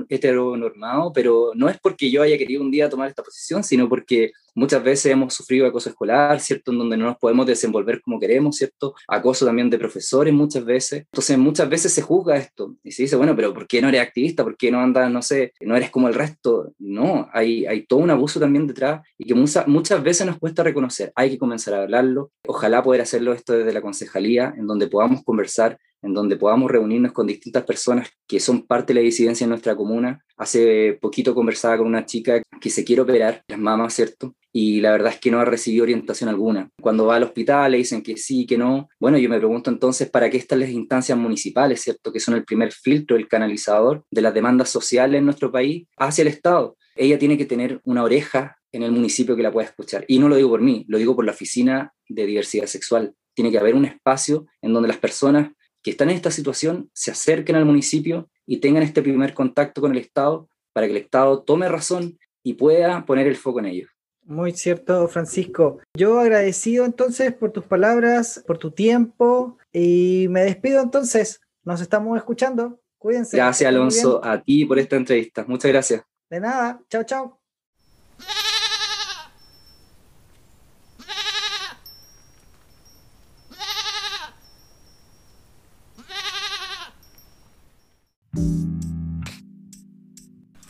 heteronormado, 0.09 1.11
pero 1.13 1.51
no 1.55 1.67
es 1.67 1.77
porque 1.79 2.09
yo 2.09 2.21
haya 2.21 2.37
querido 2.37 2.61
un 2.61 2.71
día 2.71 2.89
tomar 2.89 3.09
esta 3.09 3.21
posición, 3.21 3.63
sino 3.63 3.89
porque 3.89 4.31
muchas 4.55 4.81
veces 4.81 5.11
hemos 5.11 5.33
sufrido 5.33 5.67
acoso 5.67 5.89
escolar, 5.89 6.39
¿cierto? 6.39 6.71
En 6.71 6.79
donde 6.79 6.95
no 6.95 7.05
nos 7.05 7.17
podemos 7.17 7.45
desenvolver 7.45 8.01
como 8.01 8.19
queremos, 8.19 8.55
¿cierto? 8.55 8.95
Acoso 9.07 9.45
también 9.45 9.69
de 9.69 9.77
profesores 9.77 10.33
muchas 10.33 10.63
veces. 10.63 11.05
Entonces 11.11 11.37
muchas 11.37 11.69
veces 11.69 11.93
se 11.93 12.01
juzga 12.01 12.37
esto 12.37 12.75
y 12.83 12.91
se 12.91 13.03
dice, 13.03 13.17
bueno, 13.17 13.35
pero 13.35 13.53
¿por 13.53 13.67
qué 13.67 13.81
no 13.81 13.89
eres 13.89 14.01
activista? 14.01 14.43
¿Por 14.43 14.55
qué 14.55 14.71
no 14.71 14.79
andas, 14.79 15.11
no 15.11 15.21
sé, 15.21 15.53
no 15.59 15.75
eres 15.75 15.89
como 15.89 16.07
el 16.07 16.13
resto? 16.13 16.73
No, 16.79 17.29
hay, 17.33 17.65
hay 17.65 17.85
todo 17.85 17.99
un 17.99 18.09
abuso 18.09 18.39
también 18.39 18.67
detrás 18.67 19.01
y 19.17 19.25
que 19.25 19.33
muchas, 19.33 19.67
muchas 19.67 20.01
veces 20.01 20.25
nos 20.25 20.37
cuesta 20.37 20.63
reconocer. 20.63 21.11
Hay 21.15 21.31
que 21.31 21.37
comenzar 21.37 21.73
a 21.73 21.83
hablarlo. 21.83 22.31
Ojalá 22.47 22.81
poder 22.83 23.01
hacerlo 23.01 23.33
esto 23.33 23.53
desde 23.53 23.73
la 23.73 23.81
concejalía, 23.81 24.53
en 24.57 24.65
donde 24.65 24.87
podamos 24.87 25.23
conversar 25.23 25.77
en 26.01 26.13
donde 26.13 26.37
podamos 26.37 26.71
reunirnos 26.71 27.11
con 27.11 27.27
distintas 27.27 27.63
personas 27.63 28.09
que 28.27 28.39
son 28.39 28.65
parte 28.65 28.93
de 28.93 28.99
la 28.99 29.03
disidencia 29.05 29.43
en 29.43 29.49
nuestra 29.49 29.75
comuna. 29.75 30.23
Hace 30.37 30.97
poquito 31.01 31.35
conversaba 31.35 31.77
con 31.77 31.87
una 31.87 32.05
chica 32.05 32.41
que 32.61 32.69
se 32.69 32.83
quiere 32.83 33.01
operar, 33.01 33.43
las 33.47 33.59
mamás, 33.59 33.93
¿cierto? 33.93 34.35
Y 34.51 34.81
la 34.81 34.91
verdad 34.91 35.13
es 35.13 35.19
que 35.19 35.29
no 35.29 35.39
ha 35.39 35.45
recibido 35.45 35.83
orientación 35.83 36.29
alguna. 36.29 36.69
Cuando 36.81 37.05
va 37.05 37.17
al 37.17 37.23
hospital 37.23 37.71
le 37.71 37.77
dicen 37.77 38.01
que 38.01 38.17
sí, 38.17 38.45
que 38.45 38.57
no. 38.57 38.89
Bueno, 38.99 39.17
yo 39.17 39.29
me 39.29 39.37
pregunto 39.37 39.69
entonces, 39.69 40.09
¿para 40.09 40.29
qué 40.29 40.37
están 40.37 40.59
las 40.59 40.69
instancias 40.69 41.17
municipales, 41.17 41.81
¿cierto? 41.81 42.11
Que 42.11 42.19
son 42.19 42.33
el 42.33 42.45
primer 42.45 42.71
filtro, 42.71 43.15
el 43.15 43.27
canalizador 43.27 44.03
de 44.09 44.21
las 44.21 44.33
demandas 44.33 44.69
sociales 44.69 45.19
en 45.19 45.25
nuestro 45.25 45.51
país 45.51 45.87
hacia 45.97 46.23
el 46.23 46.29
Estado. 46.29 46.77
Ella 46.95 47.19
tiene 47.19 47.37
que 47.37 47.45
tener 47.45 47.79
una 47.83 48.03
oreja 48.03 48.57
en 48.71 48.83
el 48.83 48.91
municipio 48.91 49.35
que 49.35 49.43
la 49.43 49.51
pueda 49.51 49.67
escuchar. 49.67 50.05
Y 50.07 50.19
no 50.19 50.29
lo 50.29 50.35
digo 50.35 50.49
por 50.49 50.61
mí, 50.61 50.85
lo 50.87 50.97
digo 50.97 51.15
por 51.15 51.25
la 51.25 51.31
Oficina 51.31 51.93
de 52.07 52.25
Diversidad 52.25 52.65
Sexual. 52.65 53.13
Tiene 53.33 53.51
que 53.51 53.59
haber 53.59 53.75
un 53.75 53.85
espacio 53.85 54.47
en 54.61 54.73
donde 54.73 54.89
las 54.89 54.97
personas 54.97 55.51
que 55.89 55.93
están 55.93 56.11
en 56.11 56.15
esta 56.17 56.29
situación 56.29 56.91
se 56.93 57.09
acerquen 57.09 57.55
al 57.55 57.65
municipio 57.65 58.29
y 58.45 58.57
tengan 58.57 58.83
este 58.83 59.01
primer 59.01 59.33
contacto 59.33 59.81
con 59.81 59.91
el 59.91 59.97
Estado 59.97 60.47
para 60.71 60.85
que 60.85 60.91
el 60.91 61.01
Estado 61.01 61.41
tome 61.41 61.67
razón 61.67 62.19
y 62.43 62.53
pueda 62.53 63.05
poner 63.05 63.25
el 63.25 63.35
foco 63.35 63.59
en 63.59 63.65
ellos. 63.65 63.89
Muy 64.23 64.51
cierto, 64.51 65.07
Francisco. 65.07 65.79
Yo 65.97 66.19
agradecido 66.19 66.85
entonces 66.85 67.33
por 67.33 67.51
tus 67.51 67.65
palabras, 67.65 68.43
por 68.45 68.59
tu 68.59 68.69
tiempo 68.69 69.57
y 69.73 70.27
me 70.29 70.41
despido 70.41 70.83
entonces. 70.83 71.41
Nos 71.63 71.81
estamos 71.81 72.15
escuchando. 72.17 72.79
Cuídense. 72.99 73.37
Gracias, 73.37 73.67
Alonso, 73.67 74.23
a 74.23 74.39
ti 74.43 74.65
por 74.65 74.77
esta 74.77 74.97
entrevista. 74.97 75.43
Muchas 75.47 75.71
gracias. 75.71 76.03
De 76.29 76.39
nada. 76.39 76.79
Chao, 76.89 77.03
chao. 77.03 77.38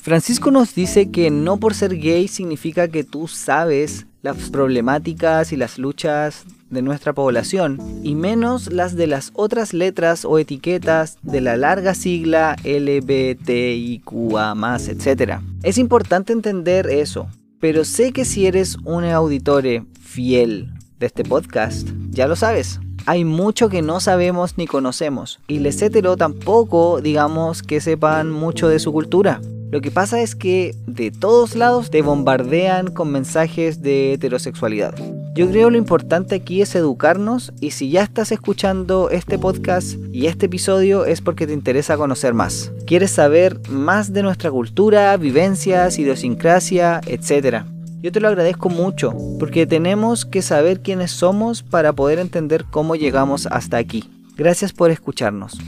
Francisco 0.09 0.49
nos 0.49 0.73
dice 0.73 1.11
que 1.11 1.29
no 1.29 1.57
por 1.57 1.75
ser 1.75 1.95
gay 1.99 2.27
significa 2.27 2.87
que 2.87 3.03
tú 3.03 3.27
sabes 3.27 4.07
las 4.23 4.49
problemáticas 4.49 5.53
y 5.53 5.55
las 5.55 5.77
luchas 5.77 6.45
de 6.71 6.81
nuestra 6.81 7.13
población, 7.13 7.77
y 8.01 8.15
menos 8.15 8.73
las 8.73 8.95
de 8.95 9.05
las 9.05 9.29
otras 9.35 9.71
letras 9.71 10.25
o 10.25 10.39
etiquetas 10.39 11.19
de 11.21 11.41
la 11.41 11.57
larga 11.57 11.93
sigla 11.93 12.55
LBTIQA, 12.63 14.55
etc. 14.87 15.41
Es 15.61 15.77
importante 15.77 16.33
entender 16.33 16.87
eso, 16.87 17.27
pero 17.59 17.85
sé 17.85 18.11
que 18.11 18.25
si 18.25 18.47
eres 18.47 18.77
un 18.85 19.03
auditore 19.05 19.85
fiel 20.01 20.73
de 20.97 21.05
este 21.05 21.23
podcast, 21.23 21.87
ya 22.09 22.27
lo 22.27 22.35
sabes. 22.35 22.79
Hay 23.05 23.25
mucho 23.25 23.69
que 23.69 23.83
no 23.83 23.99
sabemos 23.99 24.57
ni 24.57 24.65
conocemos, 24.65 25.39
y 25.47 25.59
les 25.59 25.79
hetero 25.83 26.17
tampoco, 26.17 26.99
digamos, 26.99 27.61
que 27.61 27.79
sepan 27.79 28.31
mucho 28.31 28.69
de 28.69 28.79
su 28.79 28.91
cultura. 28.91 29.39
Lo 29.71 29.81
que 29.81 29.91
pasa 29.91 30.19
es 30.21 30.35
que 30.35 30.75
de 30.87 31.11
todos 31.11 31.55
lados 31.55 31.91
te 31.91 32.01
bombardean 32.01 32.87
con 32.87 33.11
mensajes 33.11 33.83
de 33.83 34.13
heterosexualidad. 34.13 34.95
Yo 35.35 35.47
creo 35.47 35.69
lo 35.69 35.77
importante 35.77 36.35
aquí 36.35 36.61
es 36.61 36.73
educarnos 36.73 37.53
y 37.61 37.71
si 37.71 37.91
ya 37.91 38.01
estás 38.01 38.31
escuchando 38.31 39.11
este 39.11 39.37
podcast 39.37 39.93
y 40.11 40.25
este 40.25 40.47
episodio 40.47 41.05
es 41.05 41.21
porque 41.21 41.45
te 41.45 41.53
interesa 41.53 41.97
conocer 41.97 42.33
más. 42.33 42.71
Quieres 42.87 43.11
saber 43.11 43.59
más 43.69 44.11
de 44.11 44.23
nuestra 44.23 44.49
cultura, 44.49 45.15
vivencias, 45.17 45.99
idiosincrasia, 45.99 46.99
etc. 47.05 47.63
Yo 48.01 48.11
te 48.11 48.19
lo 48.19 48.27
agradezco 48.27 48.69
mucho 48.69 49.13
porque 49.39 49.67
tenemos 49.67 50.25
que 50.25 50.41
saber 50.41 50.81
quiénes 50.81 51.11
somos 51.11 51.61
para 51.61 51.93
poder 51.93 52.17
entender 52.17 52.65
cómo 52.69 52.95
llegamos 52.95 53.45
hasta 53.45 53.77
aquí. 53.77 54.09
Gracias 54.35 54.73
por 54.73 54.89
escucharnos. 54.89 55.59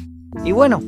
Y 0.44 0.54
bueno, 0.54 0.82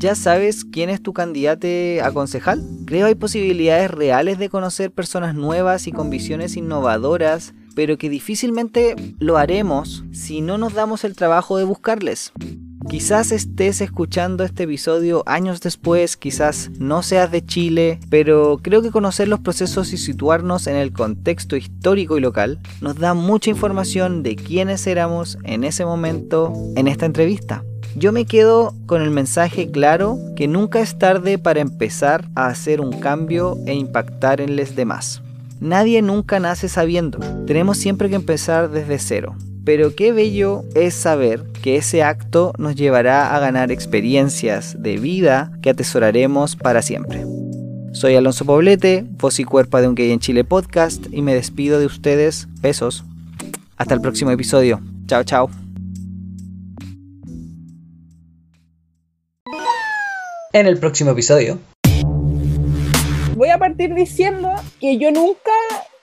¿Ya 0.00 0.14
sabes 0.14 0.64
quién 0.64 0.88
es 0.88 1.02
tu 1.02 1.12
candidato 1.12 1.68
a 2.02 2.10
concejal? 2.10 2.64
Creo 2.86 3.06
hay 3.06 3.14
posibilidades 3.14 3.90
reales 3.90 4.38
de 4.38 4.48
conocer 4.48 4.90
personas 4.90 5.34
nuevas 5.34 5.86
y 5.86 5.92
con 5.92 6.08
visiones 6.08 6.56
innovadoras, 6.56 7.52
pero 7.74 7.98
que 7.98 8.08
difícilmente 8.08 8.96
lo 9.18 9.36
haremos 9.36 10.02
si 10.10 10.40
no 10.40 10.56
nos 10.56 10.72
damos 10.72 11.04
el 11.04 11.14
trabajo 11.14 11.58
de 11.58 11.64
buscarles. 11.64 12.32
Quizás 12.88 13.30
estés 13.30 13.82
escuchando 13.82 14.42
este 14.42 14.62
episodio 14.62 15.22
años 15.26 15.60
después, 15.60 16.16
quizás 16.16 16.70
no 16.78 17.02
seas 17.02 17.30
de 17.30 17.44
Chile, 17.44 18.00
pero 18.08 18.58
creo 18.62 18.80
que 18.80 18.90
conocer 18.90 19.28
los 19.28 19.40
procesos 19.40 19.92
y 19.92 19.98
situarnos 19.98 20.66
en 20.66 20.76
el 20.76 20.94
contexto 20.94 21.56
histórico 21.56 22.16
y 22.16 22.22
local 22.22 22.58
nos 22.80 22.96
da 22.96 23.12
mucha 23.12 23.50
información 23.50 24.22
de 24.22 24.36
quiénes 24.36 24.86
éramos 24.86 25.36
en 25.44 25.62
ese 25.62 25.84
momento 25.84 26.54
en 26.74 26.88
esta 26.88 27.04
entrevista. 27.04 27.62
Yo 27.96 28.12
me 28.12 28.24
quedo 28.24 28.74
con 28.86 29.02
el 29.02 29.10
mensaje 29.10 29.70
claro 29.70 30.18
que 30.36 30.46
nunca 30.46 30.80
es 30.80 30.98
tarde 30.98 31.38
para 31.38 31.60
empezar 31.60 32.28
a 32.34 32.46
hacer 32.46 32.80
un 32.80 32.92
cambio 33.00 33.58
e 33.66 33.74
impactar 33.74 34.40
en 34.40 34.56
los 34.56 34.76
demás. 34.76 35.22
Nadie 35.60 36.00
nunca 36.00 36.40
nace 36.40 36.68
sabiendo, 36.68 37.18
tenemos 37.46 37.78
siempre 37.78 38.08
que 38.08 38.14
empezar 38.14 38.70
desde 38.70 38.98
cero. 38.98 39.34
Pero 39.64 39.94
qué 39.94 40.12
bello 40.12 40.64
es 40.74 40.94
saber 40.94 41.44
que 41.62 41.76
ese 41.76 42.02
acto 42.02 42.54
nos 42.56 42.76
llevará 42.76 43.36
a 43.36 43.40
ganar 43.40 43.70
experiencias 43.70 44.82
de 44.82 44.96
vida 44.96 45.52
que 45.60 45.70
atesoraremos 45.70 46.56
para 46.56 46.80
siempre. 46.80 47.26
Soy 47.92 48.14
Alonso 48.14 48.44
Poblete, 48.44 49.04
voz 49.18 49.38
y 49.38 49.44
cuerpo 49.44 49.80
de 49.80 49.88
un 49.88 49.94
gay 49.94 50.12
en 50.12 50.20
Chile 50.20 50.44
podcast 50.44 51.06
y 51.10 51.22
me 51.22 51.34
despido 51.34 51.78
de 51.78 51.86
ustedes. 51.86 52.48
Besos. 52.62 53.04
Hasta 53.76 53.94
el 53.94 54.00
próximo 54.00 54.30
episodio. 54.30 54.80
Chao, 55.06 55.24
chao. 55.24 55.69
En 60.52 60.66
el 60.66 60.78
próximo 60.78 61.12
episodio. 61.12 61.60
Voy 63.36 63.50
a 63.50 63.58
partir 63.58 63.94
diciendo 63.94 64.50
que 64.80 64.98
yo 64.98 65.12
nunca 65.12 65.52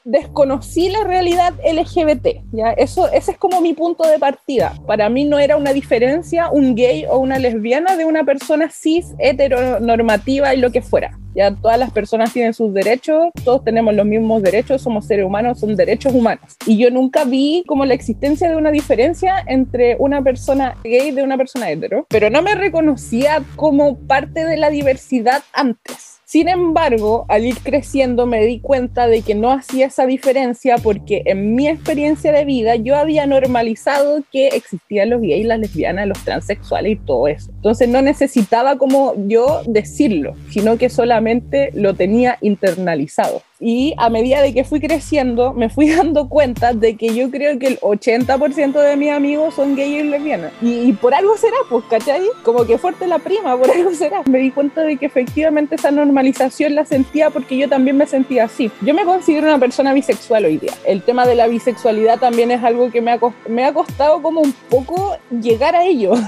desconocí 0.05 0.87
la 0.87 1.03
realidad 1.03 1.53
LGBT, 1.55 2.27
¿ya? 2.53 2.71
Eso, 2.71 3.11
ese 3.11 3.31
es 3.31 3.37
como 3.37 3.59
mi 3.59 3.73
punto 3.73 4.07
de 4.07 4.17
partida. 4.19 4.73
Para 4.87 5.09
mí 5.09 5.25
no 5.25 5.37
era 5.37 5.57
una 5.57 5.73
diferencia 5.73 6.49
un 6.49 6.75
gay 6.75 7.05
o 7.09 7.17
una 7.17 7.39
lesbiana 7.39 7.97
de 7.97 8.05
una 8.05 8.23
persona 8.23 8.69
cis, 8.69 9.07
heteronormativa 9.19 10.55
y 10.55 10.61
lo 10.61 10.71
que 10.71 10.81
fuera. 10.81 11.19
Ya 11.37 11.53
todas 11.53 11.77
las 11.77 11.91
personas 11.91 12.33
tienen 12.33 12.55
sus 12.55 12.73
derechos, 12.73 13.27
todos 13.45 13.63
tenemos 13.63 13.93
los 13.93 14.07
mismos 14.07 14.41
derechos, 14.41 14.81
somos 14.81 15.05
seres 15.05 15.23
humanos, 15.23 15.59
son 15.59 15.75
derechos 15.75 16.11
humanos. 16.15 16.57
Y 16.65 16.79
yo 16.79 16.89
nunca 16.89 17.25
vi 17.25 17.63
como 17.67 17.85
la 17.85 17.93
existencia 17.93 18.49
de 18.49 18.55
una 18.55 18.71
diferencia 18.71 19.43
entre 19.45 19.97
una 19.99 20.23
persona 20.23 20.75
gay 20.83 21.11
de 21.11 21.21
una 21.21 21.37
persona 21.37 21.69
hetero, 21.69 22.07
pero 22.09 22.31
no 22.31 22.41
me 22.41 22.55
reconocía 22.55 23.43
como 23.55 23.99
parte 23.99 24.45
de 24.45 24.57
la 24.57 24.71
diversidad 24.71 25.43
antes. 25.53 26.16
Sin 26.29 26.49
embargo, 26.49 27.25
al 27.29 27.45
ir 27.45 27.55
creciendo 27.59 28.25
me 28.25 28.43
di 28.43 28.59
cuenta 28.59 29.07
de 29.07 29.21
que 29.21 29.33
no 29.33 29.49
hacía 29.49 29.85
esa 29.85 30.05
diferencia 30.05 30.75
porque 30.77 31.21
en 31.23 31.55
mi 31.55 31.69
experiencia 31.69 32.33
de 32.33 32.43
vida 32.43 32.75
yo 32.75 32.97
había 32.97 33.25
normalizado 33.25 34.21
que 34.29 34.49
existían 34.49 35.09
los 35.09 35.21
gays, 35.21 35.45
las 35.45 35.59
lesbianas, 35.59 36.05
los 36.05 36.19
transexuales 36.25 36.91
y 36.91 36.95
todo 36.97 37.29
eso. 37.29 37.49
Entonces 37.51 37.87
no 37.87 38.01
necesitaba 38.01 38.77
como 38.77 39.13
yo 39.29 39.61
decirlo, 39.67 40.35
sino 40.49 40.77
que 40.77 40.89
solamente 40.89 41.71
lo 41.73 41.93
tenía 41.93 42.37
internalizado. 42.41 43.41
Y 43.59 43.95
a 43.97 44.09
medida 44.09 44.41
de 44.41 44.53
que 44.53 44.63
fui 44.63 44.79
creciendo, 44.79 45.53
me 45.53 45.69
fui 45.69 45.89
dando 45.95 46.29
cuenta 46.29 46.73
de 46.73 46.95
que 46.95 47.13
yo 47.15 47.31
creo 47.31 47.57
que 47.57 47.67
el 47.67 47.79
80% 47.79 48.73
de 48.73 48.95
mis 48.97 49.11
amigos 49.11 49.55
son 49.55 49.75
gays 49.75 50.03
y 50.03 50.07
lesbianas. 50.07 50.51
Y, 50.61 50.93
por 50.93 51.13
algo 51.13 51.35
será, 51.37 51.57
pues, 51.69 51.83
¿cachai? 51.89 52.21
Como 52.43 52.65
que 52.65 52.77
fuerte 52.77 53.07
la 53.07 53.19
prima, 53.19 53.57
por 53.57 53.71
algo 53.75 53.93
será. 53.93 54.23
Me 54.29 54.39
di 54.39 54.51
cuenta 54.51 54.81
de 54.81 54.97
que 54.97 55.07
efectivamente 55.07 55.75
esa 55.75 55.91
normalización 55.91 56.75
la 56.75 56.85
sentía 56.85 57.29
porque 57.29 57.57
yo 57.57 57.67
también 57.67 57.97
me 57.97 58.05
sentía 58.05 58.45
así. 58.45 58.71
Yo 58.81 58.93
me 58.93 59.05
considero 59.05 59.47
una 59.47 59.59
persona 59.59 59.93
bisexual 59.93 60.45
hoy 60.45 60.57
día. 60.57 60.73
El 60.85 61.01
tema 61.01 61.25
de 61.25 61.35
la 61.35 61.47
bisexualidad 61.47 62.19
también 62.19 62.51
es 62.51 62.63
algo 62.63 62.91
que 62.91 63.01
me 63.01 63.11
ha, 63.11 63.19
me 63.47 63.65
ha 63.65 63.73
costado 63.73 64.21
como 64.21 64.41
un 64.41 64.53
poco 64.69 65.17
llegar 65.41 65.75
a 65.75 65.83
ello. 65.85 66.13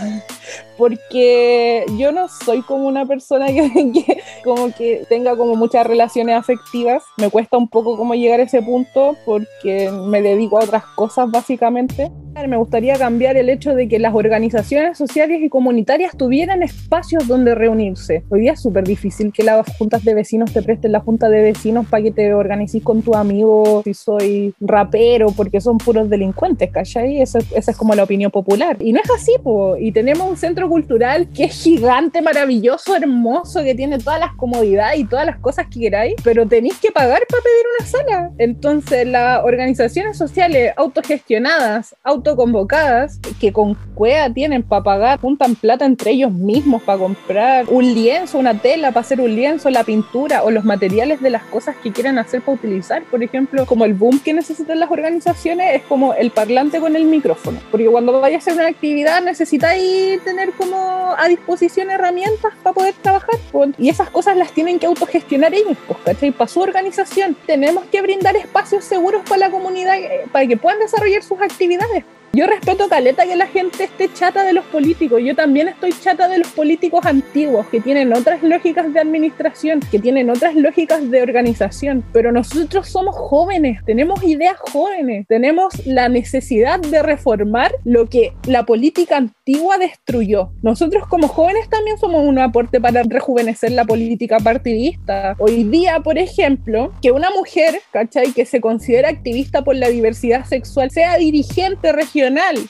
porque 0.77 1.86
yo 1.97 2.11
no 2.11 2.27
soy 2.30 2.61
como 2.61 2.88
una 2.88 3.05
persona 3.05 3.47
que, 3.47 4.23
como 4.43 4.73
que 4.73 5.05
tenga 5.09 5.36
como 5.36 5.55
muchas 5.55 5.86
relaciones 5.86 6.36
afectivas. 6.38 7.03
Me 7.20 7.30
cuesta 7.30 7.57
un 7.57 7.67
poco 7.67 7.97
como 7.97 8.15
llegar 8.15 8.39
a 8.39 8.43
ese 8.43 8.61
punto 8.61 9.15
porque 9.26 9.91
me 9.91 10.22
dedico 10.22 10.57
a 10.57 10.63
otras 10.63 10.86
cosas 10.95 11.30
básicamente. 11.30 12.11
Me 12.47 12.57
gustaría 12.57 12.95
cambiar 12.95 13.35
el 13.35 13.49
hecho 13.49 13.75
de 13.75 13.89
que 13.89 13.99
las 13.99 14.13
organizaciones 14.13 14.97
sociales 14.97 15.39
y 15.41 15.49
comunitarias 15.49 16.15
tuvieran 16.15 16.63
espacios 16.63 17.27
donde 17.27 17.53
reunirse. 17.53 18.23
Hoy 18.29 18.41
día 18.41 18.53
es 18.53 18.61
súper 18.61 18.85
difícil 18.85 19.33
que 19.33 19.43
las 19.43 19.67
juntas 19.77 20.05
de 20.05 20.13
vecinos 20.13 20.53
te 20.53 20.61
presten 20.61 20.93
la 20.93 21.01
junta 21.01 21.29
de 21.29 21.41
vecinos 21.41 21.87
para 21.87 22.03
que 22.03 22.11
te 22.11 22.33
organices 22.33 22.81
con 22.81 23.01
tu 23.01 23.13
amigo 23.13 23.81
si 23.83 23.93
soy 23.93 24.53
rapero, 24.61 25.31
porque 25.31 25.59
son 25.59 25.77
puros 25.77 26.09
delincuentes, 26.09 26.71
¿cachai? 26.71 27.21
Esa, 27.21 27.39
esa 27.55 27.71
es 27.71 27.77
como 27.77 27.93
la 27.93 28.03
opinión 28.03 28.31
popular. 28.31 28.77
Y 28.79 28.93
no 28.93 29.01
es 29.03 29.09
así, 29.11 29.33
po. 29.43 29.75
y 29.77 29.91
tenemos 29.91 30.27
un 30.27 30.37
centro 30.37 30.69
cultural 30.69 31.27
que 31.35 31.45
es 31.45 31.61
gigante, 31.61 32.21
maravilloso, 32.21 32.95
hermoso, 32.95 33.63
que 33.63 33.75
tiene 33.75 33.99
todas 33.99 34.19
las 34.19 34.33
comodidades 34.35 34.99
y 34.99 35.05
todas 35.05 35.25
las 35.25 35.39
cosas 35.39 35.67
que 35.67 35.81
queráis, 35.81 36.15
pero 36.23 36.47
tenéis 36.47 36.79
que 36.79 36.91
pagar 36.91 37.21
para 37.29 37.43
pedir 37.43 37.65
una 37.77 37.85
sala. 37.85 38.31
Entonces, 38.37 39.05
las 39.05 39.43
organizaciones 39.43 40.17
sociales 40.17 40.73
autogestionadas, 40.77 41.95
autoconvocadas, 42.30 43.19
que 43.39 43.51
con 43.53 43.75
cuea 43.95 44.32
tienen 44.32 44.63
para 44.63 44.84
pagar, 44.84 45.19
juntan 45.19 45.55
plata 45.55 45.86
entre 45.86 46.11
ellos 46.11 46.32
mismos 46.32 46.82
para 46.84 46.99
comprar 46.99 47.65
un 47.69 47.93
lienzo, 47.93 48.38
una 48.38 48.59
tela 48.59 48.91
para 48.91 49.01
hacer 49.01 49.21
un 49.21 49.36
lienzo, 49.36 49.69
la 49.69 49.84
pintura 49.84 50.43
o 50.43 50.51
los 50.51 50.63
materiales 50.63 51.21
de 51.21 51.30
las 51.30 51.43
cosas 51.43 51.75
que 51.82 51.91
quieran 51.91 52.17
hacer 52.17 52.41
para 52.41 52.57
utilizar. 52.57 53.03
Por 53.03 53.23
ejemplo, 53.23 53.65
como 53.65 53.86
el 53.86 53.93
boom 53.93 54.19
que 54.19 54.34
necesitan 54.34 54.80
las 54.80 54.91
organizaciones 54.91 55.75
es 55.75 55.82
como 55.84 56.13
el 56.13 56.32
parlante 56.32 56.80
con 56.80 56.95
el 56.95 57.05
micrófono, 57.05 57.59
porque 57.71 57.88
cuando 57.88 58.19
vayas 58.19 58.47
a 58.47 58.51
hacer 58.51 58.61
una 58.61 58.69
actividad 58.69 59.21
necesitáis 59.21 60.23
tener 60.23 60.51
como 60.51 61.15
a 61.17 61.27
disposición 61.27 61.89
herramientas 61.91 62.53
para 62.63 62.73
poder 62.73 62.93
trabajar. 63.01 63.36
Y 63.77 63.89
esas 63.89 64.09
cosas 64.09 64.38
las 64.38 64.51
tienen 64.51 64.80
que 64.80 64.86
autogestionar 64.86 65.53
ellos, 65.53 65.77
¿cachai? 66.05 66.32
Para 66.32 66.47
su 66.47 66.61
organización. 66.61 67.36
Tenemos 67.45 67.86
que 67.86 68.01
brindar 68.01 68.36
espacios 68.36 68.84
seguros 68.84 69.23
para 69.27 69.47
la 69.47 69.51
comunidad, 69.51 69.97
eh, 69.97 70.25
para 70.32 70.47
que 70.47 70.57
puedan 70.57 70.80
desarrollar 70.80 71.23
sus 71.23 71.41
actividades. 71.41 72.03
Yo 72.32 72.45
respeto 72.45 72.88
caleta 72.88 73.25
que 73.25 73.36
la 73.36 73.47
gente 73.47 73.86
esté 73.86 74.07
chata 74.13 74.43
de 74.43 74.53
los 74.53 74.63
políticos. 74.65 75.19
Yo 75.23 75.36
también 75.36 75.67
estoy 75.67 75.91
chata 75.93 76.27
de 76.27 76.38
los 76.38 76.47
políticos 76.49 77.03
antiguos 77.07 77.65
que 77.67 77.82
tienen 77.82 78.13
otras 78.13 78.43
lógicas 78.43 78.93
de 78.93 78.99
administración, 78.99 79.80
que 79.89 79.97
tienen 79.97 80.30
otras 80.30 80.53
lógicas 80.53 81.09
de 81.09 81.23
organización. 81.23 82.03
Pero 82.13 82.32
nosotros 82.32 82.88
somos 82.88 83.15
jóvenes, 83.15 83.84
tenemos 83.84 84.23
ideas 84.23 84.57
jóvenes, 84.59 85.25
tenemos 85.27 85.86
la 85.88 86.07
necesidad 86.07 86.80
de 86.80 87.01
reformar 87.01 87.73
lo 87.84 88.07
que 88.07 88.34
la 88.45 88.63
política 88.63 89.17
antigua 89.17 89.80
destruyó. 89.80 90.51
Nosotros 90.61 91.07
como 91.07 91.27
jóvenes 91.27 91.67
también 91.67 91.97
somos 91.97 92.23
un 92.23 92.38
aporte 92.38 92.80
para 92.80 93.01
rejuvenecer 93.01 93.71
la 93.71 93.86
política 93.86 94.38
partidista. 94.38 95.36
Hoy 95.39 95.63
día, 95.63 95.99
por 96.01 96.19
ejemplo, 96.19 96.93
que 97.01 97.11
una 97.11 97.32
mujer, 97.32 97.82
¿cachai? 97.91 98.34
Que 98.34 98.45
se 98.45 98.61
considera 98.61 99.09
activista 99.09 99.63
por 99.63 99.75
la 99.75 99.89
diversidad 99.89 100.45
sexual 100.45 100.91
sea 100.91 101.17
dirigente 101.17 101.91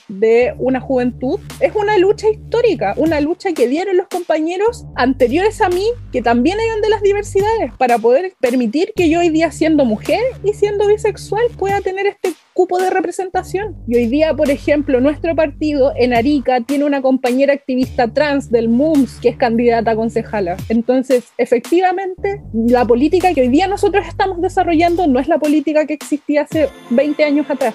de 0.08 0.54
una 0.58 0.80
juventud 0.80 1.40
es 1.58 1.74
una 1.74 1.98
lucha 1.98 2.28
histórica, 2.28 2.94
una 2.96 3.20
lucha 3.20 3.52
que 3.52 3.66
dieron 3.66 3.96
los 3.96 4.06
compañeros 4.06 4.84
anteriores 4.94 5.60
a 5.60 5.68
mí, 5.68 5.84
que 6.12 6.22
también 6.22 6.58
eran 6.60 6.80
de 6.80 6.88
las 6.88 7.02
diversidades, 7.02 7.72
para 7.76 7.98
poder 7.98 8.32
permitir 8.40 8.92
que 8.94 9.10
yo 9.10 9.20
hoy 9.20 9.30
día 9.30 9.50
siendo 9.50 9.84
mujer 9.84 10.20
y 10.44 10.52
siendo 10.52 10.86
bisexual 10.86 11.46
pueda 11.58 11.80
tener 11.80 12.06
este 12.06 12.32
cupo 12.52 12.78
de 12.78 12.90
representación. 12.90 13.76
Y 13.88 13.96
hoy 13.96 14.06
día, 14.06 14.34
por 14.34 14.50
ejemplo, 14.50 15.00
nuestro 15.00 15.34
partido 15.34 15.92
en 15.96 16.14
Arica 16.14 16.60
tiene 16.60 16.84
una 16.84 17.02
compañera 17.02 17.52
activista 17.52 18.06
trans 18.06 18.50
del 18.50 18.68
MUMS 18.68 19.18
que 19.20 19.30
es 19.30 19.36
candidata 19.36 19.92
a 19.92 19.96
concejala. 19.96 20.56
Entonces, 20.68 21.32
efectivamente, 21.38 22.40
la 22.52 22.84
política 22.84 23.34
que 23.34 23.40
hoy 23.40 23.48
día 23.48 23.66
nosotros 23.66 24.06
estamos 24.06 24.40
desarrollando 24.40 25.06
no 25.06 25.18
es 25.18 25.26
la 25.26 25.38
política 25.38 25.86
que 25.86 25.94
existía 25.94 26.42
hace 26.42 26.68
20 26.90 27.24
años 27.24 27.50
atrás. 27.50 27.74